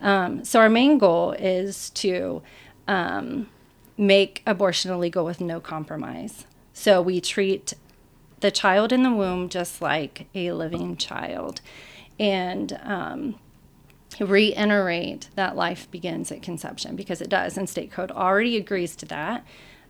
Um, 0.00 0.44
so 0.44 0.58
our 0.58 0.68
main 0.68 0.98
goal 0.98 1.32
is 1.32 1.90
to 1.90 2.42
um, 2.88 3.48
make 3.96 4.42
abortion 4.44 4.90
illegal 4.90 5.24
with 5.24 5.40
no 5.40 5.60
compromise. 5.60 6.44
So 6.72 7.00
we 7.00 7.20
treat 7.20 7.74
the 8.40 8.50
child 8.50 8.92
in 8.92 9.04
the 9.04 9.12
womb 9.12 9.48
just 9.48 9.80
like 9.80 10.26
a 10.34 10.50
living 10.50 10.96
child. 10.96 11.60
And 12.18 12.78
um, 12.82 13.36
reiterate 14.20 15.28
that 15.34 15.56
life 15.56 15.90
begins 15.90 16.30
at 16.30 16.42
conception 16.42 16.96
because 16.96 17.20
it 17.20 17.28
does, 17.28 17.56
and 17.56 17.68
state 17.68 17.90
code 17.90 18.10
already 18.10 18.56
agrees 18.56 18.94
to 18.96 19.06
that. 19.06 19.44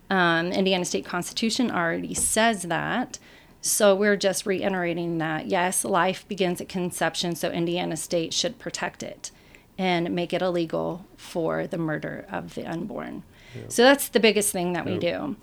Um, 0.09 0.51
Indiana 0.51 0.85
State 0.85 1.05
Constitution 1.05 1.71
already 1.71 2.13
says 2.13 2.63
that. 2.63 3.19
So 3.61 3.95
we're 3.95 4.17
just 4.17 4.45
reiterating 4.45 5.19
that 5.19 5.47
yes, 5.47 5.85
life 5.85 6.27
begins 6.27 6.59
at 6.61 6.67
conception, 6.69 7.35
so 7.35 7.49
Indiana 7.49 7.95
State 7.95 8.33
should 8.33 8.59
protect 8.59 9.03
it 9.03 9.31
and 9.77 10.13
make 10.13 10.33
it 10.33 10.41
illegal 10.41 11.05
for 11.17 11.65
the 11.65 11.77
murder 11.77 12.25
of 12.31 12.55
the 12.55 12.65
unborn. 12.65 13.23
So 13.69 13.83
that's 13.83 14.09
the 14.09 14.19
biggest 14.19 14.51
thing 14.51 14.73
that 14.73 14.85
we 14.85 14.97
do. 14.99 15.35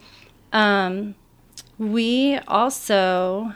Um, 0.53 1.15
we 1.79 2.39
also 2.47 3.55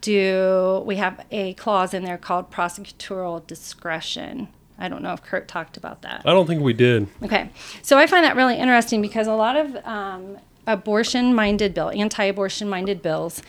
do, 0.00 0.82
we 0.86 0.96
have 0.96 1.24
a 1.30 1.54
clause 1.54 1.94
in 1.94 2.04
there 2.04 2.18
called 2.18 2.50
prosecutorial 2.50 3.46
discretion. 3.46 4.48
I 4.78 4.88
don't 4.88 5.02
know 5.02 5.12
if 5.12 5.22
Curt 5.22 5.48
talked 5.48 5.76
about 5.76 6.02
that. 6.02 6.22
I 6.24 6.32
don't 6.32 6.46
think 6.46 6.62
we 6.62 6.72
did. 6.72 7.08
Okay. 7.22 7.50
So 7.82 7.98
I 7.98 8.06
find 8.06 8.24
that 8.24 8.36
really 8.36 8.56
interesting 8.56 9.00
because 9.00 9.26
a 9.26 9.34
lot 9.34 9.56
of 9.56 9.76
um, 9.86 10.38
abortion 10.66 11.34
minded 11.34 11.74
bill, 11.74 11.90
anti 11.90 12.24
abortion 12.24 12.68
minded 12.68 13.02
bills, 13.02 13.42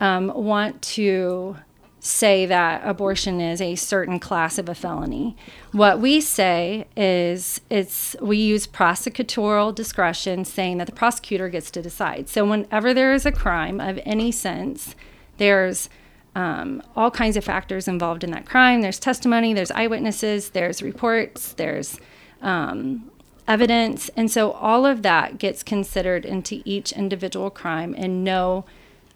um, 0.00 0.32
want 0.34 0.82
to 0.82 1.56
say 2.00 2.46
that 2.46 2.80
abortion 2.84 3.40
is 3.40 3.60
a 3.60 3.76
certain 3.76 4.18
class 4.18 4.58
of 4.58 4.68
a 4.68 4.74
felony. 4.74 5.36
What 5.72 6.00
we 6.00 6.20
say 6.20 6.86
is 6.96 7.60
it's 7.68 8.16
we 8.20 8.38
use 8.38 8.66
prosecutorial 8.66 9.74
discretion 9.74 10.44
saying 10.44 10.78
that 10.78 10.86
the 10.86 10.92
prosecutor 10.92 11.48
gets 11.48 11.70
to 11.72 11.82
decide. 11.82 12.28
So 12.28 12.44
whenever 12.48 12.94
there 12.94 13.12
is 13.12 13.26
a 13.26 13.32
crime 13.32 13.80
of 13.80 14.00
any 14.04 14.32
sense, 14.32 14.94
there's 15.40 15.88
um, 16.34 16.82
all 16.94 17.10
kinds 17.10 17.36
of 17.36 17.42
factors 17.42 17.88
involved 17.88 18.22
in 18.22 18.30
that 18.30 18.44
crime. 18.44 18.82
There's 18.82 19.00
testimony, 19.00 19.54
there's 19.54 19.70
eyewitnesses, 19.70 20.50
there's 20.50 20.82
reports, 20.82 21.54
there's 21.54 21.98
um, 22.42 23.10
evidence. 23.48 24.10
And 24.16 24.30
so 24.30 24.52
all 24.52 24.84
of 24.84 25.02
that 25.02 25.38
gets 25.38 25.62
considered 25.62 26.26
into 26.26 26.60
each 26.66 26.92
individual 26.92 27.50
crime, 27.50 27.94
and 27.96 28.22
no 28.22 28.66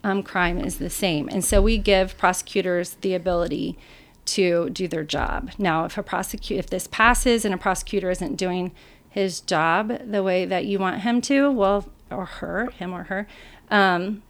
um, 0.03 0.23
crime 0.23 0.59
is 0.59 0.79
the 0.79 0.91
same. 0.91 1.29
And 1.29 1.45
so 1.45 1.61
we 1.61 1.77
give 1.77 2.17
prosecutors 2.17 2.95
the 3.03 3.15
ability 3.15 3.77
to 4.25 4.71
do 4.71 4.89
their 4.89 5.05
job. 5.05 5.51
Now, 5.59 5.85
if 5.85 5.99
a 5.99 6.03
prosecute 6.03 6.59
if 6.59 6.71
this 6.71 6.87
passes 6.87 7.45
and 7.45 7.53
a 7.53 7.59
prosecutor 7.59 8.11
isn't 8.11 8.37
doing 8.37 8.73
his 9.11 9.43
job 9.43 9.93
the 10.11 10.23
way 10.23 10.47
that 10.47 10.65
you 10.65 10.79
want 10.79 11.03
him 11.03 11.21
to, 11.21 11.51
well, 11.51 11.85
or 12.11 12.25
her, 12.25 12.71
him 12.71 12.95
or 12.95 13.05
her, 13.05 13.27
um, 13.71 14.23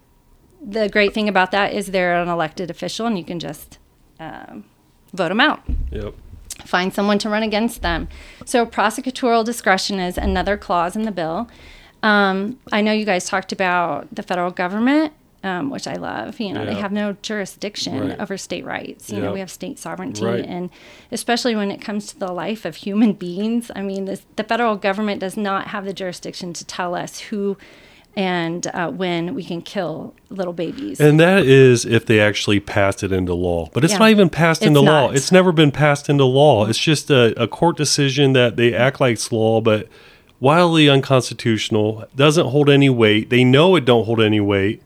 the 0.67 0.89
great 0.89 1.13
thing 1.15 1.29
about 1.29 1.51
that 1.53 1.73
is 1.73 1.87
they're 1.89 2.21
an 2.21 2.29
elected 2.29 2.71
official 2.71 3.07
and 3.07 3.19
you 3.19 3.25
can 3.25 3.39
just 3.39 3.79
um, 4.21 4.65
vote 5.13 5.29
them 5.29 5.41
out 5.41 5.61
Yep. 5.91 6.15
find 6.65 6.93
someone 6.95 7.19
to 7.19 7.29
run 7.29 7.43
against 7.43 7.83
them. 7.83 8.09
So, 8.45 8.65
prosecutorial 8.67 9.45
discretion 9.45 9.99
is 10.01 10.17
another 10.17 10.57
clause 10.57 10.97
in 10.97 11.03
the 11.03 11.13
bill. 11.13 11.49
Um, 12.03 12.59
I 12.73 12.81
know 12.81 12.93
you 12.93 13.05
guys 13.05 13.27
talked 13.27 13.53
about 13.53 14.15
the 14.15 14.23
federal 14.23 14.51
government, 14.51 15.13
um, 15.43 15.71
which 15.71 15.87
I 15.87 15.95
love. 15.95 16.39
You 16.41 16.53
know, 16.53 16.65
they 16.67 16.75
have 16.75 16.93
no 16.93 17.17
jurisdiction 17.23 18.09
Right. 18.09 18.21
over 18.21 18.37
state 18.39 18.65
rights. 18.65 19.11
You 19.11 19.21
know, 19.21 19.33
we 19.33 19.41
have 19.41 19.51
state 19.51 19.79
sovereignty, 19.79 20.25
Right. 20.25 20.45
and 20.45 20.71
especially 21.13 21.55
when 21.57 21.71
it 21.71 21.81
comes 21.81 22.07
to 22.09 22.19
the 22.19 22.33
life 22.33 22.65
of 22.65 22.77
human 22.77 23.13
beings. 23.15 23.71
I 23.75 23.83
mean, 23.83 24.05
this, 24.07 24.23
the 24.37 24.45
federal 24.45 24.77
government 24.77 25.21
does 25.21 25.37
not 25.37 25.69
have 25.69 25.85
the 25.85 25.93
jurisdiction 25.93 26.53
to 26.55 26.65
tell 26.65 26.95
us 26.95 27.19
who 27.21 27.57
and 28.17 28.67
uh, 28.69 28.91
when 28.91 29.35
we 29.35 29.43
can 29.45 29.61
kill 29.63 30.15
little 30.31 30.53
babies. 30.53 31.01
And 31.01 31.19
that 31.21 31.45
is 31.45 31.85
if 31.85 32.07
they 32.07 32.21
actually 32.21 32.61
passed 32.61 33.03
it 33.03 33.13
into 33.13 33.35
law. 33.35 33.69
But 33.73 33.85
it's 33.85 33.95
Yeah. 33.95 33.99
not 33.99 34.11
even 34.11 34.31
passed 34.31 34.63
It's 34.63 34.69
into 34.69 34.81
law. 34.81 35.07
not. 35.09 35.17
It's 35.17 35.33
never 35.33 35.53
been 35.53 35.73
passed 35.73 36.09
into 36.09 36.25
law. 36.25 36.67
It's 36.67 36.79
just 36.79 37.11
a, 37.11 37.35
a 37.43 37.49
court 37.49 37.77
decision 37.77 38.33
that 38.35 38.57
they 38.57 38.75
act 38.75 39.01
like 39.01 39.15
it's 39.15 39.33
law, 39.33 39.61
but 39.61 39.89
wildly 40.41 40.89
unconstitutional, 40.89 42.05
doesn't 42.15 42.47
hold 42.49 42.69
any 42.71 42.91
weight. 42.91 43.31
They 43.31 43.45
know 43.45 43.77
it 43.77 43.85
don't 43.85 44.05
hold 44.05 44.21
any 44.21 44.41
weight. 44.41 44.83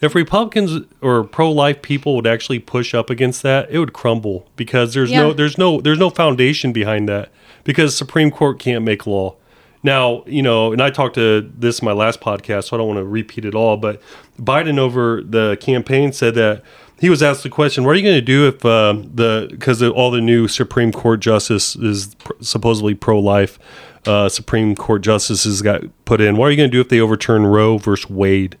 If 0.00 0.16
Republicans 0.16 0.84
or 1.00 1.22
pro-life 1.22 1.80
people 1.82 2.16
would 2.16 2.26
actually 2.26 2.58
push 2.58 2.92
up 2.92 3.08
against 3.08 3.42
that, 3.44 3.70
it 3.70 3.78
would 3.78 3.92
crumble 3.92 4.48
because 4.56 4.94
there's 4.94 5.12
no 5.12 5.32
there's 5.32 5.56
no 5.56 5.80
there's 5.80 5.98
no 5.98 6.10
foundation 6.10 6.72
behind 6.72 7.08
that 7.08 7.28
because 7.62 7.96
Supreme 7.96 8.32
Court 8.32 8.58
can't 8.58 8.84
make 8.84 9.06
law. 9.06 9.36
Now, 9.82 10.22
you 10.26 10.42
know, 10.42 10.72
and 10.72 10.80
I 10.80 10.90
talked 10.90 11.16
to 11.16 11.50
this 11.56 11.80
in 11.80 11.86
my 11.86 11.92
last 11.92 12.20
podcast, 12.20 12.68
so 12.68 12.76
I 12.76 12.78
don't 12.78 12.86
want 12.86 12.98
to 12.98 13.04
repeat 13.04 13.44
it 13.44 13.54
all, 13.54 13.76
but 13.76 14.00
Biden 14.38 14.78
over 14.78 15.22
the 15.22 15.58
campaign 15.60 16.12
said 16.12 16.34
that 16.36 16.62
he 17.00 17.10
was 17.10 17.20
asked 17.20 17.42
the 17.42 17.50
question, 17.50 17.82
what 17.82 17.92
are 17.92 17.98
you 17.98 18.04
going 18.04 18.14
to 18.14 18.20
do 18.20 18.46
if 18.46 18.64
um, 18.64 19.10
the, 19.12 19.48
because 19.50 19.82
all 19.82 20.12
the 20.12 20.20
new 20.20 20.46
Supreme 20.46 20.92
Court 20.92 21.18
justice 21.18 21.74
is 21.74 22.14
pr- 22.14 22.34
supposedly 22.40 22.94
pro 22.94 23.18
life, 23.18 23.58
uh, 24.06 24.28
Supreme 24.28 24.76
Court 24.76 25.02
justices 25.02 25.62
got 25.62 25.82
put 26.04 26.20
in, 26.20 26.36
what 26.36 26.46
are 26.46 26.50
you 26.52 26.56
going 26.56 26.70
to 26.70 26.76
do 26.76 26.80
if 26.80 26.88
they 26.88 27.00
overturn 27.00 27.44
Roe 27.44 27.78
versus 27.78 28.08
Wade? 28.08 28.56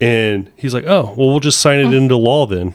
And 0.00 0.50
he's 0.56 0.74
like, 0.74 0.84
oh, 0.86 1.14
well, 1.16 1.28
we'll 1.28 1.40
just 1.40 1.60
sign 1.60 1.78
it 1.78 1.94
into 1.94 2.16
law 2.16 2.44
then. 2.46 2.74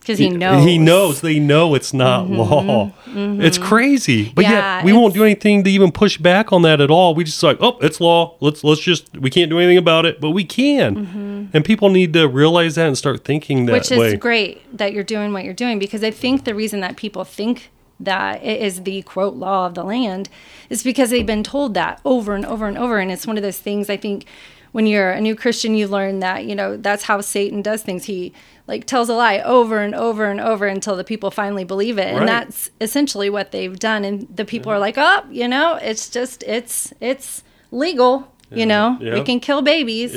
Because 0.00 0.18
he 0.18 0.30
knows. 0.30 0.64
He 0.64 0.78
knows. 0.78 1.20
They 1.20 1.38
know 1.38 1.74
it's 1.74 1.92
not 1.92 2.24
mm-hmm. 2.24 2.36
law. 2.36 2.92
Mm-hmm. 3.04 3.42
It's 3.42 3.58
crazy. 3.58 4.32
But 4.34 4.44
Yeah, 4.44 4.52
yeah, 4.52 4.84
we 4.84 4.92
won't 4.92 5.14
do 5.14 5.24
anything 5.24 5.62
to 5.64 5.70
even 5.70 5.92
push 5.92 6.16
back 6.16 6.52
on 6.52 6.62
that 6.62 6.80
at 6.80 6.90
all. 6.90 7.14
We 7.14 7.24
just 7.24 7.42
like, 7.42 7.58
oh, 7.60 7.78
it's 7.80 8.00
law. 8.00 8.36
Let's 8.40 8.64
let's 8.64 8.80
just 8.80 9.16
we 9.16 9.30
can't 9.30 9.50
do 9.50 9.58
anything 9.58 9.76
about 9.76 10.06
it, 10.06 10.20
but 10.20 10.30
we 10.30 10.44
can. 10.44 11.06
Mm-hmm. 11.06 11.44
And 11.52 11.64
people 11.64 11.90
need 11.90 12.12
to 12.14 12.26
realize 12.26 12.76
that 12.76 12.86
and 12.86 12.96
start 12.96 13.24
thinking 13.24 13.66
that 13.66 13.72
which 13.72 13.92
is 13.92 13.98
way. 13.98 14.16
great 14.16 14.76
that 14.76 14.92
you're 14.92 15.04
doing 15.04 15.32
what 15.32 15.44
you're 15.44 15.54
doing 15.54 15.78
because 15.78 16.02
I 16.02 16.10
think 16.10 16.44
the 16.44 16.54
reason 16.54 16.80
that 16.80 16.96
people 16.96 17.24
think 17.24 17.70
that 17.98 18.42
it 18.42 18.62
is 18.62 18.84
the 18.84 19.02
quote 19.02 19.34
law 19.34 19.66
of 19.66 19.74
the 19.74 19.84
land 19.84 20.30
is 20.70 20.82
because 20.82 21.10
they've 21.10 21.26
been 21.26 21.44
told 21.44 21.74
that 21.74 22.00
over 22.04 22.34
and 22.34 22.46
over 22.46 22.66
and 22.66 22.78
over 22.78 22.98
and 22.98 23.10
it's 23.12 23.26
one 23.26 23.36
of 23.36 23.42
those 23.42 23.58
things 23.58 23.90
I 23.90 23.98
think 23.98 24.24
when 24.72 24.86
you're 24.86 25.10
a 25.10 25.20
new 25.20 25.34
Christian 25.34 25.74
you 25.74 25.88
learn 25.88 26.20
that 26.20 26.44
you 26.44 26.54
know 26.54 26.76
that's 26.76 27.04
how 27.04 27.20
Satan 27.20 27.62
does 27.62 27.82
things. 27.82 28.04
He 28.04 28.32
like 28.66 28.86
tells 28.86 29.08
a 29.08 29.14
lie 29.14 29.40
over 29.40 29.80
and 29.80 29.94
over 29.94 30.26
and 30.26 30.40
over 30.40 30.66
until 30.66 30.96
the 30.96 31.04
people 31.04 31.30
finally 31.30 31.64
believe 31.64 31.98
it. 31.98 32.12
Right. 32.12 32.16
and 32.16 32.28
that's 32.28 32.70
essentially 32.80 33.30
what 33.30 33.52
they've 33.52 33.78
done. 33.78 34.04
And 34.04 34.28
the 34.34 34.44
people 34.44 34.72
are 34.72 34.78
like 34.78 34.96
oh 34.96 35.24
you 35.30 35.48
know 35.48 35.76
it's 35.76 36.08
just 36.08 36.42
it's 36.44 36.92
it's 37.00 37.42
legal 37.70 38.32
you 38.52 38.66
know? 38.66 38.98
We 39.00 39.22
can 39.22 39.40
kill 39.40 39.62
babies. 39.62 40.14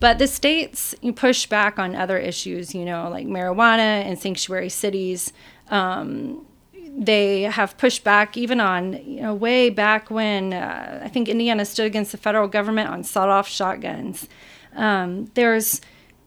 But 0.00 0.18
the 0.18 0.26
states 0.26 0.94
you 1.02 1.12
push 1.12 1.46
back 1.46 1.78
on 1.78 1.94
other 1.94 2.18
issues, 2.18 2.74
you 2.74 2.84
know, 2.84 3.08
like 3.10 3.26
marijuana 3.26 4.04
and 4.04 4.18
sanctuary 4.18 4.70
cities. 4.70 5.32
Um, 5.68 6.46
they 6.96 7.42
have 7.42 7.76
pushed 7.76 8.04
back 8.04 8.36
even 8.36 8.60
on, 8.60 8.92
you 8.92 9.22
know, 9.22 9.34
way 9.34 9.68
back 9.68 10.10
when 10.10 10.52
uh, 10.52 11.00
I 11.02 11.08
think 11.08 11.28
Indiana 11.28 11.64
stood 11.64 11.86
against 11.86 12.12
the 12.12 12.18
federal 12.18 12.46
government 12.46 12.88
on 12.88 13.02
sawed-off 13.02 13.48
shotguns. 13.48 14.28
Um, 14.76 15.30
there's 15.34 15.80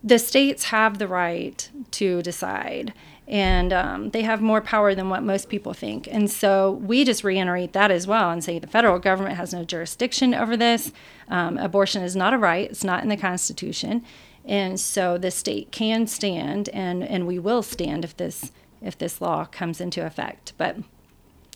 the 0.03 0.19
states 0.19 0.65
have 0.65 0.99
the 0.99 1.07
right 1.07 1.69
to 1.91 2.21
decide, 2.21 2.93
and 3.27 3.71
um, 3.73 4.09
they 4.11 4.21
have 4.23 4.41
more 4.41 4.61
power 4.61 4.93
than 4.93 5.09
what 5.09 5.23
most 5.23 5.49
people 5.49 5.73
think. 5.73 6.07
And 6.11 6.29
so 6.29 6.71
we 6.71 7.03
just 7.03 7.23
reiterate 7.23 7.73
that 7.73 7.91
as 7.91 8.05
well 8.05 8.29
and 8.29 8.43
say 8.43 8.59
the 8.59 8.67
federal 8.67 8.99
government 8.99 9.37
has 9.37 9.53
no 9.53 9.63
jurisdiction 9.63 10.33
over 10.33 10.55
this. 10.55 10.91
Um, 11.29 11.57
abortion 11.57 12.03
is 12.03 12.15
not 12.15 12.33
a 12.33 12.37
right; 12.37 12.69
it's 12.69 12.83
not 12.83 13.03
in 13.03 13.09
the 13.09 13.17
Constitution, 13.17 14.03
and 14.45 14.79
so 14.79 15.17
the 15.17 15.31
state 15.31 15.71
can 15.71 16.07
stand, 16.07 16.69
and 16.69 17.03
and 17.03 17.25
we 17.25 17.39
will 17.39 17.63
stand 17.63 18.03
if 18.03 18.15
this 18.17 18.51
if 18.87 18.97
this 18.97 19.21
law 19.21 19.45
comes 19.45 19.79
into 19.79 20.05
effect. 20.05 20.53
But 20.57 20.77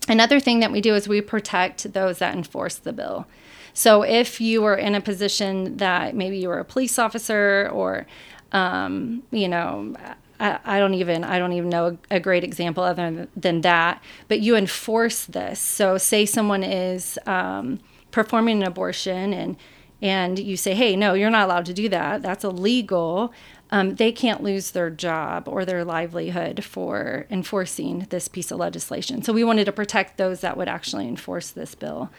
Another 0.08 0.40
thing 0.40 0.60
that 0.62 0.72
we 0.72 0.82
do 0.82 0.96
is 0.96 1.08
we 1.08 1.22
protect 1.22 1.94
those 1.94 2.20
that 2.20 2.36
enforce 2.36 2.76
the 2.76 2.94
bill. 2.94 3.28
So 3.74 4.02
if 4.02 4.42
you 4.42 4.62
were 4.62 4.76
in 4.76 4.96
a 4.96 5.02
position 5.02 5.78
that 5.78 6.16
maybe 6.16 6.38
you 6.40 6.50
were 6.50 6.60
a 6.60 6.66
police 6.66 6.98
officer 6.98 7.70
or, 7.72 8.08
um, 8.52 9.24
you 9.32 9.48
know, 9.48 9.96
I, 10.40 10.60
I 10.66 10.80
don't 10.80 10.96
even 10.96 11.24
I 11.24 11.38
don't 11.38 11.54
even 11.54 11.70
know 11.70 11.98
a, 12.10 12.20
great 12.20 12.44
example 12.44 12.84
other 12.84 13.28
than 13.38 13.62
that. 13.62 14.04
But 14.28 14.42
you 14.42 14.56
enforce 14.56 15.26
this. 15.26 15.60
So 15.60 15.98
say 15.98 16.26
someone 16.26 16.64
is 16.64 17.20
um, 17.28 17.80
performing 18.10 18.62
an 18.62 18.68
abortion 18.68 19.34
and 19.34 19.56
and 20.02 20.40
you 20.40 20.58
say, 20.58 20.74
hey, 20.74 20.96
no, 20.96 21.14
you're 21.14 21.30
not 21.30 21.46
allowed 21.46 21.68
to 21.68 21.74
do 21.74 21.88
that. 21.90 22.24
That's 22.24 22.44
illegal. 22.44 23.32
Um, 23.74 23.96
they 23.96 24.12
can't 24.12 24.44
lose 24.44 24.72
their 24.72 24.90
job 24.90 25.48
or 25.48 25.64
their 25.64 25.86
livelihood 25.86 26.64
for 26.64 27.26
enforcing 27.30 28.08
this 28.10 28.28
piece 28.28 28.52
of 28.52 28.60
legislation. 28.60 29.24
So 29.24 29.32
we 29.32 29.46
wanted 29.46 29.66
to 29.66 29.72
protect 29.72 30.18
those 30.18 30.42
that 30.42 30.58
would 30.58 30.68
actually 30.68 31.08
enforce 31.08 31.52
this 31.52 31.74
bill. 31.74 32.10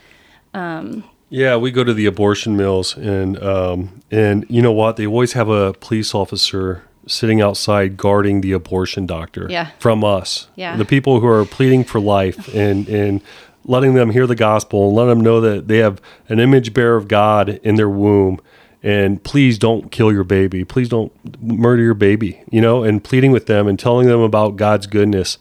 Yeah, 1.29 1.57
we 1.57 1.71
go 1.71 1.83
to 1.83 1.95
the 1.95 2.05
abortion 2.05 2.59
mills, 2.59 2.95
and 2.95 3.43
um, 3.43 4.03
and 4.11 4.45
you 4.51 4.61
know 4.61 4.73
what? 4.73 4.97
They 4.97 5.07
always 5.07 5.33
have 5.33 5.49
a 5.49 5.73
police 5.73 6.15
officer 6.15 6.85
sitting 7.07 7.41
outside 7.41 7.97
guarding 7.97 8.43
the 8.43 8.53
abortion 8.53 9.07
doctor. 9.07 9.47
Yeah. 9.49 9.71
From 9.79 10.05
us. 10.05 10.49
Yeah. 10.57 10.77
The 10.77 10.85
people 10.85 11.21
who 11.21 11.27
are 11.27 11.45
pleading 11.47 11.85
for 11.85 12.01
life 12.01 12.49
and 12.55 12.87
and 12.89 13.23
letting 13.65 13.95
them 13.95 14.11
hear 14.11 14.27
the 14.27 14.35
gospel 14.35 14.89
and 14.89 14.97
letting 14.97 15.09
them 15.09 15.21
know 15.21 15.41
that 15.41 15.69
they 15.69 15.79
have 15.79 16.03
an 16.29 16.39
image 16.39 16.75
bearer 16.75 16.97
of 16.97 17.09
God 17.09 17.49
in 17.63 17.77
their 17.77 17.89
womb. 17.89 18.41
And 18.85 19.23
please 19.23 19.59
don't 19.59 19.93
kill 19.93 20.13
your 20.13 20.25
baby. 20.25 20.65
Please 20.65 20.89
don't 20.89 21.13
murder 21.41 21.83
your 21.83 21.95
baby. 21.95 22.43
You 22.51 22.61
know, 22.61 22.83
and 22.83 23.03
pleading 23.03 23.31
with 23.31 23.47
them 23.47 23.69
and 23.69 23.79
telling 23.79 24.09
them 24.09 24.21
about 24.21 24.57
God's 24.57 24.87
goodness. 24.89 25.39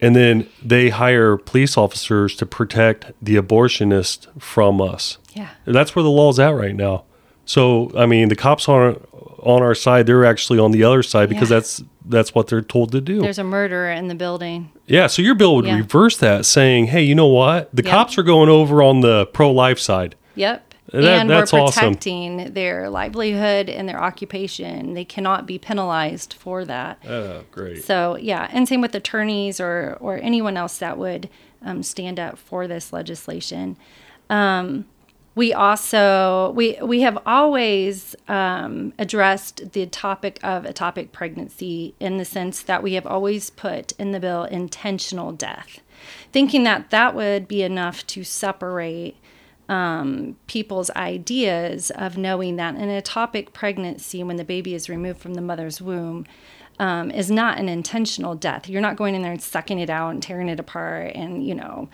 And 0.00 0.14
then 0.16 0.46
they 0.62 0.90
hire 0.90 1.36
police 1.36 1.76
officers 1.76 2.34
to 2.36 2.46
protect 2.46 3.12
the 3.20 3.36
abortionist 3.36 4.26
from 4.40 4.80
us. 4.80 5.18
Yeah. 5.34 5.48
That's 5.64 5.94
where 5.94 6.02
the 6.02 6.10
law's 6.10 6.38
at 6.38 6.50
right 6.54 6.74
now. 6.74 7.04
So 7.44 7.90
I 7.96 8.06
mean, 8.06 8.28
the 8.28 8.36
cops 8.36 8.68
aren't 8.68 9.02
on 9.40 9.62
our 9.62 9.74
side; 9.74 10.06
they're 10.06 10.24
actually 10.24 10.58
on 10.58 10.72
the 10.72 10.82
other 10.82 11.02
side 11.02 11.28
because 11.28 11.50
Yeah. 11.50 11.56
that's 11.58 11.82
that's 12.08 12.34
what 12.34 12.46
they're 12.48 12.62
told 12.62 12.92
to 12.92 13.00
do. 13.00 13.20
There's 13.20 13.38
a 13.38 13.44
murderer 13.44 13.90
in 13.90 14.08
the 14.08 14.14
building. 14.14 14.70
yeah. 14.86 15.06
So 15.08 15.22
your 15.22 15.34
bill 15.34 15.56
would 15.56 15.64
Yeah. 15.66 15.76
reverse 15.76 16.16
that, 16.18 16.46
saying, 16.46 16.86
"Hey, 16.86 17.02
you 17.02 17.14
know 17.14 17.26
what? 17.26 17.68
The 17.74 17.82
Yep. 17.82 17.90
cops 17.90 18.18
are 18.18 18.22
going 18.22 18.48
over 18.48 18.82
on 18.82 19.00
the 19.00 19.26
pro-life 19.26 19.78
side." 19.78 20.14
Yep. 20.34 20.65
That- 20.92 21.04
and 21.04 21.30
that's 21.30 21.52
we're 21.52 21.60
awesome. 21.60 21.82
protecting 21.94 22.52
their 22.52 22.88
livelihood 22.88 23.68
and 23.68 23.88
their 23.88 24.02
occupation. 24.02 24.94
They 24.94 25.04
cannot 25.04 25.46
be 25.46 25.58
penalized 25.58 26.34
for 26.34 26.64
that. 26.64 26.98
Oh, 27.06 27.42
great. 27.50 27.84
So 27.84 28.16
yeah, 28.16 28.48
and 28.52 28.68
same 28.68 28.80
with 28.80 28.94
attorneys 28.94 29.60
or 29.60 29.96
or 30.00 30.18
anyone 30.18 30.56
else 30.56 30.78
that 30.78 30.96
would 30.98 31.28
um, 31.64 31.82
stand 31.82 32.20
up 32.20 32.38
for 32.38 32.68
this 32.68 32.92
legislation. 32.92 33.76
Um, 34.30 34.86
we 35.34 35.52
also 35.52 36.52
we 36.56 36.78
we 36.82 37.02
have 37.02 37.18
always 37.26 38.16
um, 38.26 38.94
addressed 38.98 39.72
the 39.72 39.86
topic 39.86 40.40
of 40.42 40.64
ectopic 40.64 41.12
pregnancy 41.12 41.94
in 42.00 42.16
the 42.16 42.24
sense 42.24 42.62
that 42.62 42.82
we 42.82 42.94
have 42.94 43.06
always 43.06 43.50
put 43.50 43.92
in 43.92 44.12
the 44.12 44.20
bill 44.20 44.44
intentional 44.44 45.32
death, 45.32 45.80
thinking 46.32 46.64
that 46.64 46.90
that 46.90 47.14
would 47.14 47.46
be 47.46 47.62
enough 47.62 48.06
to 48.06 48.24
separate 48.24 49.16
um, 49.68 50.36
people's 50.46 50.90
ideas 50.90 51.90
of 51.92 52.16
knowing 52.16 52.56
that 52.56 52.74
an 52.76 52.88
ectopic 52.88 53.52
pregnancy, 53.52 54.22
when 54.22 54.36
the 54.36 54.44
baby 54.44 54.74
is 54.74 54.88
removed 54.88 55.20
from 55.20 55.34
the 55.34 55.40
mother's 55.40 55.80
womb, 55.80 56.26
um, 56.78 57.10
is 57.10 57.30
not 57.30 57.58
an 57.58 57.68
intentional 57.68 58.34
death. 58.34 58.68
You're 58.68 58.82
not 58.82 58.96
going 58.96 59.14
in 59.14 59.22
there 59.22 59.32
and 59.32 59.42
sucking 59.42 59.78
it 59.78 59.90
out 59.90 60.10
and 60.10 60.22
tearing 60.22 60.48
it 60.48 60.60
apart 60.60 61.12
and 61.14 61.46
you 61.46 61.54
know 61.54 61.88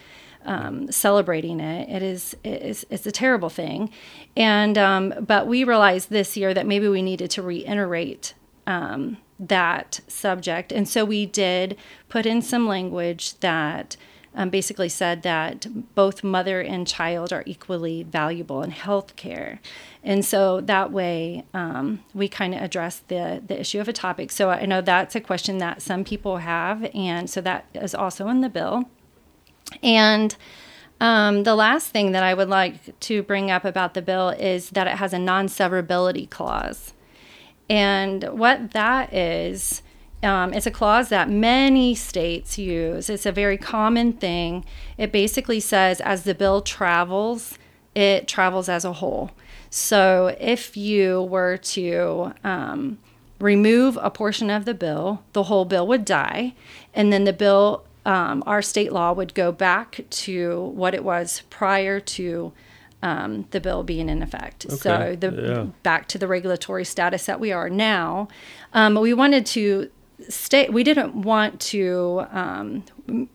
um, 0.45 0.91
celebrating 0.91 1.61
it. 1.61 1.89
It 1.89 2.03
is 2.03 2.37
it 2.45 2.63
is 2.63 2.87
it's 2.91 3.07
a 3.07 3.13
terrible 3.13 3.49
thing, 3.49 3.91
and 4.37 4.77
um, 4.77 5.15
but 5.21 5.47
we 5.47 5.65
realized 5.65 6.11
this 6.11 6.37
year 6.37 6.53
that 6.55 6.67
maybe 6.67 6.89
we 6.89 7.03
needed 7.03 7.31
to 7.33 7.43
reiterate 7.43 8.35
um, 8.67 9.19
that 9.39 10.01
subject, 10.09 10.73
and 10.73 10.89
so 10.89 11.05
we 11.05 11.27
did 11.27 11.77
put 12.09 12.27
in 12.27 12.43
some 12.43 12.67
language 12.67 13.39
that 13.41 13.97
um, 14.35 14.51
basically 14.51 14.89
said 14.89 15.23
that 15.23 15.67
both 15.95 16.25
mother 16.25 16.61
and 16.61 16.87
child 16.87 17.33
are 17.33 17.43
equally 17.47 18.03
valuable 18.03 18.63
in 18.63 18.71
health 18.71 19.15
care. 19.17 19.61
And 20.03 20.25
so 20.25 20.61
that 20.63 20.91
way 20.91 21.45
um, 21.53 22.03
we 22.15 22.29
kind 22.29 22.55
of 22.55 22.63
address 22.63 23.03
the, 23.09 23.43
the 23.47 23.61
issue 23.61 23.81
of 23.81 23.89
ectopic. 23.89 24.31
So 24.31 24.51
I 24.51 24.65
know 24.67 24.81
that's 24.81 25.15
a 25.15 25.21
question 25.21 25.59
that 25.59 25.83
some 25.83 26.05
people 26.05 26.39
have. 26.39 26.89
And 26.95 27.29
so 27.29 27.41
that 27.43 27.67
is 27.75 27.95
also 27.95 28.29
in 28.29 28.41
the 28.41 28.49
bill. 28.49 28.85
And 29.83 30.35
um, 31.01 31.43
the 31.43 31.55
last 31.55 31.89
thing 31.89 32.13
that 32.13 32.23
I 32.23 32.33
would 32.33 32.49
like 32.49 32.99
to 33.01 33.23
bring 33.23 33.51
up 33.51 33.65
about 33.65 33.95
the 33.95 34.03
bill 34.03 34.31
is 34.31 34.71
that 34.71 34.87
it 34.87 34.97
has 34.97 35.13
a 35.13 35.19
non 35.19 35.49
severability 35.49 36.31
clause. 36.31 36.95
And 37.69 38.25
what 38.25 38.73
that 38.73 39.13
is, 39.13 39.83
um, 40.23 40.53
it's 40.53 40.67
a 40.67 40.71
clause 40.71 41.09
that 41.09 41.29
many 41.29 41.95
states 41.95 42.57
use. 42.59 43.11
It's 43.11 43.27
a 43.27 43.33
very 43.33 43.59
common 43.59 44.13
thing. 44.13 44.65
It 44.97 45.11
basically 45.11 45.61
says 45.61 46.01
as 46.01 46.23
the 46.23 46.35
bill 46.35 46.63
travels, 46.63 47.59
it 47.95 48.29
travels 48.29 48.69
as 48.69 48.85
a 48.85 48.95
whole. 48.95 49.33
So 49.71 50.37
if 50.39 50.77
you 50.77 51.23
were 51.23 51.57
to 51.57 52.35
um, 52.45 52.99
remove 53.41 53.99
a 54.01 54.11
portion 54.11 54.51
of 54.51 54.65
the 54.65 54.75
bill, 54.75 55.23
the 55.33 55.45
whole 55.45 55.65
bill 55.65 55.87
would 55.89 56.05
die. 56.05 56.55
And 56.95 57.13
then 57.13 57.25
the 57.25 57.33
bill, 57.33 57.85
um, 58.07 58.45
our 58.47 58.63
state 58.63 58.93
law 58.93 59.13
would 59.13 59.35
go 59.35 59.51
back 59.51 60.05
to 60.11 60.73
what 60.75 60.95
it 60.95 61.03
was 61.05 61.43
prior 61.51 61.99
to 62.01 62.53
um, 63.03 63.47
the 63.51 63.61
bill 63.61 63.83
being 63.83 64.09
in 64.09 64.23
effect. 64.23 64.71
So 64.71 65.17
the 65.19 65.33
yeah. 65.33 65.67
back 65.83 66.07
to 66.09 66.19
the 66.19 66.29
regulatory 66.29 66.85
status 66.85 67.27
that 67.27 67.41
we 67.41 67.51
are 67.51 67.69
now. 67.69 68.29
Um, 68.73 68.95
we 68.95 69.13
wanted 69.13 69.45
to 69.47 69.91
stay. 70.29 70.69
We 70.69 70.85
didn't 70.85 71.15
want 71.15 71.61
to 71.61 72.25
um, 72.31 72.85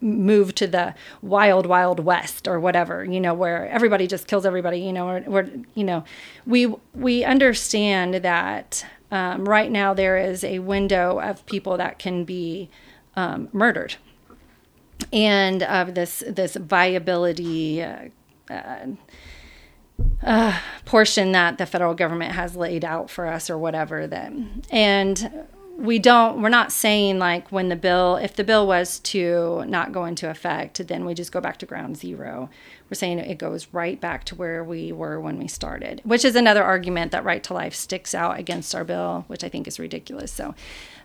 move 0.02 0.56
to 0.56 0.68
the 0.68 0.96
wild, 1.22 1.66
wild 1.66 2.00
west 2.00 2.48
or 2.48 2.60
whatever. 2.60 3.04
You 3.04 3.20
know, 3.20 3.34
where 3.34 3.68
everybody 3.70 4.08
just 4.08 4.28
kills 4.28 4.46
everybody. 4.46 4.80
You 4.80 4.94
know, 4.94 5.08
or, 5.08 5.24
or 5.28 5.50
you 5.76 5.84
know, 5.84 6.04
we 6.46 6.74
we 6.94 7.24
understand 7.24 8.16
that 8.16 8.86
um, 9.12 9.48
right 9.48 9.72
now 9.72 9.94
there 9.94 10.18
is 10.18 10.44
a 10.44 10.60
window 10.60 11.20
of 11.20 11.46
people 11.46 11.78
that 11.78 12.00
can 12.00 12.24
be 12.24 12.70
um, 13.16 13.50
murdered, 13.52 13.96
and 15.12 15.64
of 15.64 15.96
this 15.96 16.24
this 16.28 16.56
viability. 16.56 17.84
Uh, 20.24 20.60
portion 20.86 21.32
that 21.32 21.58
the 21.58 21.66
federal 21.66 21.96
government 21.96 22.34
has 22.34 22.56
laid 22.56 22.86
out 22.86 23.10
for 23.10 23.26
us 23.26 23.50
or 23.50 23.58
whatever 23.58 24.06
that 24.06 24.32
and 24.70 25.48
we 25.78 26.00
don't 26.00 26.42
we're 26.42 26.50
not 26.50 26.72
saying 26.72 27.20
like 27.20 27.52
when 27.52 27.70
the 27.70 27.76
bill 27.76 28.16
if 28.16 28.36
the 28.36 28.44
bill 28.44 28.66
was 28.66 28.98
to 28.98 29.64
not 29.68 29.92
go 29.92 30.06
into 30.06 30.28
effect 30.28 30.86
then 30.88 31.06
we 31.06 31.14
just 31.14 31.32
go 31.32 31.40
back 31.40 31.58
to 31.58 31.66
ground 31.68 31.96
zero. 31.96 32.50
We're 32.90 32.96
saying 32.96 33.20
it 33.20 33.38
goes 33.38 33.68
right 33.74 34.00
back 34.00 34.24
to 34.26 34.36
where 34.36 34.64
we 34.64 34.92
were 34.92 35.20
when 35.22 35.38
we 35.38 35.48
started 35.48 36.02
which 36.04 36.26
is 36.26 36.36
another 36.36 36.64
argument 36.64 37.12
that 37.12 37.24
right 37.24 37.44
to 37.44 37.54
life 37.54 37.76
sticks 37.76 38.16
out 38.16 38.40
against 38.40 38.74
our 38.74 38.84
bill 38.84 39.26
which 39.28 39.44
i 39.44 39.50
think 39.50 39.68
is 39.68 39.80
ridiculous. 39.80 40.32
So 40.32 40.56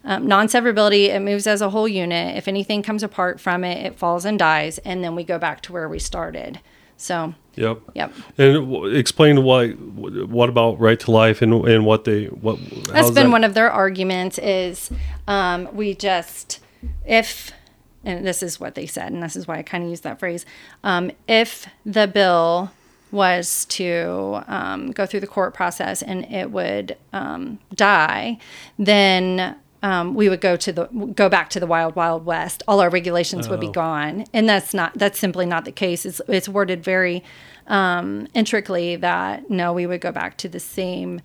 um, 0.05 0.27
non-severability 0.27 1.09
it 1.09 1.21
moves 1.21 1.47
as 1.47 1.61
a 1.61 1.71
whole 1.71 1.87
unit. 1.87 2.37
If 2.37 2.49
anything 2.49 2.83
comes 2.83 3.03
apart 3.03 3.41
from 3.41 3.65
it 3.65 3.85
it 3.85 3.99
falls 3.99 4.25
and 4.25 4.39
dies 4.39 4.79
and 4.79 5.05
then 5.05 5.15
we 5.15 5.23
go 5.23 5.39
back 5.39 5.61
to 5.63 5.73
where 5.73 5.89
we 5.89 5.99
started 5.99 6.61
so 7.03 7.35
Yep. 7.55 7.81
yep 7.95 8.15
And 8.39 8.55
w- 8.55 8.87
explain 8.87 9.43
why. 9.45 9.71
What 9.73 10.49
about 10.49 10.81
right 10.81 10.99
to 11.01 11.11
life 11.11 11.43
and 11.43 11.53
and 11.67 11.85
what 11.85 12.05
they 12.05 12.27
what? 12.27 12.59
That's 12.87 13.11
been 13.11 13.31
one 13.31 13.45
of 13.45 13.55
their 13.55 13.71
arguments 13.71 14.39
is 14.39 14.91
um, 15.29 15.69
we 15.75 15.95
just 15.95 16.61
if 17.07 17.53
and 18.05 18.27
this 18.27 18.43
is 18.43 18.59
what 18.59 18.75
they 18.75 18.87
said 18.87 19.13
and 19.13 19.23
this 19.23 19.37
is 19.37 19.47
why 19.47 19.59
I 19.59 19.63
kind 19.63 19.85
of 19.85 19.91
use 19.91 20.01
that 20.01 20.19
phrase 20.19 20.47
um, 20.83 21.11
if 21.29 21.67
the 21.85 22.07
bill 22.07 22.73
was 23.11 23.67
to 23.67 24.43
um, 24.47 24.91
go 24.91 25.05
through 25.05 25.21
the 25.21 25.27
court 25.27 25.53
process 25.53 26.03
and 26.03 26.25
it 26.33 26.51
would 26.51 26.97
um, 27.13 27.59
die 27.75 28.39
then 28.79 29.55
um, 29.83 30.15
we 30.15 30.29
would 30.29 30.41
go 30.41 30.57
to 30.57 30.73
the 30.73 30.85
go 31.15 31.29
back 31.29 31.51
to 31.51 31.61
the 31.61 31.67
wild 31.67 31.97
wild 31.97 32.25
west. 32.25 32.63
All 32.69 32.81
our 32.81 32.91
regulations 32.91 33.49
would 33.49 33.61
be 33.61 33.71
gone. 33.71 34.25
And 34.33 34.49
that's 34.49 34.73
not 34.73 34.97
that's 34.97 35.19
simply 35.19 35.47
not 35.47 35.65
the 35.65 35.73
case. 35.73 36.07
It's, 36.07 36.21
it's 36.29 36.49
worded 36.49 36.85
very 36.85 37.25
um, 37.67 38.29
intricately 38.35 38.97
that 38.97 39.51
no 39.51 39.73
we 39.73 39.87
would 39.87 40.01
go 40.01 40.13
back 40.13 40.37
to 40.39 40.49
the 40.49 40.61
same 40.61 41.21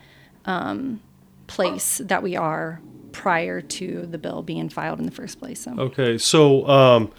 place 1.48 2.00
that 2.04 2.24
we 2.24 2.36
are 2.36 2.82
prior 3.12 3.62
to 3.62 4.06
the 4.06 4.18
bill 4.18 4.42
being 4.42 4.70
filed 4.70 5.00
in 5.00 5.06
the 5.06 5.12
first 5.12 5.40
place. 5.40 5.62
So. 5.62 5.74
Okay, 5.78 6.18
so 6.18 6.68
um, 6.68 7.12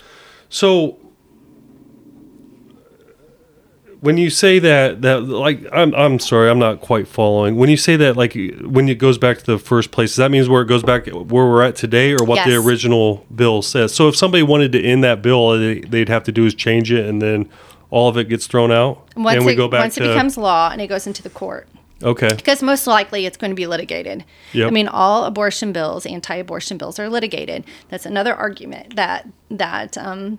so 0.48 0.98
when 4.00 4.16
you 4.16 4.30
say 4.30 4.58
that 4.60 5.02
that 5.02 5.22
like 5.22 5.64
I'm 5.72 5.94
I'm 5.94 6.18
sorry, 6.18 6.50
I'm 6.50 6.58
not 6.58 6.80
quite 6.80 7.08
following. 7.08 7.56
When 7.56 7.68
you 7.68 7.76
say 7.76 7.96
that 7.96 8.16
like 8.16 8.34
when 8.62 8.88
it 8.88 8.96
goes 8.96 9.18
back 9.18 9.38
to 9.38 9.44
the 9.44 9.58
first 9.58 9.90
place, 9.90 10.16
that 10.16 10.30
means 10.30 10.48
where 10.48 10.62
it 10.62 10.66
goes 10.66 10.82
back 10.82 11.06
where 11.06 11.46
we're 11.46 11.62
at 11.62 11.76
today 11.76 12.12
or 12.12 12.24
what 12.24 12.46
the 12.46 12.56
original 12.56 13.26
bill 13.34 13.62
says. 13.62 13.94
So 13.94 14.08
if 14.08 14.16
somebody 14.16 14.42
wanted 14.42 14.72
to 14.72 14.82
end 14.82 15.02
that 15.04 15.22
bill, 15.22 15.58
they, 15.58 15.80
they'd 15.80 16.08
have 16.08 16.24
to 16.24 16.32
do 16.32 16.46
is 16.46 16.54
change 16.54 16.92
it 16.92 17.06
and 17.06 17.20
then 17.20 17.48
all 17.90 18.08
of 18.08 18.16
it 18.16 18.28
gets 18.28 18.46
thrown 18.46 18.70
out 18.70 19.08
once, 19.16 19.36
and 19.36 19.46
we 19.46 19.52
it, 19.52 19.56
go 19.56 19.66
back 19.66 19.80
once 19.80 19.94
to 19.94 20.04
it 20.04 20.08
becomes 20.08 20.36
law 20.36 20.70
and 20.70 20.80
it 20.80 20.88
goes 20.88 21.06
into 21.06 21.22
the 21.22 21.30
court, 21.30 21.66
Okay. 22.02 22.28
because 22.36 22.62
most 22.62 22.86
likely 22.86 23.24
it's 23.24 23.38
going 23.38 23.50
to 23.50 23.54
be 23.54 23.66
litigated. 23.66 24.24
Yep. 24.52 24.68
I 24.68 24.70
mean, 24.70 24.88
all 24.88 25.24
abortion 25.24 25.72
bills, 25.72 26.04
anti-abortion 26.04 26.76
bills, 26.76 26.98
are 26.98 27.08
litigated. 27.08 27.64
That's 27.88 28.04
another 28.04 28.34
argument 28.34 28.96
that 28.96 29.26
that 29.50 29.96
um, 29.96 30.38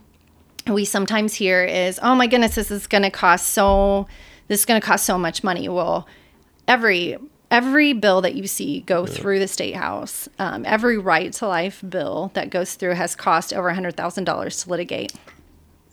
we 0.67 0.85
sometimes 0.85 1.35
hear 1.35 1.63
is, 1.63 1.99
"Oh 2.01 2.15
my 2.15 2.27
goodness, 2.27 2.55
this 2.55 2.71
is 2.71 2.87
going 2.87 3.03
to 3.03 3.11
cost 3.11 3.47
so 3.47 4.07
this 4.47 4.61
is 4.61 4.65
going 4.65 4.79
to 4.79 4.85
cost 4.85 5.05
so 5.05 5.17
much 5.17 5.43
money." 5.43 5.69
Well, 5.69 6.07
every 6.67 7.17
every 7.51 7.93
bill 7.93 8.21
that 8.21 8.35
you 8.35 8.47
see 8.47 8.81
go 8.81 9.05
through 9.05 9.39
the 9.39 9.47
state 9.47 9.75
house, 9.75 10.29
um, 10.37 10.65
every 10.65 10.97
right 10.97 11.33
to 11.33 11.47
life 11.47 11.83
bill 11.87 12.31
that 12.35 12.49
goes 12.49 12.75
through 12.75 12.93
has 12.93 13.15
cost 13.15 13.53
over 13.53 13.71
hundred 13.73 13.95
thousand 13.95 14.25
dollars 14.25 14.63
to 14.63 14.69
litigate. 14.69 15.13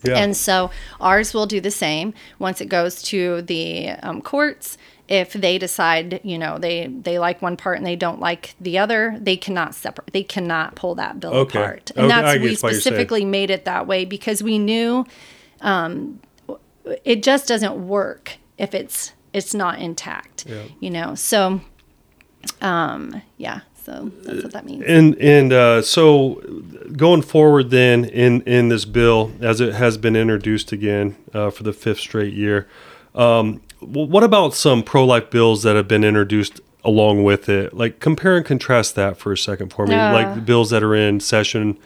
Yeah. 0.03 0.17
And 0.17 0.37
so 0.37 0.69
ours 1.01 1.33
will 1.33 1.47
do 1.47 1.59
the 1.59 1.71
same 1.71 2.13
once 2.39 2.61
it 2.61 2.67
goes 2.67 3.01
to 3.03 3.41
the 3.41 3.89
um, 3.89 4.21
courts. 4.21 4.77
If 5.07 5.31
they 5.33 5.57
decide, 5.57 6.19
you 6.23 6.37
know, 6.37 6.57
they 6.57 6.87
they 6.87 7.17
like 7.17 7.41
one 7.41 7.55
part 7.55 7.77
and 7.77 7.85
they 7.85 7.95
don't 7.95 8.19
like 8.19 8.55
the 8.59 8.77
other, 8.77 9.17
they 9.21 9.37
cannot 9.37 9.73
separate. 9.73 10.11
They 10.11 10.23
cannot 10.23 10.75
pull 10.75 10.95
that 10.95 11.19
bill 11.19 11.33
Okay. 11.33 11.59
apart. 11.59 11.91
And 11.95 12.05
Okay, 12.07 12.15
that's 12.21 12.25
we 12.25 12.33
get 12.33 12.41
what 12.41 12.41
you're 12.41 12.55
saying. 12.57 12.81
specifically 12.81 13.23
made 13.25 13.49
it 13.49 13.63
that 13.65 13.87
way 13.87 14.03
because 14.05 14.43
we 14.43 14.59
knew 14.59 15.05
um, 15.61 16.19
it 17.05 17.23
just 17.23 17.47
doesn't 17.47 17.87
work 17.87 18.37
if 18.57 18.73
it's 18.73 19.13
it's 19.33 19.53
not 19.53 19.79
intact. 19.79 20.45
Yeah. 20.47 20.63
You 20.81 20.89
know, 20.89 21.15
so 21.15 21.61
um, 22.61 23.21
yeah. 23.37 23.61
So 23.83 24.11
that's 24.23 24.43
what 24.43 24.51
that 24.51 24.65
means. 24.65 24.83
And 24.85 25.15
and 25.19 25.53
uh, 25.53 25.81
so 25.81 26.41
going 26.97 27.21
forward, 27.21 27.69
then 27.69 28.03
in 28.03 28.41
in 28.41 28.67
this 28.69 28.83
bill, 28.83 29.31
as 29.39 29.61
it 29.61 29.73
has 29.75 29.97
been 29.97 30.15
introduced 30.17 30.73
again 30.73 31.15
uh, 31.33 31.49
for 31.51 31.63
the 31.63 31.71
fifth 31.71 31.99
straight 31.99 32.33
year, 32.33 32.67
um, 33.15 33.61
what 33.79 34.23
about 34.23 34.53
some 34.53 34.83
pro-life 34.83 35.29
bills 35.29 35.63
that 35.63 35.75
have 35.75 35.87
been 35.87 36.03
introduced 36.03 36.61
along 36.83 37.23
with 37.23 37.49
it? 37.49 37.73
Like 37.73 37.99
compare 37.99 38.37
and 38.37 38.45
contrast 38.45 38.95
that 38.95 39.17
for 39.17 39.31
a 39.31 39.37
second 39.37 39.73
for 39.73 39.85
me. 39.85 39.95
Like 40.13 40.35
the 40.35 40.41
bills 40.41 40.69
that 40.71 40.83
are 40.83 40.95
in 40.95 41.19
session 41.19 41.77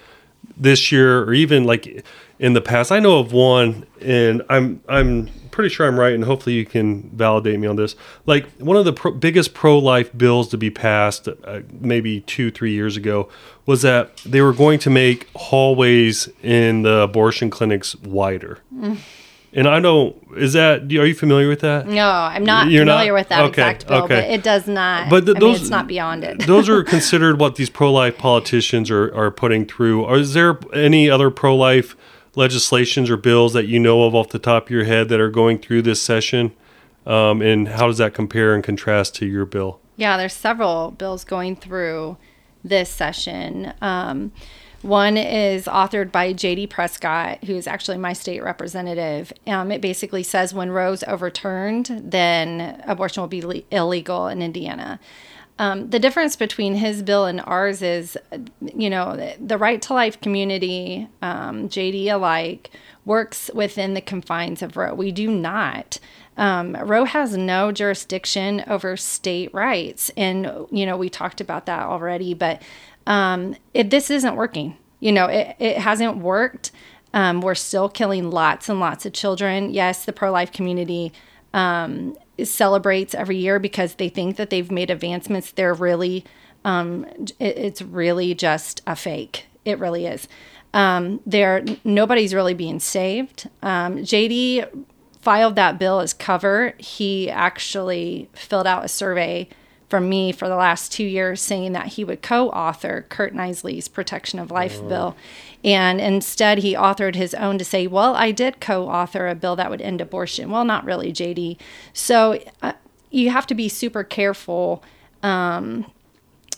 this 0.57 0.91
year, 0.91 1.23
or 1.23 1.33
even 1.33 1.63
like 1.65 2.05
in 2.39 2.53
the 2.53 2.61
past. 2.61 2.91
I 2.91 2.99
know 2.99 3.19
of 3.19 3.31
one, 3.31 3.85
and 4.01 4.41
I'm 4.49 4.81
I'm 4.87 5.29
pretty 5.51 5.69
sure 5.69 5.85
I'm 5.85 5.99
right, 5.99 6.13
and 6.13 6.23
hopefully 6.23 6.55
you 6.55 6.65
can 6.65 7.09
validate 7.09 7.59
me 7.59 7.67
on 7.67 7.75
this. 7.75 7.95
Like 8.25 8.49
one 8.53 8.77
of 8.77 8.85
the 8.85 8.93
pro- 8.93 9.11
biggest 9.11 9.53
pro-life 9.53 10.15
bills 10.17 10.49
to 10.49 10.57
be 10.57 10.69
passed, 10.69 11.27
uh, 11.27 11.59
maybe 11.79 12.21
two 12.21 12.51
three 12.51 12.71
years 12.73 12.97
ago, 12.97 13.29
was 13.65 13.81
that 13.81 14.17
they 14.17 14.41
were 14.41 14.53
going 14.53 14.79
to 14.79 14.89
make 14.89 15.27
hallways 15.35 16.29
in 16.41 16.83
the 16.83 17.01
abortion 17.01 17.49
clinics 17.49 17.95
wider. 17.97 18.59
And 19.53 19.67
I 19.67 19.81
don't. 19.81 20.15
Is 20.37 20.53
that? 20.53 20.83
Are 20.83 21.05
you 21.05 21.13
familiar 21.13 21.49
with 21.49 21.59
that? 21.59 21.85
No, 21.85 22.07
I'm 22.07 22.45
not 22.45 22.69
You're 22.69 22.85
not? 22.85 22.93
familiar 22.93 23.13
with 23.13 23.27
that 23.29 23.41
Okay, 23.41 23.49
exact 23.49 23.87
bill, 23.87 24.03
okay. 24.03 24.15
but 24.21 24.23
it 24.29 24.43
does 24.43 24.65
not. 24.67 25.09
But 25.09 25.25
th- 25.25 25.35
I 25.35 25.39
mean, 25.41 25.49
those- 25.51 25.61
it's 25.61 25.69
not 25.69 25.87
beyond 25.87 26.23
it. 26.23 26.47
those 26.47 26.69
are 26.69 26.83
considered 26.95 27.37
what 27.39 27.55
these 27.57 27.69
pro-life 27.69 28.17
politicians 28.17 28.89
are, 28.89 29.13
are 29.13 29.29
putting 29.29 29.65
through. 29.65 30.05
Or 30.05 30.17
is 30.17 30.33
there 30.33 30.57
any 30.73 31.09
other 31.09 31.29
pro-life 31.29 31.97
legislations 32.35 33.09
or 33.09 33.17
bills 33.17 33.51
that 33.51 33.67
you 33.67 33.77
know 33.77 34.03
of 34.03 34.15
off 34.15 34.29
the 34.29 34.39
top 34.39 34.67
of 34.67 34.69
your 34.71 34.85
head 34.85 35.09
that 35.09 35.19
are 35.19 35.29
going 35.29 35.59
through 35.59 35.81
this 35.81 36.01
session? 36.01 36.53
Um, 37.05 37.41
and 37.41 37.67
how 37.67 37.87
does 37.87 37.97
that 37.97 38.13
compare 38.13 38.53
and 38.55 38.63
contrast 38.63 39.15
to 39.15 39.25
your 39.25 39.45
bill? 39.45 39.81
Yeah, 39.97 40.15
there's 40.15 40.33
several 40.33 40.91
bills 40.91 41.25
going 41.25 41.57
through 41.57 42.15
this 42.63 42.89
session. 42.89 43.73
Um, 43.81 44.31
one 44.81 45.17
is 45.17 45.65
authored 45.65 46.11
by 46.11 46.33
J.D. 46.33 46.67
Prescott, 46.67 47.43
who 47.43 47.55
is 47.55 47.67
actually 47.67 47.97
my 47.97 48.13
state 48.13 48.41
representative. 48.41 49.31
Um, 49.45 49.71
it 49.71 49.81
basically 49.81 50.23
says 50.23 50.53
when 50.53 50.71
Roe's 50.71 51.03
overturned, 51.03 51.87
then 52.03 52.81
abortion 52.87 53.21
will 53.21 53.27
be 53.27 53.41
le- 53.41 53.61
illegal 53.71 54.27
in 54.27 54.41
Indiana. 54.41 54.99
Um, 55.59 55.91
the 55.91 55.99
difference 55.99 56.35
between 56.35 56.75
his 56.75 57.03
bill 57.03 57.25
and 57.25 57.41
ours 57.45 57.83
is, 57.83 58.17
you 58.73 58.89
know, 58.89 59.15
the, 59.15 59.35
the 59.39 59.59
right 59.59 59.79
to 59.83 59.93
life 59.93 60.19
community, 60.19 61.07
um, 61.21 61.69
JD 61.69 62.11
alike, 62.11 62.71
works 63.05 63.51
within 63.53 63.93
the 63.93 64.01
confines 64.01 64.63
of 64.63 64.75
Roe. 64.75 64.95
We 64.95 65.11
do 65.11 65.29
not. 65.29 65.99
Um, 66.37 66.75
Roe 66.75 67.03
has 67.05 67.37
no 67.37 67.71
jurisdiction 67.71 68.63
over 68.65 68.97
state 68.97 69.53
rights. 69.53 70.09
And, 70.17 70.65
you 70.71 70.85
know, 70.87 70.97
we 70.97 71.09
talked 71.09 71.41
about 71.41 71.67
that 71.67 71.83
already, 71.83 72.33
but 72.33 72.61
um, 73.07 73.55
it, 73.73 73.89
this 73.89 74.09
isn't 74.09 74.35
working. 74.35 74.77
You 74.99 75.11
know, 75.11 75.25
it, 75.25 75.55
it 75.59 75.77
hasn't 75.77 76.17
worked. 76.17 76.71
Um, 77.13 77.41
we're 77.41 77.55
still 77.55 77.89
killing 77.89 78.29
lots 78.31 78.69
and 78.69 78.79
lots 78.79 79.05
of 79.05 79.13
children. 79.13 79.73
Yes, 79.73 80.05
the 80.05 80.13
pro 80.13 80.31
life 80.31 80.51
community 80.51 81.11
um, 81.53 82.15
celebrates 82.43 83.13
every 83.13 83.37
year 83.37 83.59
because 83.59 83.95
they 83.95 84.09
think 84.09 84.37
that 84.37 84.49
they've 84.49 84.71
made 84.71 84.89
advancements. 84.89 85.51
They're 85.51 85.73
really, 85.73 86.23
um, 86.63 87.05
it, 87.39 87.57
it's 87.57 87.81
really 87.81 88.33
just 88.33 88.81
a 88.87 88.95
fake. 88.95 89.47
It 89.65 89.79
really 89.79 90.05
is. 90.05 90.27
Um, 90.73 91.19
there, 91.25 91.65
nobody's 91.83 92.33
really 92.33 92.53
being 92.53 92.79
saved. 92.79 93.49
Um, 93.61 93.97
JD 93.97 94.85
filed 95.19 95.55
that 95.55 95.77
bill 95.77 95.99
as 95.99 96.13
cover. 96.13 96.73
He 96.77 97.29
actually 97.29 98.29
filled 98.33 98.67
out 98.67 98.85
a 98.85 98.87
survey 98.87 99.49
from 99.91 100.07
me 100.07 100.31
for 100.31 100.47
the 100.47 100.55
last 100.55 100.91
two 100.91 101.03
years 101.03 101.41
saying 101.41 101.73
that 101.73 101.85
he 101.87 102.03
would 102.05 102.21
co-author 102.21 103.05
Curt 103.09 103.35
Nisly's 103.35 103.89
Protection 103.89 104.39
of 104.39 104.49
Life 104.49 104.79
bill. 104.87 105.17
And 105.65 105.99
instead 105.99 106.59
he 106.59 106.73
authored 106.73 107.15
his 107.15 107.33
own 107.33 107.57
to 107.57 107.65
say, 107.65 107.85
well, 107.87 108.15
I 108.15 108.31
did 108.31 108.61
co-author 108.61 109.27
a 109.27 109.35
bill 109.35 109.57
that 109.57 109.69
would 109.69 109.81
end 109.81 109.99
abortion. 109.99 110.49
Well, 110.49 110.63
not 110.63 110.85
really, 110.85 111.11
JD. 111.11 111.57
So 111.91 112.41
uh, 112.61 112.71
you 113.11 113.31
have 113.31 113.45
to 113.47 113.53
be 113.53 113.67
super 113.67 114.05
careful 114.05 114.81
um, 115.23 115.85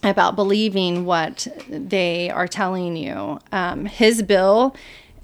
about 0.03 0.35
believing 0.35 1.03
what 1.03 1.47
they 1.67 2.29
are 2.29 2.47
telling 2.47 2.95
you. 2.95 3.39
Um, 3.51 3.85
his 3.85 4.21
bill, 4.21 4.75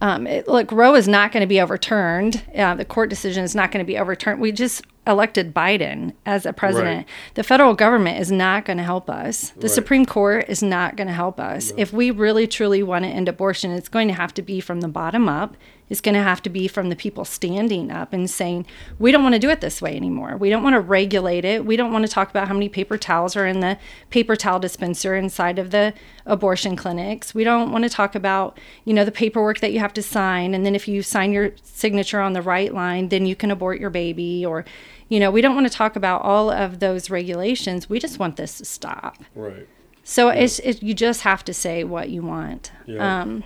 um, 0.01 0.25
it, 0.25 0.47
look, 0.47 0.71
Roe 0.71 0.95
is 0.95 1.07
not 1.07 1.31
going 1.31 1.41
to 1.41 1.47
be 1.47 1.61
overturned. 1.61 2.43
Uh, 2.55 2.73
the 2.73 2.85
court 2.85 3.11
decision 3.11 3.43
is 3.43 3.53
not 3.53 3.71
going 3.71 3.85
to 3.85 3.87
be 3.87 3.99
overturned. 3.99 4.41
We 4.41 4.51
just 4.51 4.83
elected 5.07 5.53
Biden 5.53 6.13
as 6.25 6.45
a 6.45 6.53
president. 6.53 7.07
Right. 7.07 7.33
The 7.35 7.43
federal 7.43 7.73
government 7.73 8.19
is 8.19 8.31
not 8.31 8.65
going 8.65 8.77
to 8.77 8.83
help 8.83 9.09
us. 9.09 9.49
The 9.51 9.61
Right. 9.61 9.71
Supreme 9.71 10.05
Court 10.05 10.45
is 10.47 10.61
not 10.61 10.95
going 10.95 11.07
to 11.07 11.13
help 11.13 11.39
us. 11.39 11.71
If 11.77 11.91
we 11.91 12.11
really 12.11 12.45
truly 12.47 12.83
want 12.83 13.05
to 13.05 13.09
end 13.09 13.27
abortion, 13.27 13.71
it's 13.71 13.89
going 13.89 14.07
to 14.09 14.13
have 14.13 14.33
to 14.35 14.41
be 14.41 14.59
from 14.59 14.81
the 14.81 14.87
bottom 14.87 15.27
up. 15.27 15.55
It's 15.89 16.01
going 16.01 16.13
to 16.13 16.21
have 16.21 16.43
to 16.43 16.51
be 16.51 16.67
from 16.67 16.89
the 16.89 16.95
people 16.95 17.25
standing 17.25 17.89
up 17.89 18.13
and 18.13 18.29
saying, 18.29 18.67
we 18.99 19.11
don't 19.11 19.23
want 19.23 19.33
to 19.33 19.39
do 19.39 19.49
it 19.49 19.59
this 19.59 19.81
way 19.81 19.95
anymore. 19.95 20.37
We 20.37 20.51
don't 20.51 20.61
want 20.61 20.75
to 20.75 20.79
regulate 20.79 21.43
it. 21.43 21.65
We 21.65 21.75
don't 21.75 21.91
want 21.91 22.05
to 22.05 22.11
talk 22.11 22.29
about 22.29 22.47
how 22.47 22.53
many 22.53 22.69
paper 22.69 22.95
towels 22.95 23.35
are 23.35 23.47
in 23.47 23.59
the 23.59 23.79
paper 24.11 24.35
towel 24.35 24.59
dispenser 24.59 25.15
inside 25.15 25.57
of 25.57 25.71
the 25.71 25.95
abortion 26.27 26.75
clinics. 26.75 27.33
We 27.33 27.43
don't 27.43 27.71
want 27.71 27.85
to 27.85 27.89
talk 27.89 28.13
about, 28.13 28.59
you 28.85 28.93
know, 28.93 29.03
the 29.03 29.11
paperwork 29.11 29.61
that 29.61 29.73
you 29.73 29.79
have 29.79 29.93
to 29.93 30.03
sign. 30.03 30.53
And 30.53 30.63
then 30.63 30.75
if 30.75 30.87
you 30.87 31.01
sign 31.01 31.31
your 31.31 31.53
signature 31.63 32.21
on 32.21 32.33
the 32.33 32.43
right 32.43 32.71
line, 32.71 33.09
then 33.09 33.25
you 33.25 33.35
can 33.35 33.49
abort 33.49 33.79
your 33.79 33.89
baby. 33.89 34.45
Or, 34.45 34.65
you 35.09 35.19
know, 35.19 35.29
we 35.29 35.41
don't 35.41 35.55
want 35.55 35.67
to 35.67 35.73
talk 35.73 35.95
about 35.95 36.21
all 36.21 36.49
of 36.49 36.79
those 36.79 37.09
regulations. 37.09 37.89
We 37.89 37.99
just 37.99 38.19
want 38.19 38.37
this 38.37 38.57
to 38.59 38.65
stop. 38.65 39.17
Right. 39.35 39.67
So 40.03 40.29
it's, 40.29 40.59
it, 40.59 40.81
you 40.81 40.93
just 40.93 41.21
have 41.21 41.43
to 41.45 41.53
say 41.53 41.83
what 41.83 42.09
you 42.09 42.21
want. 42.21 42.71
Yeah. 42.85 43.21
Um, 43.21 43.43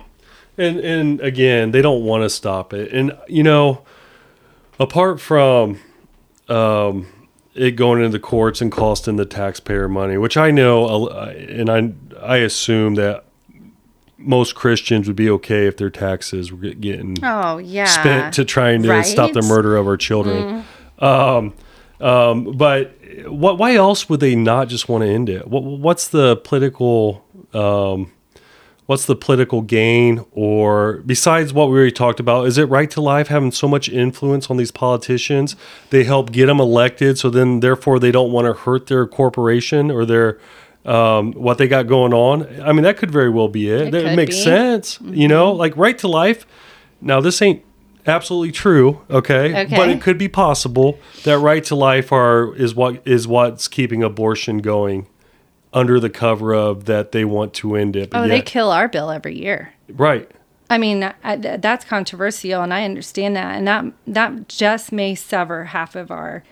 And 0.56 0.78
and 0.78 1.20
again, 1.20 1.72
they 1.72 1.82
don't 1.82 2.04
want 2.04 2.22
to 2.22 2.30
stop 2.30 2.72
it. 2.72 2.92
And 2.92 3.16
you 3.26 3.42
know, 3.42 3.82
apart 4.78 5.20
from 5.20 5.80
um, 6.48 7.06
it 7.54 7.72
going 7.72 7.98
into 7.98 8.10
the 8.10 8.20
courts 8.20 8.60
and 8.60 8.70
costing 8.70 9.16
the 9.16 9.24
taxpayer 9.24 9.88
money, 9.88 10.16
which 10.16 10.36
I 10.36 10.52
know, 10.52 11.08
uh, 11.08 11.34
and 11.36 11.68
I 11.68 11.92
I 12.22 12.36
assume 12.36 12.94
that 12.94 13.24
most 14.16 14.54
Christians 14.54 15.06
would 15.08 15.16
be 15.16 15.28
okay 15.28 15.66
if 15.66 15.76
their 15.76 15.90
taxes 15.90 16.52
were 16.52 16.58
getting 16.58 17.16
oh, 17.22 17.58
yeah. 17.58 17.84
spent 17.86 18.34
to 18.34 18.44
trying 18.44 18.82
to 18.84 19.04
stop 19.04 19.32
the 19.32 19.42
murder 19.42 19.76
of 19.76 19.86
our 19.86 19.96
children. 19.96 20.64
Um, 20.98 21.54
um, 22.00 22.56
but 22.56 22.96
what? 23.26 23.58
Why 23.58 23.74
else 23.74 24.08
would 24.08 24.20
they 24.20 24.34
not 24.34 24.68
just 24.68 24.88
want 24.88 25.02
to 25.02 25.08
end 25.08 25.28
it? 25.28 25.48
What, 25.48 25.62
what's 25.62 26.08
the 26.08 26.36
political? 26.36 27.24
Um, 27.52 28.12
what's 28.86 29.06
the 29.06 29.16
political 29.16 29.62
gain? 29.62 30.24
Or 30.32 31.02
besides 31.06 31.52
what 31.52 31.68
we 31.68 31.76
already 31.76 31.92
talked 31.92 32.20
about, 32.20 32.46
is 32.46 32.58
it 32.58 32.64
right 32.64 32.90
to 32.90 33.00
life 33.00 33.28
having 33.28 33.52
so 33.52 33.68
much 33.68 33.88
influence 33.88 34.50
on 34.50 34.56
these 34.56 34.70
politicians? 34.70 35.56
They 35.90 36.04
help 36.04 36.32
get 36.32 36.46
them 36.46 36.60
elected, 36.60 37.18
so 37.18 37.30
then 37.30 37.60
therefore 37.60 37.98
they 37.98 38.10
don't 38.10 38.32
want 38.32 38.46
to 38.46 38.52
hurt 38.52 38.86
their 38.86 39.06
corporation 39.06 39.90
or 39.90 40.04
their 40.04 40.38
um, 40.84 41.32
what 41.32 41.58
they 41.58 41.68
got 41.68 41.86
going 41.86 42.12
on. 42.12 42.60
I 42.60 42.72
mean, 42.72 42.82
that 42.82 42.98
could 42.98 43.10
very 43.10 43.30
well 43.30 43.48
be 43.48 43.70
it. 43.70 43.88
It 43.88 43.90
that 43.92 44.16
makes 44.16 44.36
be. 44.36 44.42
sense. 44.42 44.98
You 45.00 45.28
know, 45.28 45.52
like 45.52 45.76
right 45.76 45.98
to 45.98 46.08
life. 46.08 46.46
Now, 47.00 47.20
this 47.20 47.40
ain't 47.42 47.62
absolutely 48.06 48.52
true, 48.52 49.00
okay? 49.10 49.64
Okay. 49.64 49.76
But 49.76 49.88
it 49.88 50.00
could 50.00 50.18
be 50.18 50.28
possible 50.28 50.98
that 51.24 51.38
right 51.38 51.64
to 51.64 51.74
life 51.74 52.12
are 52.12 52.54
is 52.56 52.74
what 52.74 53.02
is 53.06 53.26
what's 53.26 53.68
keeping 53.68 54.02
abortion 54.02 54.58
going 54.58 55.06
under 55.72 55.98
the 55.98 56.10
cover 56.10 56.54
of 56.54 56.84
that 56.84 57.12
they 57.12 57.24
want 57.24 57.52
to 57.54 57.74
end 57.74 57.96
it. 57.96 58.10
Oh, 58.12 58.28
they 58.28 58.42
kill 58.42 58.70
our 58.70 58.88
bill 58.88 59.10
every 59.10 59.36
year. 59.38 59.74
right. 59.88 60.30
I 60.70 60.78
mean, 60.78 61.12
I, 61.22 61.36
th- 61.36 61.60
that's 61.60 61.84
controversial, 61.84 62.62
and 62.62 62.72
I 62.72 62.84
understand 62.84 63.36
that, 63.36 63.54
and 63.54 63.68
that 63.68 63.84
that 64.06 64.48
just 64.48 64.92
may 64.92 65.14
sever 65.14 65.64
half 65.66 65.94
of 65.94 66.10
our 66.10 66.42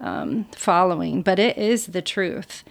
um, 0.00 0.44
following, 0.54 1.22
but 1.22 1.40
it 1.40 1.58
is 1.58 1.86
the 1.86 2.00
truth. 2.00 2.62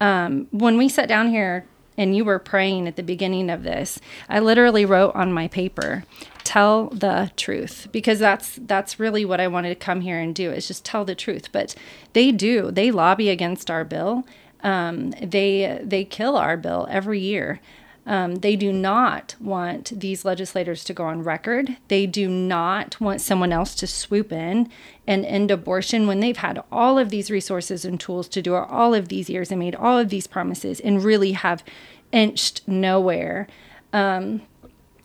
Um, 0.00 0.48
when 0.50 0.76
we 0.76 0.88
sat 0.88 1.08
down 1.08 1.30
here 1.30 1.64
and 1.96 2.16
you 2.16 2.24
were 2.24 2.38
praying 2.38 2.88
at 2.88 2.96
the 2.96 3.02
beginning 3.02 3.50
of 3.50 3.62
this, 3.62 4.00
I 4.28 4.40
literally 4.40 4.84
wrote 4.84 5.14
on 5.14 5.32
my 5.32 5.48
paper, 5.48 6.04
"Tell 6.42 6.88
the 6.88 7.30
truth," 7.36 7.88
because 7.92 8.18
that's 8.18 8.58
that's 8.66 9.00
really 9.00 9.24
what 9.24 9.40
I 9.40 9.48
wanted 9.48 9.68
to 9.70 9.74
come 9.74 10.00
here 10.00 10.18
and 10.18 10.34
do 10.34 10.50
is 10.50 10.68
just 10.68 10.84
tell 10.84 11.04
the 11.04 11.14
truth. 11.14 11.50
But 11.52 11.74
they 12.12 12.32
do; 12.32 12.70
they 12.70 12.90
lobby 12.90 13.30
against 13.30 13.70
our 13.70 13.84
bill. 13.84 14.24
Um, 14.62 15.10
they 15.22 15.80
they 15.82 16.04
kill 16.04 16.36
our 16.36 16.56
bill 16.56 16.86
every 16.90 17.20
year. 17.20 17.60
Um, 18.06 18.36
they 18.36 18.54
do 18.54 18.72
not 18.72 19.34
want 19.40 19.98
these 19.98 20.24
legislators 20.24 20.84
to 20.84 20.92
go 20.92 21.04
on 21.04 21.22
record. 21.22 21.76
They 21.88 22.06
do 22.06 22.28
not 22.28 23.00
want 23.00 23.20
someone 23.20 23.52
else 23.52 23.74
to 23.76 23.86
swoop 23.86 24.30
in 24.30 24.68
and 25.06 25.24
end 25.24 25.50
abortion 25.50 26.06
when 26.06 26.20
they've 26.20 26.36
had 26.36 26.62
all 26.70 26.98
of 26.98 27.08
these 27.08 27.30
resources 27.30 27.84
and 27.84 27.98
tools 27.98 28.28
to 28.28 28.42
do 28.42 28.56
it 28.56 28.66
all 28.68 28.94
of 28.94 29.08
these 29.08 29.30
years 29.30 29.50
and 29.50 29.58
made 29.58 29.74
all 29.74 29.98
of 29.98 30.10
these 30.10 30.26
promises 30.26 30.80
and 30.80 31.02
really 31.02 31.32
have 31.32 31.64
inched 32.12 32.66
nowhere. 32.68 33.46
Um, 33.92 34.42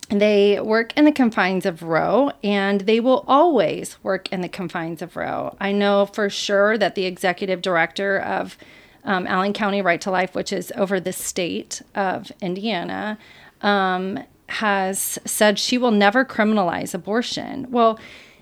they 0.10 0.60
work 0.60 0.97
in 0.97 1.06
the 1.06 1.12
confines 1.12 1.66
of 1.66 1.84
Roe 1.84 2.32
and 2.43 2.82
they 2.82 3.00
will 3.00 3.24
always 3.28 4.02
work 4.04 4.32
in 4.32 4.41
the 4.41 4.50
confines 4.50 5.02
of 5.02 5.16
Roe. 5.16 5.56
I 5.60 5.72
know 5.72 6.08
for 6.08 6.30
sure 6.30 6.78
that 6.78 6.95
the 6.95 7.06
executive 7.06 7.62
director 7.62 8.20
of 8.20 8.58
um, 9.04 9.28
Allen 9.28 9.54
County 9.54 9.82
Right 9.82 10.02
to 10.02 10.12
Life, 10.12 10.36
which 10.36 10.52
is 10.54 10.72
over 10.76 11.00
the 11.00 11.14
state 11.14 11.82
of 11.95 12.32
Indiana, 12.41 13.18
um, 13.62 14.20
has 14.47 15.20
said 15.26 15.60
she 15.60 15.78
will 15.78 15.91
never 15.91 16.26
criminalize 16.26 16.93
abortion. 16.93 17.68
Well, 17.70 18.00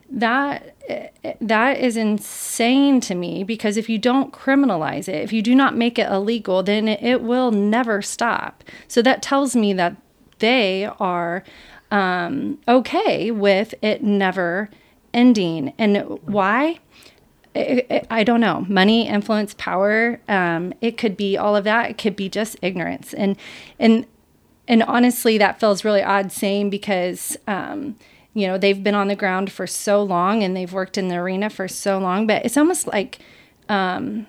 that 0.09 0.73
that 1.41 1.77
is 1.79 1.97
insane 1.97 3.01
to 3.01 3.13
me 3.13 3.43
because 3.43 3.75
if 3.75 3.89
you 3.89 3.97
don't 3.97 4.31
criminalize 4.31 5.09
it, 5.09 5.21
if 5.21 5.33
you 5.33 5.41
do 5.41 5.53
not 5.53 5.75
make 5.75 5.99
it 5.99 6.09
illegal, 6.09 6.63
then 6.63 6.87
it, 6.87 7.21
will 7.21 7.51
never 7.51 8.01
stop. 8.01 8.63
So 8.87 9.01
that 9.01 9.21
tells 9.21 9.55
me 9.55 9.73
that 9.73 9.97
they 10.39 10.85
are 10.99 11.43
um, 11.91 12.57
okay 12.67 13.31
with 13.31 13.73
it 13.81 14.01
never 14.01 14.69
ending. 15.13 15.73
And 15.77 15.97
why? 16.25 16.79
I 18.11 18.23
don't 18.23 18.41
know. 18.41 18.65
Money, 18.67 19.07
influence, 19.07 19.53
power. 19.55 20.19
Um, 20.27 20.73
it 20.81 20.97
could 20.97 21.17
be 21.17 21.37
all 21.37 21.55
of 21.55 21.63
that. 21.63 21.89
It 21.89 21.97
could 21.97 22.15
be 22.15 22.29
just 22.29 22.57
ignorance. 22.61 23.13
And 23.13 23.37
and 23.79 24.05
and 24.67 24.83
honestly, 24.83 25.37
that 25.37 25.59
feels 25.59 25.85
really 25.85 26.03
odd 26.03 26.31
saying 26.31 26.69
because 26.69 27.37
um, 27.47 27.95
you 28.33 28.47
know 28.47 28.57
they've 28.57 28.83
been 28.83 28.95
on 28.95 29.07
the 29.07 29.15
ground 29.15 29.51
for 29.51 29.65
so 29.65 30.03
long 30.03 30.43
and 30.43 30.55
they've 30.55 30.71
worked 30.71 30.97
in 30.97 31.07
the 31.07 31.15
arena 31.15 31.49
for 31.49 31.67
so 31.67 31.97
long. 31.97 32.27
But 32.27 32.45
it's 32.45 32.57
almost 32.57 32.87
like 32.87 33.19
um, 33.69 34.27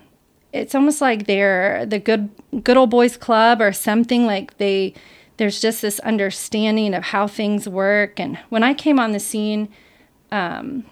it's 0.53 0.73
almost 0.73 1.01
like 1.01 1.25
they're 1.25 1.85
the 1.85 1.99
good 1.99 2.29
good 2.63 2.77
old 2.77 2.89
boys 2.89 3.17
club 3.17 3.61
or 3.61 3.71
something. 3.73 4.25
Like 4.25 4.57
they 4.57 4.93
there's 5.37 5.61
just 5.61 5.81
this 5.81 5.99
understanding 5.99 6.93
of 6.93 7.03
how 7.03 7.27
things 7.27 7.67
work. 7.67 8.19
And 8.19 8.37
when 8.49 8.63
I 8.63 8.73
came 8.73 8.99
on 8.99 9.11
the 9.11 9.19
scene. 9.19 9.69
Um, 10.31 10.85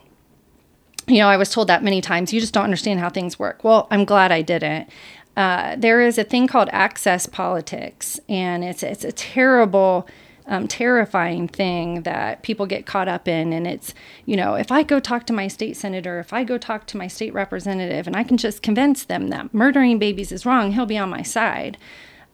you 1.08 1.20
know, 1.20 1.30
I 1.30 1.38
was 1.38 1.50
told 1.50 1.70
that 1.70 1.84
many 1.84 2.02
times, 2.02 2.34
you 2.34 2.40
just 2.40 2.54
don't 2.54 2.66
understand 2.66 3.00
how 3.00 3.10
things 3.10 3.40
work. 3.40 3.64
Well, 3.64 3.88
I'm 3.90 4.06
glad 4.06 4.32
I 4.32 4.42
didn't. 4.42 4.90
Uh, 5.38 5.76
there 5.78 6.02
is 6.02 6.18
a 6.18 6.24
thing 6.24 6.48
called 6.48 6.70
access 6.72 7.26
politics, 7.28 8.20
and 8.28 8.64
it's 8.64 8.84
it's 8.84 9.04
a 9.06 9.12
terrible, 9.12 10.08
um, 10.48 10.68
terrifying 10.68 11.48
thing 11.48 12.02
that 12.02 12.42
people 12.42 12.66
get 12.66 12.86
caught 12.88 13.08
up 13.08 13.28
in. 13.28 13.54
And 13.54 13.68
it's 13.68 13.94
you 14.26 14.36
know, 14.36 14.56
if 14.56 14.72
I 14.72 14.84
go 14.84 15.00
talk 15.00 15.26
to 15.28 15.34
my 15.34 15.48
state 15.48 15.78
senator, 15.78 16.20
if 16.20 16.34
I 16.34 16.44
go 16.44 16.58
talk 16.58 16.88
to 16.88 16.98
my 16.98 17.08
state 17.08 17.34
representative, 17.34 18.08
and 18.08 18.16
I 18.16 18.24
can 18.24 18.38
just 18.38 18.62
convince 18.64 19.06
them 19.06 19.28
that 19.30 19.54
murdering 19.54 20.00
babies 20.00 20.32
is 20.32 20.46
wrong, 20.46 20.72
he'll 20.72 20.88
be 20.88 20.98
on 20.98 21.10
my 21.10 21.22
side. 21.22 21.78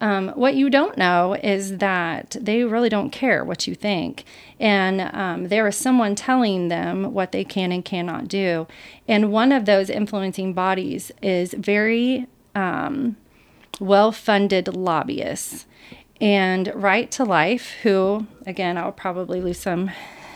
Um, 0.03 0.31
what 0.31 0.55
you 0.55 0.69
don't 0.69 0.97
know 0.97 1.37
is 1.41 1.77
that 1.77 2.35
they 2.37 2.65
really 2.65 2.89
don't 2.89 3.09
care 3.09 3.45
what 3.45 3.67
you 3.67 3.73
think. 3.73 4.25
And 4.59 4.99
um, 4.99 5.47
there 5.47 5.65
is 5.65 5.77
someone 5.77 6.13
telling 6.13 6.67
them 6.67 7.13
what 7.13 7.31
they 7.31 7.45
can 7.45 7.71
and 7.71 7.85
cannot 7.85 8.27
do. 8.27 8.67
And 9.07 9.31
one 9.31 9.53
of 9.53 9.63
those 9.63 9.89
influencing 9.89 10.51
bodies 10.51 11.13
is 11.21 11.53
very 11.53 12.27
um, 12.53 13.15
well 13.79 14.11
funded 14.11 14.75
lobbyists. 14.75 15.67
And 16.19 16.69
Right 16.75 17.09
to 17.11 17.23
Life, 17.23 17.71
who, 17.83 18.27
again, 18.45 18.77
I'll 18.77 18.91
probably 18.91 19.39
lose 19.39 19.59
some 19.59 19.89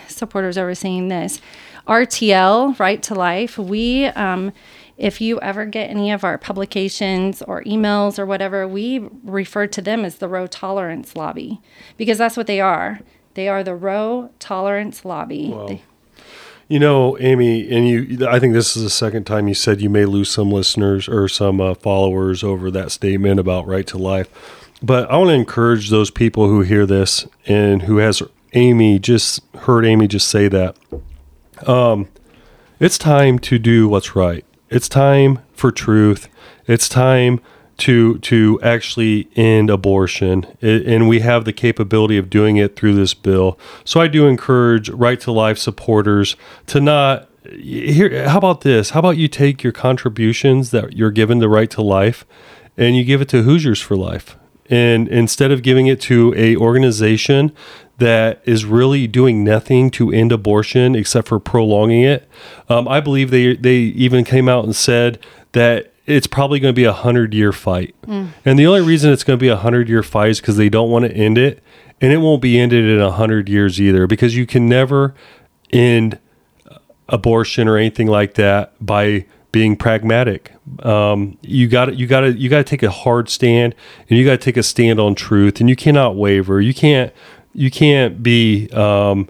supporters 0.07 0.57
over 0.57 0.75
saying 0.75 1.09
this. 1.09 1.41
RTL, 1.85 2.79
Right 2.79 3.03
to 3.03 3.13
Life, 3.13 3.57
we 3.57 4.05
um, 4.05 4.53
if 4.97 5.21
you 5.21 5.39
ever 5.41 5.65
get 5.65 5.89
any 5.89 6.11
of 6.11 6.23
our 6.23 6.37
publications 6.37 7.41
or 7.43 7.63
emails 7.63 8.17
or 8.17 8.25
whatever, 8.25 8.67
we 8.67 9.07
refer 9.23 9.67
to 9.67 9.81
them 9.81 10.03
as 10.03 10.15
the 10.15 10.27
Roe 10.27 10.47
Tolerance 10.47 11.15
Lobby 11.15 11.61
because 11.97 12.17
that's 12.17 12.35
what 12.35 12.47
they 12.47 12.59
are. 12.59 12.99
They 13.35 13.47
are 13.47 13.63
the 13.63 13.75
Roe 13.75 14.31
Tolerance 14.39 15.05
Lobby. 15.05 15.49
Wow. 15.49 15.67
They, 15.67 15.83
you 16.67 16.79
know, 16.79 17.17
Amy, 17.19 17.69
and 17.69 17.87
you, 17.87 18.27
I 18.27 18.39
think 18.39 18.53
this 18.53 18.75
is 18.75 18.83
the 18.83 18.89
second 18.89 19.25
time 19.25 19.47
you 19.47 19.53
said 19.53 19.79
you 19.79 19.89
may 19.89 20.05
lose 20.05 20.29
some 20.29 20.51
listeners 20.51 21.07
or 21.07 21.29
some 21.29 21.61
uh, 21.61 21.75
followers 21.75 22.43
over 22.43 22.71
that 22.71 22.91
statement 22.91 23.39
about 23.39 23.67
right 23.67 23.87
to 23.87 23.97
life. 23.97 24.27
But 24.81 25.09
I 25.09 25.17
want 25.17 25.29
to 25.29 25.33
encourage 25.33 25.89
those 25.89 26.11
people 26.11 26.47
who 26.47 26.61
hear 26.61 26.85
this 26.85 27.25
and 27.45 27.83
who 27.83 27.97
has 27.97 28.21
Amy 28.53 28.99
just 28.99 29.41
heard 29.55 29.85
Amy 29.85 30.07
just 30.07 30.27
say 30.27 30.47
that. 30.47 30.75
Um, 31.65 32.09
it's 32.79 32.97
time 32.97 33.39
to 33.39 33.57
do 33.57 33.87
what's 33.87 34.15
right. 34.15 34.43
It's 34.69 34.89
time 34.89 35.39
for 35.53 35.71
truth. 35.71 36.27
It's 36.65 36.89
time 36.89 37.39
to 37.77 38.17
to 38.19 38.59
actually 38.61 39.29
end 39.35 39.69
abortion, 39.69 40.45
it, 40.61 40.85
and 40.87 41.07
we 41.07 41.19
have 41.19 41.45
the 41.45 41.53
capability 41.53 42.17
of 42.17 42.29
doing 42.29 42.57
it 42.57 42.75
through 42.75 42.95
this 42.95 43.13
bill. 43.13 43.57
So 43.85 44.01
I 44.01 44.07
do 44.07 44.27
encourage 44.27 44.89
Right 44.89 45.19
to 45.21 45.31
Life 45.31 45.57
supporters 45.57 46.35
to 46.67 46.81
not 46.81 47.29
here. 47.49 48.27
How 48.27 48.39
about 48.39 48.61
this? 48.61 48.89
How 48.89 48.99
about 48.99 49.17
you 49.17 49.27
take 49.27 49.63
your 49.63 49.73
contributions 49.73 50.71
that 50.71 50.97
you're 50.97 51.11
given 51.11 51.39
to 51.39 51.47
Right 51.47 51.69
to 51.71 51.81
Life, 51.81 52.25
and 52.75 52.97
you 52.97 53.03
give 53.03 53.21
it 53.21 53.29
to 53.29 53.43
Hoosiers 53.43 53.79
for 53.79 53.95
Life, 53.95 54.35
and 54.69 55.07
instead 55.07 55.51
of 55.51 55.61
giving 55.61 55.87
it 55.87 56.01
to 56.01 56.33
a 56.35 56.57
organization 56.57 57.53
that 57.97 58.41
is 58.45 58.65
really 58.65 59.07
doing 59.07 59.43
nothing 59.43 59.89
to 59.91 60.11
end 60.11 60.31
abortion 60.31 60.95
except 60.95 61.27
for 61.27 61.39
prolonging 61.39 62.03
it. 62.03 62.27
Um, 62.69 62.87
I 62.87 62.99
believe 62.99 63.31
they 63.31 63.55
they 63.55 63.77
even 63.77 64.23
came 64.23 64.47
out 64.47 64.65
and 64.65 64.75
said 64.75 65.19
that 65.53 65.93
it's 66.05 66.27
probably 66.27 66.59
going 66.59 66.73
to 66.73 66.75
be 66.75 66.85
a 66.85 66.93
hundred 66.93 67.33
year 67.33 67.51
fight, 67.51 67.95
mm. 68.03 68.29
and 68.45 68.57
the 68.57 68.67
only 68.67 68.81
reason 68.81 69.11
it's 69.11 69.23
going 69.23 69.37
to 69.37 69.41
be 69.41 69.49
a 69.49 69.57
hundred 69.57 69.89
year 69.89 70.03
fight 70.03 70.29
is 70.29 70.39
because 70.39 70.57
they 70.57 70.69
don't 70.69 70.89
want 70.89 71.05
to 71.05 71.11
end 71.11 71.37
it, 71.37 71.61
and 71.99 72.13
it 72.13 72.17
won't 72.17 72.41
be 72.41 72.59
ended 72.59 72.85
in 72.85 73.01
a 73.01 73.11
hundred 73.11 73.49
years 73.49 73.81
either 73.81 74.07
because 74.07 74.35
you 74.35 74.45
can 74.45 74.69
never 74.69 75.15
end 75.71 76.19
abortion 77.09 77.67
or 77.67 77.77
anything 77.77 78.07
like 78.07 78.35
that 78.35 78.73
by 78.85 79.25
being 79.51 79.75
pragmatic. 79.75 80.51
Um, 80.83 81.37
you 81.41 81.67
got 81.67 81.95
you 81.95 82.05
got 82.05 82.21
to 82.21 82.33
you 82.33 82.49
got 82.49 82.57
to 82.57 82.63
take 82.63 82.83
a 82.83 82.91
hard 82.91 83.29
stand, 83.29 83.73
and 84.09 84.19
you 84.19 84.25
got 84.25 84.31
to 84.31 84.37
take 84.37 84.57
a 84.57 84.63
stand 84.63 84.99
on 84.99 85.15
truth, 85.15 85.59
and 85.59 85.69
you 85.69 85.75
cannot 85.75 86.15
waver. 86.15 86.61
You 86.61 86.73
can't 86.73 87.13
you 87.57 87.71
can't 87.71 88.21
be 88.21 88.69
um, 88.69 89.27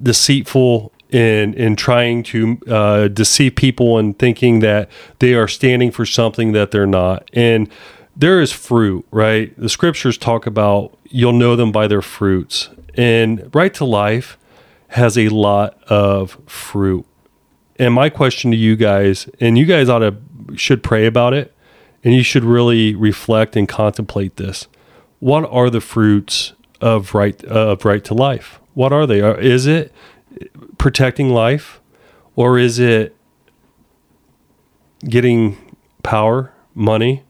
deceitful 0.00 0.92
in 1.10 1.52
in 1.54 1.74
trying 1.74 2.22
to 2.22 2.58
uh, 2.68 3.08
deceive 3.08 3.56
people 3.56 3.98
and 3.98 4.16
thinking 4.18 4.60
that 4.60 4.88
they 5.18 5.34
are 5.34 5.48
standing 5.48 5.90
for 5.90 6.06
something 6.06 6.52
that 6.52 6.70
they're 6.70 6.86
not. 6.86 7.28
And 7.32 7.68
there 8.16 8.40
is 8.40 8.52
fruit, 8.52 9.04
right? 9.10 9.52
The 9.58 9.68
scriptures 9.68 10.16
talk 10.16 10.46
about 10.46 10.96
you'll 11.04 11.32
know 11.32 11.56
them 11.56 11.72
by 11.72 11.88
their 11.88 12.02
fruits. 12.02 12.68
And 12.94 13.52
right 13.52 13.74
to 13.74 13.84
life 13.84 14.38
has 14.88 15.18
a 15.18 15.28
lot 15.30 15.82
of 15.84 16.38
fruit. 16.46 17.04
And 17.80 17.94
my 17.94 18.10
question 18.10 18.52
to 18.52 18.56
you 18.56 18.76
guys, 18.76 19.28
and 19.40 19.58
you 19.58 19.66
guys 19.66 19.88
ought 19.88 20.00
to 20.00 20.16
should 20.54 20.84
pray 20.84 21.06
about 21.06 21.34
it, 21.34 21.52
and 22.04 22.14
you 22.14 22.22
should 22.22 22.44
really 22.44 22.94
reflect 22.94 23.56
and 23.56 23.68
contemplate 23.68 24.36
this 24.36 24.68
what 25.20 25.44
are 25.50 25.70
the 25.70 25.80
fruits 25.80 26.52
of 26.80 27.14
right 27.14 27.42
of 27.44 27.84
right 27.84 28.04
to 28.04 28.14
life? 28.14 28.60
What 28.74 28.92
are 28.92 29.06
they? 29.06 29.20
Is 29.40 29.66
it 29.66 29.92
protecting 30.78 31.30
life, 31.30 31.80
or 32.36 32.58
is 32.58 32.78
it 32.78 33.16
getting 35.04 35.56
power, 36.02 36.52
money, 36.74 37.24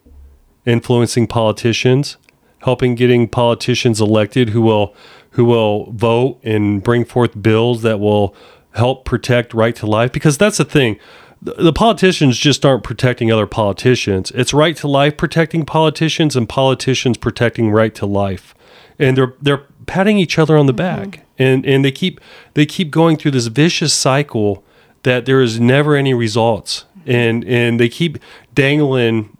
influencing 0.66 1.26
politicians, 1.26 2.16
helping 2.60 2.94
getting 2.94 3.28
politicians 3.28 4.00
elected 4.00 4.50
who 4.50 4.60
will 4.62 4.94
who 5.32 5.44
will 5.44 5.90
vote 5.92 6.40
and 6.42 6.82
bring 6.82 7.04
forth 7.04 7.40
bills 7.40 7.82
that 7.82 8.00
will 8.00 8.34
help 8.72 9.04
protect 9.04 9.54
right 9.54 9.74
to 9.76 9.86
life? 9.86 10.12
Because 10.12 10.36
that's 10.36 10.58
the 10.58 10.64
thing 10.64 10.98
the 11.40 11.72
politicians 11.72 12.36
just 12.36 12.66
aren't 12.66 12.82
protecting 12.82 13.30
other 13.30 13.46
politicians. 13.46 14.32
It's 14.34 14.52
right 14.52 14.76
to 14.76 14.88
life 14.88 15.16
protecting 15.16 15.64
politicians 15.64 16.34
and 16.34 16.48
politicians 16.48 17.16
protecting 17.16 17.70
right 17.70 17.94
to 17.94 18.06
life. 18.06 18.54
And 18.98 19.16
they're 19.16 19.34
they're 19.40 19.64
patting 19.86 20.18
each 20.18 20.38
other 20.38 20.56
on 20.56 20.66
the 20.66 20.72
mm-hmm. 20.72 21.10
back. 21.10 21.26
And 21.38 21.64
and 21.64 21.84
they 21.84 21.92
keep 21.92 22.20
they 22.54 22.66
keep 22.66 22.90
going 22.90 23.16
through 23.16 23.32
this 23.32 23.46
vicious 23.46 23.94
cycle 23.94 24.64
that 25.04 25.26
there 25.26 25.40
is 25.40 25.60
never 25.60 25.94
any 25.94 26.14
results. 26.14 26.84
And 27.06 27.44
and 27.44 27.78
they 27.78 27.88
keep 27.88 28.18
dangling 28.54 29.36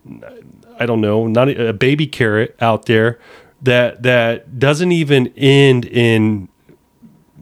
I 0.79 0.87
don't 0.87 1.01
know, 1.01 1.27
not 1.27 1.49
a 1.49 1.73
baby 1.73 2.07
carrot 2.07 2.57
out 2.61 2.87
there 2.87 3.19
that 3.61 4.03
that 4.05 4.59
doesn't 4.59 4.93
even 4.93 5.33
end 5.37 5.85
in 5.87 6.49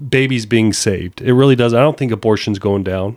babies 0.08 0.46
being 0.46 0.72
saved. 0.72 1.20
It 1.20 1.34
really 1.34 1.56
does. 1.56 1.74
I 1.74 1.80
don't 1.80 1.96
think 1.96 2.12
abortion's 2.12 2.58
going 2.58 2.82
down. 2.82 3.16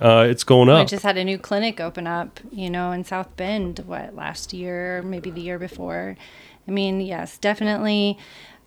Uh, 0.00 0.26
it's 0.28 0.44
going 0.44 0.68
up. 0.68 0.80
I 0.80 0.84
just 0.84 1.02
had 1.02 1.16
a 1.16 1.24
new 1.24 1.38
clinic 1.38 1.80
open 1.80 2.06
up, 2.06 2.40
you 2.50 2.70
know, 2.70 2.92
in 2.92 3.04
South 3.04 3.36
Bend. 3.36 3.80
What 3.86 4.14
last 4.14 4.52
year, 4.52 5.02
maybe 5.02 5.30
the 5.30 5.40
year 5.40 5.58
before. 5.58 6.16
I 6.66 6.70
mean, 6.70 7.00
yes, 7.00 7.38
definitely. 7.38 8.18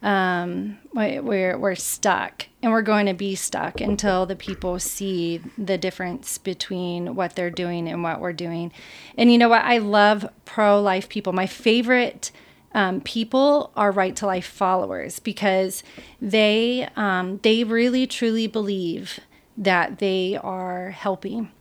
Um, 0.03 0.77
we're 0.93 1.57
we're 1.57 1.75
stuck, 1.75 2.45
and 2.61 2.71
we're 2.71 2.83
going 2.83 3.07
to 3.07 3.13
be 3.15 3.33
stuck 3.33 3.81
until 3.81 4.27
the 4.27 4.35
people 4.35 4.77
see 4.79 5.41
the 5.57 5.77
difference 5.77 6.37
between 6.37 7.15
what 7.15 7.35
they're 7.35 7.49
doing 7.49 7.87
and 7.87 8.03
what 8.03 8.19
we're 8.19 8.33
doing. 8.33 8.71
And 9.17 9.31
you 9.31 9.39
know 9.39 9.49
what? 9.49 9.63
I 9.63 9.79
love 9.79 10.29
pro-life 10.45 11.09
people. 11.09 11.33
My 11.33 11.47
favorite 11.47 12.31
um, 12.73 13.01
people 13.01 13.71
are 13.75 13.91
right 13.91 14.15
to 14.17 14.27
life 14.27 14.45
followers 14.45 15.19
because 15.19 15.83
they 16.21 16.87
um, 16.95 17.39
they 17.41 17.63
really 17.63 18.05
truly 18.05 18.45
believe 18.45 19.19
that 19.57 19.99
they 19.99 20.37
are 20.41 20.91
helping. 20.91 21.51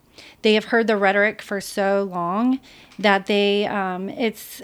They 0.43 0.55
have 0.55 0.67
heard 0.67 0.87
the 0.87 0.97
rhetoric 0.97 1.43
for 1.43 1.61
so 1.61 2.09
long 2.11 2.61
that 2.99 3.27
they 3.27 3.67
um, 3.67 4.09
it's 4.09 4.63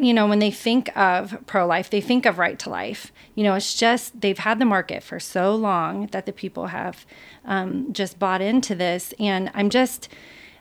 you 0.00 0.14
know, 0.14 0.26
when 0.26 0.38
they 0.38 0.50
think 0.50 0.96
of 0.96 1.36
pro 1.46 1.66
life, 1.66 1.90
they 1.90 2.00
think 2.00 2.24
of 2.24 2.38
right 2.38 2.58
to 2.60 2.70
life. 2.70 3.12
You 3.34 3.44
know, 3.44 3.54
it's 3.54 3.74
just 3.74 4.18
they've 4.18 4.38
had 4.38 4.58
the 4.58 4.64
market 4.64 5.02
for 5.02 5.20
so 5.20 5.54
long 5.54 6.06
that 6.06 6.24
the 6.24 6.32
people 6.32 6.68
have 6.68 7.04
um, 7.44 7.92
just 7.92 8.18
bought 8.18 8.40
into 8.40 8.74
this. 8.74 9.12
And 9.18 9.50
I'm 9.52 9.68
just 9.68 10.08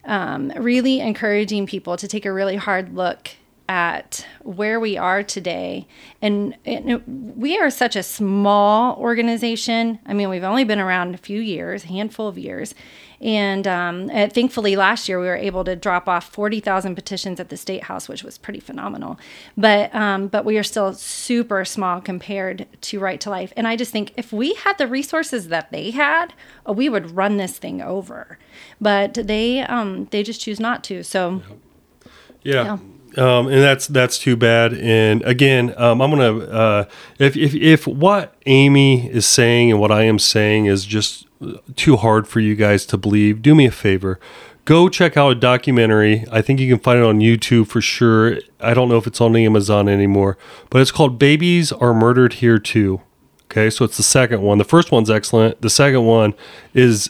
um, 0.03 0.51
really 0.57 0.99
encouraging 0.99 1.67
people 1.67 1.95
to 1.95 2.05
take 2.05 2.25
a 2.25 2.33
really 2.33 2.57
hard 2.57 2.93
look 2.93 3.29
at 3.69 4.25
where 4.41 4.79
we 4.79 4.97
are 4.97 5.21
today. 5.21 5.87
And, 6.23 6.57
and, 6.65 7.35
we 7.37 7.57
are 7.59 7.69
such 7.69 7.95
a 7.95 8.01
small 8.01 8.97
organization. 8.97 9.99
I 10.07 10.13
mean, 10.13 10.27
we've 10.27 10.43
only 10.43 10.63
been 10.63 10.79
around 10.79 11.13
a 11.13 11.19
few 11.19 11.39
years, 11.39 11.83
a 11.83 11.87
handful 11.87 12.27
of 12.27 12.37
years. 12.37 12.73
And, 13.21 13.67
um, 13.67 14.09
and 14.09 14.33
thankfully, 14.33 14.75
last 14.75 15.07
year 15.07 15.19
we 15.19 15.27
were 15.27 15.35
able 15.35 15.63
to 15.65 15.75
drop 15.75 16.09
off 16.09 16.33
40,000 16.33 16.95
petitions 16.95 17.39
at 17.39 17.49
the 17.49 17.57
State 17.57 17.83
House, 17.83 18.09
which 18.09 18.23
was 18.23 18.39
pretty 18.39 18.59
phenomenal. 18.59 19.19
But, 19.55 19.93
um, 19.93 20.29
but 20.29 20.45
we 20.45 20.57
are 20.57 20.63
still 20.63 20.93
super 20.93 21.63
small 21.63 22.01
compared 22.01 22.65
to 22.81 22.99
Right 22.99 23.21
to 23.21 23.29
Life. 23.29 23.53
And 23.55 23.67
I 23.67 23.75
just 23.75 23.91
think 23.91 24.13
if 24.17 24.33
we 24.33 24.55
had 24.55 24.79
the 24.79 24.87
resources 24.87 25.49
that 25.49 25.71
they 25.71 25.91
had, 25.91 26.33
oh, 26.65 26.73
we 26.73 26.89
would 26.89 27.11
run 27.11 27.37
this 27.37 27.59
thing 27.59 27.81
over. 27.83 28.39
But 28.81 29.13
they, 29.13 29.59
um, 29.59 30.05
they 30.05 30.23
just 30.23 30.41
choose 30.41 30.59
not 30.59 30.83
to. 30.85 31.03
So, 31.03 31.43
yeah. 32.41 32.63
yeah. 32.63 32.77
Um, 33.17 33.47
and 33.47 33.61
that's 33.61 33.87
that's 33.87 34.19
too 34.19 34.35
bad. 34.35 34.73
And 34.73 35.23
again, 35.23 35.73
um, 35.77 36.01
I'm 36.01 36.11
gonna 36.11 36.37
uh, 36.39 36.85
if, 37.17 37.35
if 37.35 37.55
if 37.55 37.87
what 37.87 38.35
Amy 38.45 39.09
is 39.09 39.25
saying 39.25 39.71
and 39.71 39.79
what 39.79 39.91
I 39.91 40.03
am 40.03 40.19
saying 40.19 40.67
is 40.67 40.85
just 40.85 41.27
too 41.75 41.97
hard 41.97 42.27
for 42.27 42.39
you 42.39 42.55
guys 42.55 42.85
to 42.87 42.97
believe, 42.97 43.41
do 43.41 43.55
me 43.55 43.65
a 43.65 43.71
favor. 43.71 44.19
Go 44.65 44.87
check 44.87 45.17
out 45.17 45.31
a 45.31 45.35
documentary. 45.35 46.25
I 46.31 46.41
think 46.41 46.59
you 46.59 46.69
can 46.69 46.79
find 46.79 46.99
it 46.99 47.05
on 47.05 47.19
YouTube 47.19 47.67
for 47.67 47.81
sure. 47.81 48.37
I 48.59 48.75
don't 48.75 48.87
know 48.89 48.97
if 48.97 49.07
it's 49.07 49.19
on 49.19 49.35
Amazon 49.35 49.89
anymore, 49.89 50.37
but 50.69 50.81
it's 50.81 50.91
called 50.91 51.17
Babies 51.17 51.71
Are 51.71 51.93
Murdered 51.93 52.33
Here 52.33 52.59
Too. 52.59 53.01
Okay, 53.45 53.71
so 53.71 53.83
it's 53.83 53.97
the 53.97 54.03
second 54.03 54.43
one. 54.43 54.59
The 54.59 54.63
first 54.63 54.91
one's 54.91 55.09
excellent. 55.09 55.61
The 55.61 55.71
second 55.71 56.05
one 56.05 56.35
is 56.75 57.09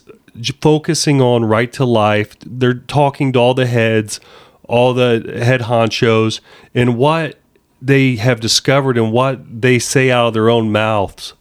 focusing 0.61 1.21
on 1.21 1.43
right 1.43 1.73
to 1.73 1.83
life. 1.83 2.37
They're 2.45 2.75
talking 2.75 3.33
to 3.33 3.39
all 3.39 3.53
the 3.53 3.65
heads 3.65 4.21
all 4.69 4.93
the 4.93 5.41
head 5.43 5.61
honchos 5.61 6.39
and 6.75 6.95
what 6.95 7.37
they 7.81 8.15
have 8.17 8.39
discovered 8.39 8.97
and 8.97 9.11
what 9.11 9.61
they 9.61 9.79
say 9.79 10.11
out 10.11 10.27
of 10.27 10.33
their 10.33 10.49
own 10.49 10.71
mouths 10.71 11.33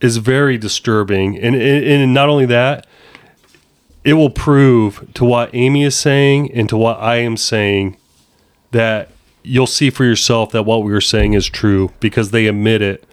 is 0.00 0.18
very 0.18 0.58
disturbing. 0.58 1.38
And, 1.38 1.56
and 1.56 2.12
not 2.12 2.28
only 2.28 2.44
that, 2.46 2.86
it 4.04 4.12
will 4.12 4.30
prove 4.30 5.12
to 5.14 5.24
what 5.24 5.50
Amy 5.54 5.84
is 5.84 5.96
saying 5.96 6.52
and 6.52 6.68
to 6.68 6.76
what 6.76 6.98
I 7.00 7.16
am 7.16 7.38
saying 7.38 7.96
that 8.72 9.10
you'll 9.42 9.66
see 9.66 9.88
for 9.88 10.04
yourself 10.04 10.52
that 10.52 10.64
what 10.64 10.84
we 10.84 10.92
are 10.92 11.00
saying 11.00 11.32
is 11.32 11.46
true 11.46 11.92
because 11.98 12.30
they 12.30 12.46
admit 12.46 12.82
it 12.82 13.04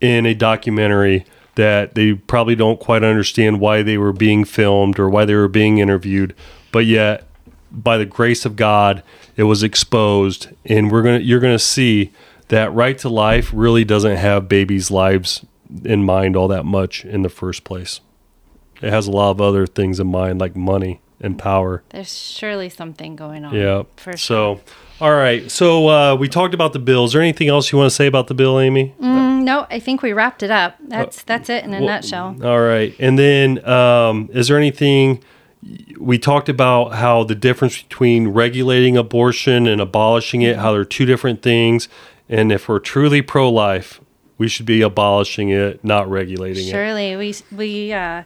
in 0.00 0.26
a 0.26 0.34
documentary 0.34 1.24
that 1.54 1.94
they 1.94 2.14
probably 2.14 2.56
don't 2.56 2.80
quite 2.80 3.04
understand 3.04 3.60
why 3.60 3.82
they 3.82 3.98
were 3.98 4.12
being 4.12 4.44
filmed 4.44 4.98
or 4.98 5.08
why 5.08 5.24
they 5.24 5.34
were 5.34 5.48
being 5.48 5.78
interviewed, 5.78 6.34
but 6.72 6.86
yet 6.86 7.28
by 7.72 7.98
the 7.98 8.04
grace 8.04 8.44
of 8.44 8.56
God, 8.56 9.02
it 9.36 9.44
was 9.44 9.62
exposed, 9.62 10.48
and 10.64 10.90
we're 10.90 11.02
gonna 11.02 11.18
you're 11.18 11.40
gonna 11.40 11.58
see 11.58 12.12
that 12.48 12.72
right 12.72 12.98
to 12.98 13.08
life 13.08 13.50
really 13.52 13.84
doesn't 13.84 14.16
have 14.16 14.48
babies' 14.48 14.90
lives 14.90 15.44
in 15.84 16.04
mind 16.04 16.36
all 16.36 16.48
that 16.48 16.64
much 16.64 17.04
in 17.04 17.22
the 17.22 17.28
first 17.28 17.64
place. 17.64 18.00
It 18.82 18.90
has 18.90 19.06
a 19.06 19.10
lot 19.10 19.30
of 19.30 19.40
other 19.40 19.66
things 19.66 20.00
in 20.00 20.08
mind, 20.08 20.40
like 20.40 20.54
money 20.54 21.00
and 21.20 21.38
power. 21.38 21.82
There's 21.90 22.18
surely 22.18 22.68
something 22.68 23.16
going 23.16 23.44
on. 23.44 23.54
Yeah. 23.54 23.84
For 23.96 24.16
sure. 24.16 24.58
So, 24.58 24.60
all 25.00 25.14
right. 25.14 25.50
So 25.50 25.88
uh, 25.88 26.16
we 26.16 26.28
talked 26.28 26.52
about 26.52 26.72
the 26.72 26.78
bill. 26.80 27.04
Is 27.04 27.12
there 27.12 27.22
anything 27.22 27.48
else 27.48 27.70
you 27.70 27.78
want 27.78 27.90
to 27.90 27.94
say 27.94 28.06
about 28.06 28.26
the 28.26 28.34
bill, 28.34 28.58
Amy? 28.58 28.94
Mm, 29.00 29.44
no, 29.44 29.66
I 29.70 29.78
think 29.78 30.02
we 30.02 30.12
wrapped 30.12 30.42
it 30.42 30.50
up. 30.50 30.76
That's 30.80 31.18
uh, 31.18 31.22
that's 31.26 31.48
it 31.48 31.64
in 31.64 31.72
a 31.72 31.78
well, 31.78 31.86
nutshell. 31.86 32.36
All 32.44 32.60
right. 32.60 32.94
And 32.98 33.18
then, 33.18 33.64
um, 33.66 34.28
is 34.32 34.48
there 34.48 34.58
anything? 34.58 35.22
We 35.98 36.18
talked 36.18 36.48
about 36.48 36.94
how 36.94 37.24
the 37.24 37.34
difference 37.34 37.82
between 37.82 38.28
regulating 38.28 38.96
abortion 38.96 39.66
and 39.66 39.80
abolishing 39.80 40.42
it, 40.42 40.56
how 40.56 40.72
they're 40.72 40.84
two 40.84 41.06
different 41.06 41.42
things. 41.42 41.88
And 42.28 42.50
if 42.50 42.68
we're 42.68 42.78
truly 42.78 43.22
pro 43.22 43.50
life, 43.50 44.00
we 44.38 44.48
should 44.48 44.66
be 44.66 44.82
abolishing 44.82 45.50
it, 45.50 45.84
not 45.84 46.10
regulating 46.10 46.66
surely, 46.68 47.10
it. 47.10 47.12
Surely, 47.12 47.34
we, 47.50 47.56
we, 47.56 47.92
uh, 47.92 48.24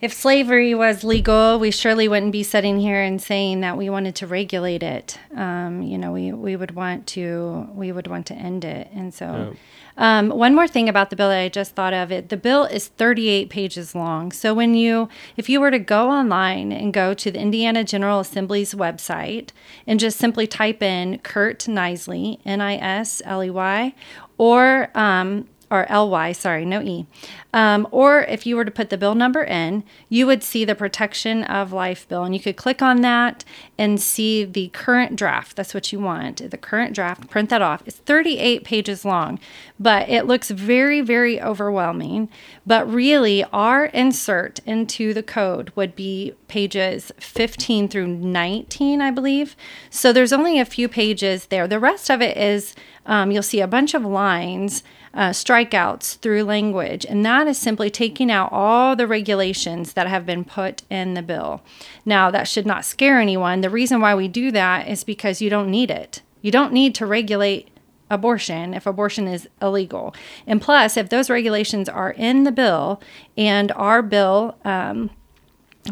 if 0.00 0.12
slavery 0.12 0.74
was 0.74 1.04
legal, 1.04 1.58
we 1.58 1.70
surely 1.70 2.08
wouldn't 2.08 2.32
be 2.32 2.42
sitting 2.42 2.80
here 2.80 3.02
and 3.02 3.20
saying 3.20 3.60
that 3.60 3.76
we 3.76 3.90
wanted 3.90 4.14
to 4.16 4.26
regulate 4.26 4.82
it. 4.82 5.18
Um, 5.34 5.82
you 5.82 5.98
know, 5.98 6.12
we, 6.12 6.32
we 6.32 6.56
would 6.56 6.74
want 6.74 7.06
to 7.08 7.68
we 7.74 7.92
would 7.92 8.06
want 8.06 8.26
to 8.26 8.34
end 8.34 8.64
it. 8.64 8.88
And 8.92 9.12
so, 9.12 9.26
yeah. 9.26 9.58
Um, 10.00 10.30
one 10.30 10.54
more 10.54 10.66
thing 10.66 10.88
about 10.88 11.10
the 11.10 11.16
bill 11.16 11.28
that 11.28 11.38
I 11.38 11.50
just 11.50 11.74
thought 11.74 11.92
of 11.92 12.10
it. 12.10 12.30
The 12.30 12.38
bill 12.38 12.64
is 12.64 12.88
38 12.88 13.50
pages 13.50 13.94
long. 13.94 14.32
So 14.32 14.54
when 14.54 14.74
you, 14.74 15.10
if 15.36 15.50
you 15.50 15.60
were 15.60 15.70
to 15.70 15.78
go 15.78 16.10
online 16.10 16.72
and 16.72 16.90
go 16.90 17.12
to 17.12 17.30
the 17.30 17.38
Indiana 17.38 17.84
General 17.84 18.20
Assembly's 18.20 18.72
website 18.74 19.50
and 19.86 20.00
just 20.00 20.18
simply 20.18 20.46
type 20.46 20.82
in 20.82 21.18
Curt 21.18 21.60
Nisly, 21.68 22.40
N-I-S-L-E-Y, 22.46 23.94
or 24.38 24.88
um, 24.94 25.46
or 25.70 25.86
LY, 25.88 26.32
sorry, 26.32 26.64
no 26.64 26.82
E. 26.82 27.06
Um, 27.52 27.86
or 27.90 28.22
if 28.22 28.44
you 28.46 28.56
were 28.56 28.64
to 28.64 28.70
put 28.70 28.90
the 28.90 28.98
bill 28.98 29.14
number 29.14 29.42
in, 29.42 29.84
you 30.08 30.26
would 30.26 30.42
see 30.42 30.64
the 30.64 30.74
Protection 30.74 31.44
of 31.44 31.72
Life 31.72 32.08
bill. 32.08 32.24
And 32.24 32.34
you 32.34 32.40
could 32.40 32.56
click 32.56 32.82
on 32.82 33.02
that 33.02 33.44
and 33.78 34.00
see 34.00 34.44
the 34.44 34.68
current 34.68 35.16
draft. 35.16 35.56
That's 35.56 35.74
what 35.74 35.92
you 35.92 36.00
want. 36.00 36.50
The 36.50 36.58
current 36.58 36.94
draft, 36.94 37.30
print 37.30 37.50
that 37.50 37.62
off. 37.62 37.82
It's 37.86 37.98
38 37.98 38.64
pages 38.64 39.04
long, 39.04 39.38
but 39.78 40.08
it 40.08 40.26
looks 40.26 40.50
very, 40.50 41.00
very 41.00 41.40
overwhelming. 41.40 42.28
But 42.66 42.90
really, 42.92 43.44
our 43.44 43.86
insert 43.86 44.60
into 44.66 45.14
the 45.14 45.22
code 45.22 45.72
would 45.76 45.94
be 45.94 46.34
pages 46.48 47.12
15 47.18 47.88
through 47.88 48.08
19, 48.08 49.00
I 49.00 49.10
believe. 49.10 49.56
So 49.88 50.12
there's 50.12 50.32
only 50.32 50.58
a 50.58 50.64
few 50.64 50.88
pages 50.88 51.46
there. 51.46 51.68
The 51.68 51.78
rest 51.78 52.10
of 52.10 52.20
it 52.20 52.36
is, 52.36 52.74
um, 53.06 53.30
you'll 53.30 53.42
see 53.42 53.60
a 53.60 53.68
bunch 53.68 53.94
of 53.94 54.04
lines 54.04 54.82
uh, 55.12 55.30
strikeouts 55.30 56.18
through 56.18 56.44
language, 56.44 57.04
and 57.04 57.24
that 57.24 57.46
is 57.46 57.58
simply 57.58 57.90
taking 57.90 58.30
out 58.30 58.52
all 58.52 58.94
the 58.94 59.06
regulations 59.06 59.94
that 59.94 60.06
have 60.06 60.24
been 60.24 60.44
put 60.44 60.82
in 60.88 61.14
the 61.14 61.22
bill. 61.22 61.62
Now, 62.04 62.30
that 62.30 62.46
should 62.48 62.66
not 62.66 62.84
scare 62.84 63.20
anyone. 63.20 63.60
The 63.60 63.70
reason 63.70 64.00
why 64.00 64.14
we 64.14 64.28
do 64.28 64.50
that 64.52 64.88
is 64.88 65.02
because 65.04 65.42
you 65.42 65.50
don't 65.50 65.70
need 65.70 65.90
it. 65.90 66.22
You 66.42 66.50
don't 66.50 66.72
need 66.72 66.94
to 66.96 67.06
regulate 67.06 67.70
abortion 68.08 68.74
if 68.74 68.86
abortion 68.86 69.28
is 69.28 69.48
illegal. 69.62 70.14
And 70.46 70.60
plus, 70.60 70.96
if 70.96 71.08
those 71.08 71.30
regulations 71.30 71.88
are 71.88 72.10
in 72.10 72.44
the 72.44 72.52
bill 72.52 73.00
and 73.36 73.72
our 73.72 74.02
bill, 74.02 74.56
um, 74.64 75.10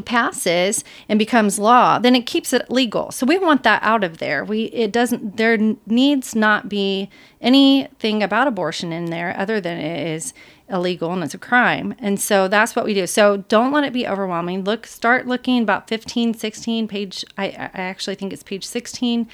passes 0.04 0.84
and 1.08 1.18
becomes 1.18 1.58
law, 1.58 1.98
then 1.98 2.14
it 2.14 2.26
keeps 2.26 2.52
it 2.52 2.70
legal. 2.70 3.10
So 3.10 3.24
we 3.24 3.38
want 3.38 3.62
that 3.62 3.82
out 3.82 4.04
of 4.04 4.18
there. 4.18 4.44
We 4.44 4.64
it 4.64 4.92
doesn't 4.92 5.36
there 5.36 5.56
needs 5.86 6.34
not 6.34 6.68
be 6.68 7.08
anything 7.40 8.22
about 8.22 8.46
abortion 8.46 8.92
in 8.92 9.06
there 9.06 9.34
other 9.36 9.60
than 9.60 9.78
it 9.78 10.06
is 10.06 10.34
illegal 10.68 11.12
and 11.12 11.24
it's 11.24 11.34
a 11.34 11.38
crime. 11.38 11.94
And 11.98 12.20
so 12.20 12.48
that's 12.48 12.76
what 12.76 12.84
we 12.84 12.92
do. 12.92 13.06
So 13.06 13.38
don't 13.48 13.72
let 13.72 13.84
it 13.84 13.92
be 13.94 14.06
overwhelming. 14.06 14.64
Look 14.64 14.86
start 14.86 15.26
looking 15.26 15.62
about 15.62 15.88
15, 15.88 16.34
16 16.34 16.88
page 16.88 17.24
I, 17.38 17.46
I 17.46 17.70
actually 17.74 18.16
think 18.16 18.32
it's 18.32 18.42
page 18.42 18.64
16 18.64 19.26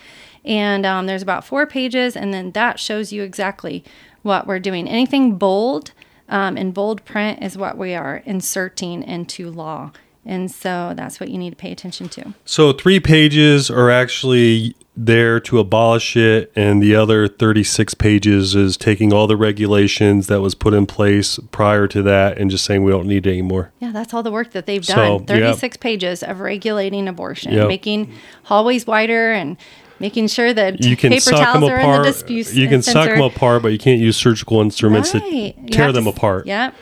and 0.45 0.87
um, 0.87 1.07
there's 1.07 1.23
about 1.23 1.45
four 1.45 1.67
pages 1.67 2.17
and 2.17 2.33
then 2.33 2.53
that 2.53 2.79
shows 2.79 3.13
you 3.13 3.23
exactly 3.25 3.83
what 4.23 4.47
we're 4.47 4.61
doing. 4.61 4.89
Anything 4.89 5.37
bold 5.37 5.93
um, 6.29 6.57
in 6.57 6.71
bold 6.71 7.05
print 7.05 7.43
is 7.43 7.59
what 7.59 7.77
we 7.77 7.95
are 7.95 8.23
inserting 8.25 9.03
into 9.03 9.51
law. 9.51 9.91
And 10.27 10.51
so 10.51 10.95
that's 10.97 11.21
what 11.21 11.29
you 11.29 11.39
need 11.39 11.51
to 11.51 11.57
pay 11.57 11.71
attention 11.71 12.09
to. 12.11 12.35
So, 12.45 12.73
three 12.73 13.01
pages 13.01 13.71
are 13.71 13.91
actually 13.91 14.75
there 14.97 15.41
to 15.41 15.59
abolish 15.59 16.17
it, 16.17 16.53
and 16.55 16.83
the 16.83 16.95
other 16.95 17.27
36 17.27 17.95
pages 17.95 18.55
is 18.55 18.77
taking 18.77 19.13
all 19.13 19.27
the 19.27 19.37
regulations 19.37 20.29
that 20.29 20.41
was 20.41 20.55
put 20.55 20.73
in 20.73 20.87
place 20.87 21.39
prior 21.51 21.89
to 21.89 22.03
that 22.03 22.39
and 22.39 22.51
just 22.51 22.65
saying 22.65 22.85
we 22.85 22.93
don't 22.93 23.07
need 23.07 23.27
it 23.27 23.31
anymore. 23.31 23.73
Yeah, 23.81 23.91
that's 23.93 24.15
all 24.15 24.23
the 24.23 24.31
work 24.31 24.53
that 24.53 24.67
they've 24.67 24.85
done. 24.85 25.21
So, 25.21 25.25
36 25.27 25.77
pages 25.79 26.23
of 26.23 26.41
regulating 26.41 27.09
abortion, 27.09 27.55
making 27.67 28.13
hallways 28.45 28.87
wider 28.87 29.33
and 29.33 29.57
making 30.01 30.29
sure 30.29 30.53
that 30.53 30.83
you 30.85 30.97
can 30.97 31.11
paper 31.11 31.31
towels 31.31 31.69
are 31.69 31.77
apart. 31.77 31.97
in 31.97 32.03
the 32.03 32.09
dispute. 32.09 32.53
You 32.55 32.69
can 32.69 32.83
suck 32.83 33.09
them 33.09 33.21
apart, 33.21 33.63
but 33.63 33.69
you 33.69 33.79
can't 33.79 34.01
use 34.01 34.17
surgical 34.17 34.61
instruments 34.61 35.15
right. 35.15 35.55
to 35.55 35.73
tear 35.73 35.93
them 35.93 36.07
apart. 36.07 36.47
Yep. 36.47 36.75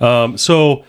Um, 0.00 0.38
so 0.38 0.84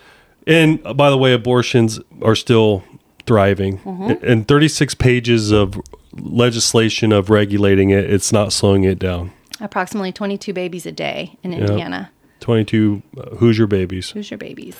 and 0.48 0.80
uh, 0.86 0.94
by 0.94 1.10
the 1.10 1.18
way, 1.18 1.34
abortions 1.34 2.00
are 2.22 2.36
still 2.36 2.84
thriving. 3.26 3.80
Mm-hmm. 3.80 4.26
And 4.26 4.48
36 4.48 4.96
pages 4.96 5.52
of 5.52 5.80
legislation 6.14 7.12
of 7.12 7.30
regulating 7.30 7.89
it, 7.89 8.10
it's 8.10 8.32
not 8.32 8.54
slowing 8.54 8.84
it 8.84 9.00
down. 9.00 9.32
Approximately 9.60 10.12
22 10.12 10.54
babies 10.54 10.86
a 10.86 10.92
day 10.92 11.38
in 11.44 11.54
Indiana. 11.54 12.12
22 12.39 13.04
uh, 13.18 13.36
Hoosier 13.36 13.68
babies. 13.68 14.10
Hoosier 14.10 14.38
babies. 14.38 14.76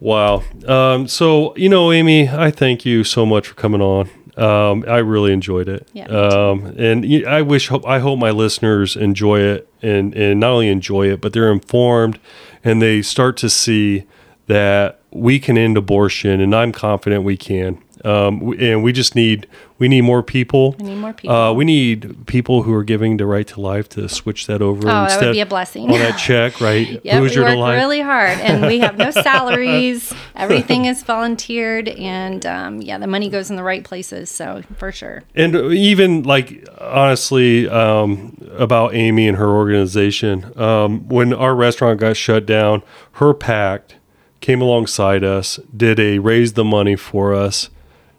Wow. 0.00 0.42
Um, 0.66 1.06
so, 1.06 1.54
you 1.56 1.68
know, 1.68 1.92
Amy, 1.92 2.28
I 2.28 2.50
thank 2.50 2.86
you 2.86 3.04
so 3.04 3.26
much 3.26 3.48
for 3.48 3.54
coming 3.54 3.82
on. 3.82 4.08
Um, 4.36 4.84
I 4.88 4.98
really 4.98 5.32
enjoyed 5.32 5.68
it. 5.68 5.86
Yeah. 5.92 6.06
Um, 6.06 6.64
and 6.78 7.26
I 7.26 7.42
wish, 7.42 7.68
hope, 7.68 7.86
I 7.86 7.98
hope 7.98 8.18
my 8.18 8.30
listeners 8.30 8.96
enjoy 8.96 9.40
it 9.40 9.68
and, 9.82 10.14
and 10.14 10.40
not 10.40 10.52
only 10.52 10.68
enjoy 10.68 11.12
it, 11.12 11.20
but 11.20 11.34
they're 11.34 11.52
informed 11.52 12.18
and 12.64 12.80
they 12.80 13.02
start 13.02 13.36
to 13.38 13.50
see 13.50 14.06
that 14.50 14.98
we 15.12 15.38
can 15.38 15.56
end 15.56 15.76
abortion 15.76 16.40
and 16.40 16.54
I'm 16.56 16.72
confident 16.72 17.22
we 17.22 17.36
can. 17.36 17.80
Um, 18.04 18.54
and 18.58 18.82
we 18.82 18.92
just 18.92 19.14
need, 19.14 19.46
we 19.78 19.86
need 19.86 20.00
more 20.00 20.22
people. 20.22 20.74
We 20.78 20.86
need 20.86 20.96
more 20.96 21.12
people. 21.12 21.36
Uh, 21.36 21.52
we 21.52 21.64
need 21.64 22.26
people 22.26 22.62
who 22.62 22.72
are 22.72 22.82
giving 22.82 23.18
the 23.18 23.26
right 23.26 23.46
to 23.48 23.60
life 23.60 23.90
to 23.90 24.08
switch 24.08 24.46
that 24.46 24.62
over. 24.62 24.88
Oh, 24.88 25.06
that 25.06 25.20
would 25.20 25.32
be 25.32 25.40
a 25.40 25.46
blessing. 25.46 25.84
on 25.84 25.98
that 25.98 26.18
check, 26.18 26.60
right? 26.60 27.00
Yeah, 27.04 27.20
we 27.20 27.28
work 27.38 27.56
life. 27.56 27.76
really 27.76 28.00
hard, 28.00 28.38
and 28.38 28.66
we 28.66 28.78
have 28.80 28.96
no 28.96 29.10
salaries. 29.10 30.12
Everything 30.34 30.84
is 30.86 31.02
volunteered, 31.02 31.88
and 31.88 32.44
um, 32.46 32.82
yeah, 32.82 32.98
the 32.98 33.06
money 33.06 33.28
goes 33.28 33.50
in 33.50 33.56
the 33.56 33.62
right 33.62 33.84
places. 33.84 34.30
So 34.30 34.62
for 34.76 34.90
sure. 34.92 35.22
and 35.34 35.54
even 35.54 36.22
like 36.22 36.66
honestly 36.80 37.68
um, 37.68 38.36
about 38.56 38.94
amy 38.94 39.28
and 39.28 39.36
her 39.36 39.50
organization 39.50 40.58
um, 40.58 41.06
when 41.08 41.32
our 41.32 41.54
restaurant 41.54 42.00
got 42.00 42.16
shut 42.16 42.46
down 42.46 42.82
her 43.12 43.34
pact 43.34 43.96
came 44.40 44.60
alongside 44.60 45.22
us 45.22 45.58
did 45.76 46.00
a 46.00 46.18
raise 46.18 46.54
the 46.54 46.64
money 46.64 46.96
for 46.96 47.34
us 47.34 47.70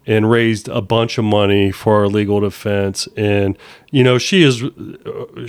and 0.06 0.30
raised 0.30 0.68
a 0.68 0.80
bunch 0.80 1.16
of 1.16 1.24
money 1.24 1.70
for 1.70 2.00
our 2.00 2.08
legal 2.08 2.40
defense. 2.40 3.08
And 3.16 3.56
you 3.90 4.02
know 4.02 4.18
she 4.18 4.42
is 4.42 4.62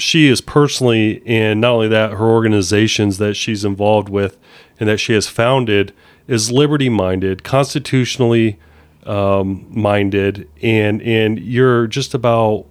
she 0.01 0.28
is 0.28 0.41
personally 0.41 1.21
and 1.26 1.61
not 1.61 1.71
only 1.74 1.88
that 1.88 2.11
her 2.11 2.26
organizations 2.26 3.17
that 3.17 3.36
she's 3.36 3.65
involved 3.65 4.09
with 4.09 4.38
and 4.80 4.89
that 4.89 4.97
she 4.97 5.13
has 5.13 5.28
founded 5.28 5.93
is 6.28 6.51
liberty 6.51 6.89
minded 6.89 7.43
constitutionally 7.43 8.59
um, 9.05 9.65
minded 9.69 10.47
and 10.61 11.01
and 11.01 11.39
you're 11.39 11.88
just 11.88 12.13
about 12.13 12.65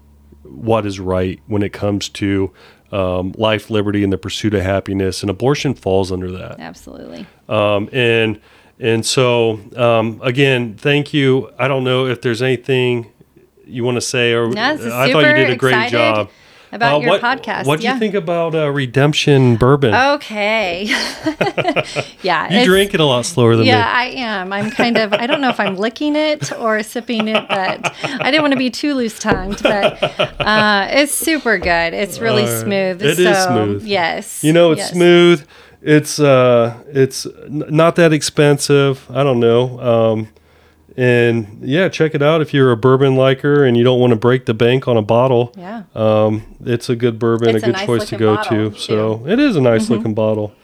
what 0.44 0.86
is 0.86 0.98
right 1.00 1.40
when 1.46 1.62
it 1.62 1.72
comes 1.72 2.08
to 2.08 2.52
um, 2.92 3.32
life 3.38 3.70
liberty 3.70 4.04
and 4.04 4.12
the 4.12 4.18
pursuit 4.18 4.54
of 4.54 4.62
happiness 4.62 5.22
and 5.22 5.30
abortion 5.30 5.74
falls 5.74 6.12
under 6.12 6.30
that. 6.32 6.60
Absolutely. 6.60 7.26
um, 7.48 7.88
and 7.92 8.40
and 8.78 9.04
so 9.06 9.60
um, 9.76 10.20
again 10.22 10.74
thank 10.76 11.12
you. 11.14 11.50
I 11.58 11.68
don't 11.68 11.84
know 11.84 12.06
if 12.06 12.20
there's 12.22 12.42
anything 12.42 13.10
you 13.64 13.84
want 13.84 13.94
to 13.96 14.00
say 14.02 14.32
or 14.34 14.48
No, 14.50 14.62
i 14.92 15.10
thought 15.12 15.24
you 15.24 15.34
did 15.34 15.50
a 15.50 15.56
great 15.56 15.72
excited. 15.72 15.90
job 15.92 16.30
About 16.72 16.94
Uh, 16.96 16.98
your 17.00 17.10
what, 17.10 17.20
podcast. 17.20 17.66
what 17.66 17.80
do 17.80 17.84
yeah. 17.84 17.92
you 17.94 17.98
think 17.98 18.14
about 18.14 18.54
uh, 18.54 18.70
redemption 18.70 19.56
bourbon 19.56 19.94
Okay. 19.94 20.84
yeah. 22.22 22.50
you 22.50 22.64
drink 22.64 22.94
it 22.94 23.00
a 23.00 23.04
lot 23.04 23.26
slower 23.26 23.56
than 23.56 23.66
Yeah, 23.66 23.74
me 23.74 23.78
Yeah, 23.80 23.92
I 23.94 24.04
am. 24.40 24.52
I'm 24.52 24.70
kind 24.70 24.96
of, 24.96 25.12
I 25.12 25.26
don't 25.26 25.40
know 25.42 25.50
if 25.50 25.60
I'm 25.60 25.76
licking 25.76 26.16
it 26.16 26.50
or 26.58 26.82
sipping 26.82 27.28
it, 27.28 27.46
but 27.48 27.94
I 28.02 28.30
didn't 28.30 28.40
want 28.42 28.52
to 28.52 28.58
be 28.58 28.70
too 28.70 28.94
loose 28.94 29.18
tongued. 29.18 29.62
But 29.62 30.02
uh, 30.40 30.88
it's 30.90 31.12
super 31.14 31.58
good. 31.58 31.92
It's 31.94 32.18
really 32.20 32.44
right. 32.44 32.60
smooth. 32.62 33.02
It 33.02 33.16
so, 33.16 33.22
is 33.30 33.44
smooth. 33.44 33.84
Yes. 33.84 34.42
You 34.42 34.52
know, 34.52 34.72
it's 34.72 34.78
yes. 34.80 34.92
smooth. 34.92 35.46
It's 35.82 36.18
uh, 36.20 36.80
it's 36.88 37.26
n- 37.26 37.64
not 37.68 37.96
that 37.96 38.12
expensive. 38.12 39.04
I 39.10 39.22
don't 39.24 39.40
know. 39.40 39.80
Um, 39.80 40.28
and 40.96 41.58
yeah, 41.62 41.88
check 41.88 42.14
it 42.14 42.22
out 42.22 42.40
if 42.40 42.52
you're 42.52 42.70
a 42.72 42.76
bourbon 42.76 43.16
liker 43.16 43.64
and 43.64 43.76
you 43.76 43.84
don't 43.84 44.00
want 44.00 44.10
to 44.10 44.16
break 44.16 44.46
the 44.46 44.54
bank 44.54 44.86
on 44.88 44.96
a 44.96 45.02
bottle. 45.02 45.52
Yeah. 45.56 45.84
Um, 45.94 46.56
it's 46.64 46.88
a 46.88 46.96
good 46.96 47.18
bourbon, 47.18 47.56
It's 47.56 47.64
a 47.64 47.66
a 47.66 47.70
good 47.70 47.76
nice 47.76 47.86
choice 47.86 48.08
to 48.10 48.16
go 48.16 48.36
bottle, 48.36 48.70
to. 48.70 48.78
So 48.78 49.26
it 49.26 49.38
is 49.38 49.56
a 49.56 49.60
nice 49.60 49.90
looking 49.90 50.14
bottle. 50.14 50.54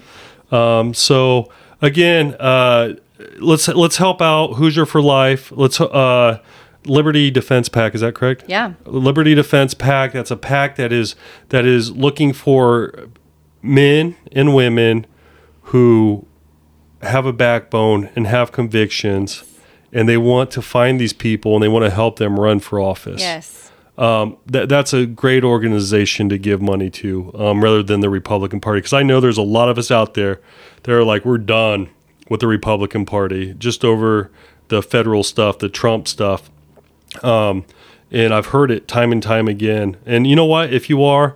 Um, 0.51 0.95
so 0.95 1.51
again, 1.81 2.35
uh, 2.39 2.95
let's 3.39 3.69
let's 3.69 3.97
help 3.97 4.21
out 4.23 4.55
Hoosier 4.55 4.87
for 4.87 5.03
Life. 5.03 5.53
Let's 5.53 5.81
uh, 5.81 6.41
Liberty 6.85 7.31
Defense 7.31 7.69
PAC. 7.69 7.95
Is 7.95 8.01
that 8.01 8.15
correct? 8.15 8.45
Yeah. 8.49 8.75
Liberty 8.85 9.35
Defense 9.35 9.75
PAC. 9.75 10.13
That's 10.13 10.31
a 10.31 10.37
PAC 10.37 10.77
that 10.77 10.93
is 10.93 11.17
that 11.51 11.65
is 11.65 11.91
looking 11.93 12.33
for 12.33 13.09
men 13.63 14.17
and 14.33 14.55
women 14.55 15.07
who 15.63 16.27
have 17.03 17.27
a 17.27 17.33
backbone 17.33 18.11
and 18.17 18.27
have 18.27 18.53
convictions, 18.53 19.45
and 19.93 20.09
they 20.09 20.17
want 20.17 20.51
to 20.53 20.63
find 20.63 21.01
these 21.01 21.13
people 21.13 21.55
and 21.55 21.63
they 21.63 21.69
want 21.69 21.85
to 21.85 21.91
help 21.91 22.19
them 22.19 22.39
run 22.39 22.61
for 22.61 22.81
office. 22.81 23.21
Yes. 23.21 23.71
Um, 23.97 24.37
that 24.47 24.69
that's 24.69 24.93
a 24.93 25.07
great 25.07 25.43
organization 25.43 26.29
to 26.29 26.39
give 26.39 26.63
money 26.63 26.89
to, 26.91 27.33
um, 27.35 27.65
rather 27.65 27.83
than 27.83 28.01
the 28.01 28.11
Republican 28.11 28.61
Party. 28.61 28.79
Because 28.79 28.93
I 28.93 29.03
know 29.03 29.21
there's 29.21 29.39
a 29.39 29.43
lot 29.43 29.69
of 29.69 29.77
us 29.77 29.91
out 29.91 30.15
there 30.15 30.41
that 30.85 30.93
are 30.93 31.03
like, 31.03 31.25
we're 31.25 31.39
done 31.39 31.89
with 32.29 32.41
the 32.41 32.47
Republican 32.47 33.05
Party, 33.07 33.55
just 33.55 33.85
over 33.85 34.31
the 34.69 34.83
federal 34.83 35.25
stuff, 35.25 35.59
the 35.59 35.69
Trump 35.69 36.07
stuff. 36.07 36.49
Um, 37.25 37.65
and 38.11 38.33
I've 38.33 38.47
heard 38.47 38.71
it 38.71 38.87
time 38.87 39.11
and 39.13 39.23
time 39.23 39.49
again. 39.49 39.97
And 40.07 40.27
you 40.27 40.37
know 40.37 40.45
what? 40.45 40.73
If 40.73 40.89
you 40.89 41.03
are, 41.03 41.35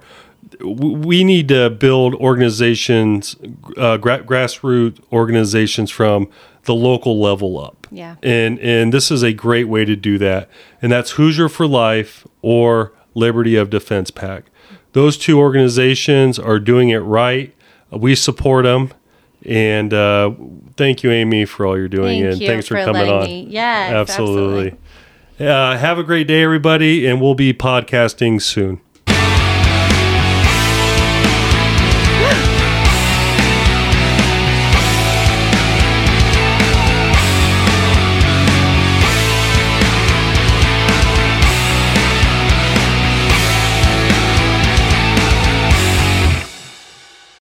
we 0.61 1.25
need 1.25 1.49
to 1.49 1.71
build 1.71 2.15
organizations, 2.15 3.37
uh, 3.77 3.97
gra- 3.97 4.23
grassroots 4.23 5.01
organizations 5.11 5.91
from 5.91 6.29
the 6.65 6.75
local 6.75 7.21
level 7.21 7.59
up. 7.59 7.87
Yeah. 7.91 8.17
And 8.23 8.59
and 8.61 8.93
this 8.93 9.11
is 9.11 9.23
a 9.23 9.33
great 9.33 9.69
way 9.69 9.85
to 9.85 9.97
do 9.97 10.19
that. 10.19 10.49
And 10.81 10.91
that's 10.93 11.13
Hoosier 11.13 11.49
for 11.49 11.67
Life 11.67 12.27
or 12.41 12.93
Liberty 13.15 13.57
of 13.57 13.71
Defense 13.71 14.11
PAC. 14.11 14.45
Those 14.93 15.17
two 15.19 15.39
organizations 15.39 16.39
are 16.39 16.59
doing 16.59 16.91
it 16.91 16.99
right. 16.99 17.55
We 17.91 18.15
support 18.15 18.65
them. 18.65 18.93
And 19.45 19.93
uh, 19.93 20.33
thank 20.77 21.03
you, 21.03 21.11
Amy, 21.11 21.45
for 21.47 21.67
all 21.67 21.77
you're 21.77 21.89
doing. 21.89 22.23
Thank 22.23 22.33
and 22.33 22.41
you 22.41 22.47
thanks 22.47 22.69
for, 22.69 22.77
for 22.77 22.85
coming 22.85 23.09
on. 23.09 23.25
me- 23.25 23.47
Yes, 23.51 23.93
absolutely. 23.93 24.69
absolutely. 24.69 24.79
Uh, 25.49 25.77
have 25.79 25.99
a 25.99 26.05
great 26.05 26.29
day, 26.29 26.45
everybody, 26.45 27.07
and 27.07 27.21
we'll 27.21 27.35
be 27.35 27.53
podcasting 27.53 28.41
soon. 28.41 28.81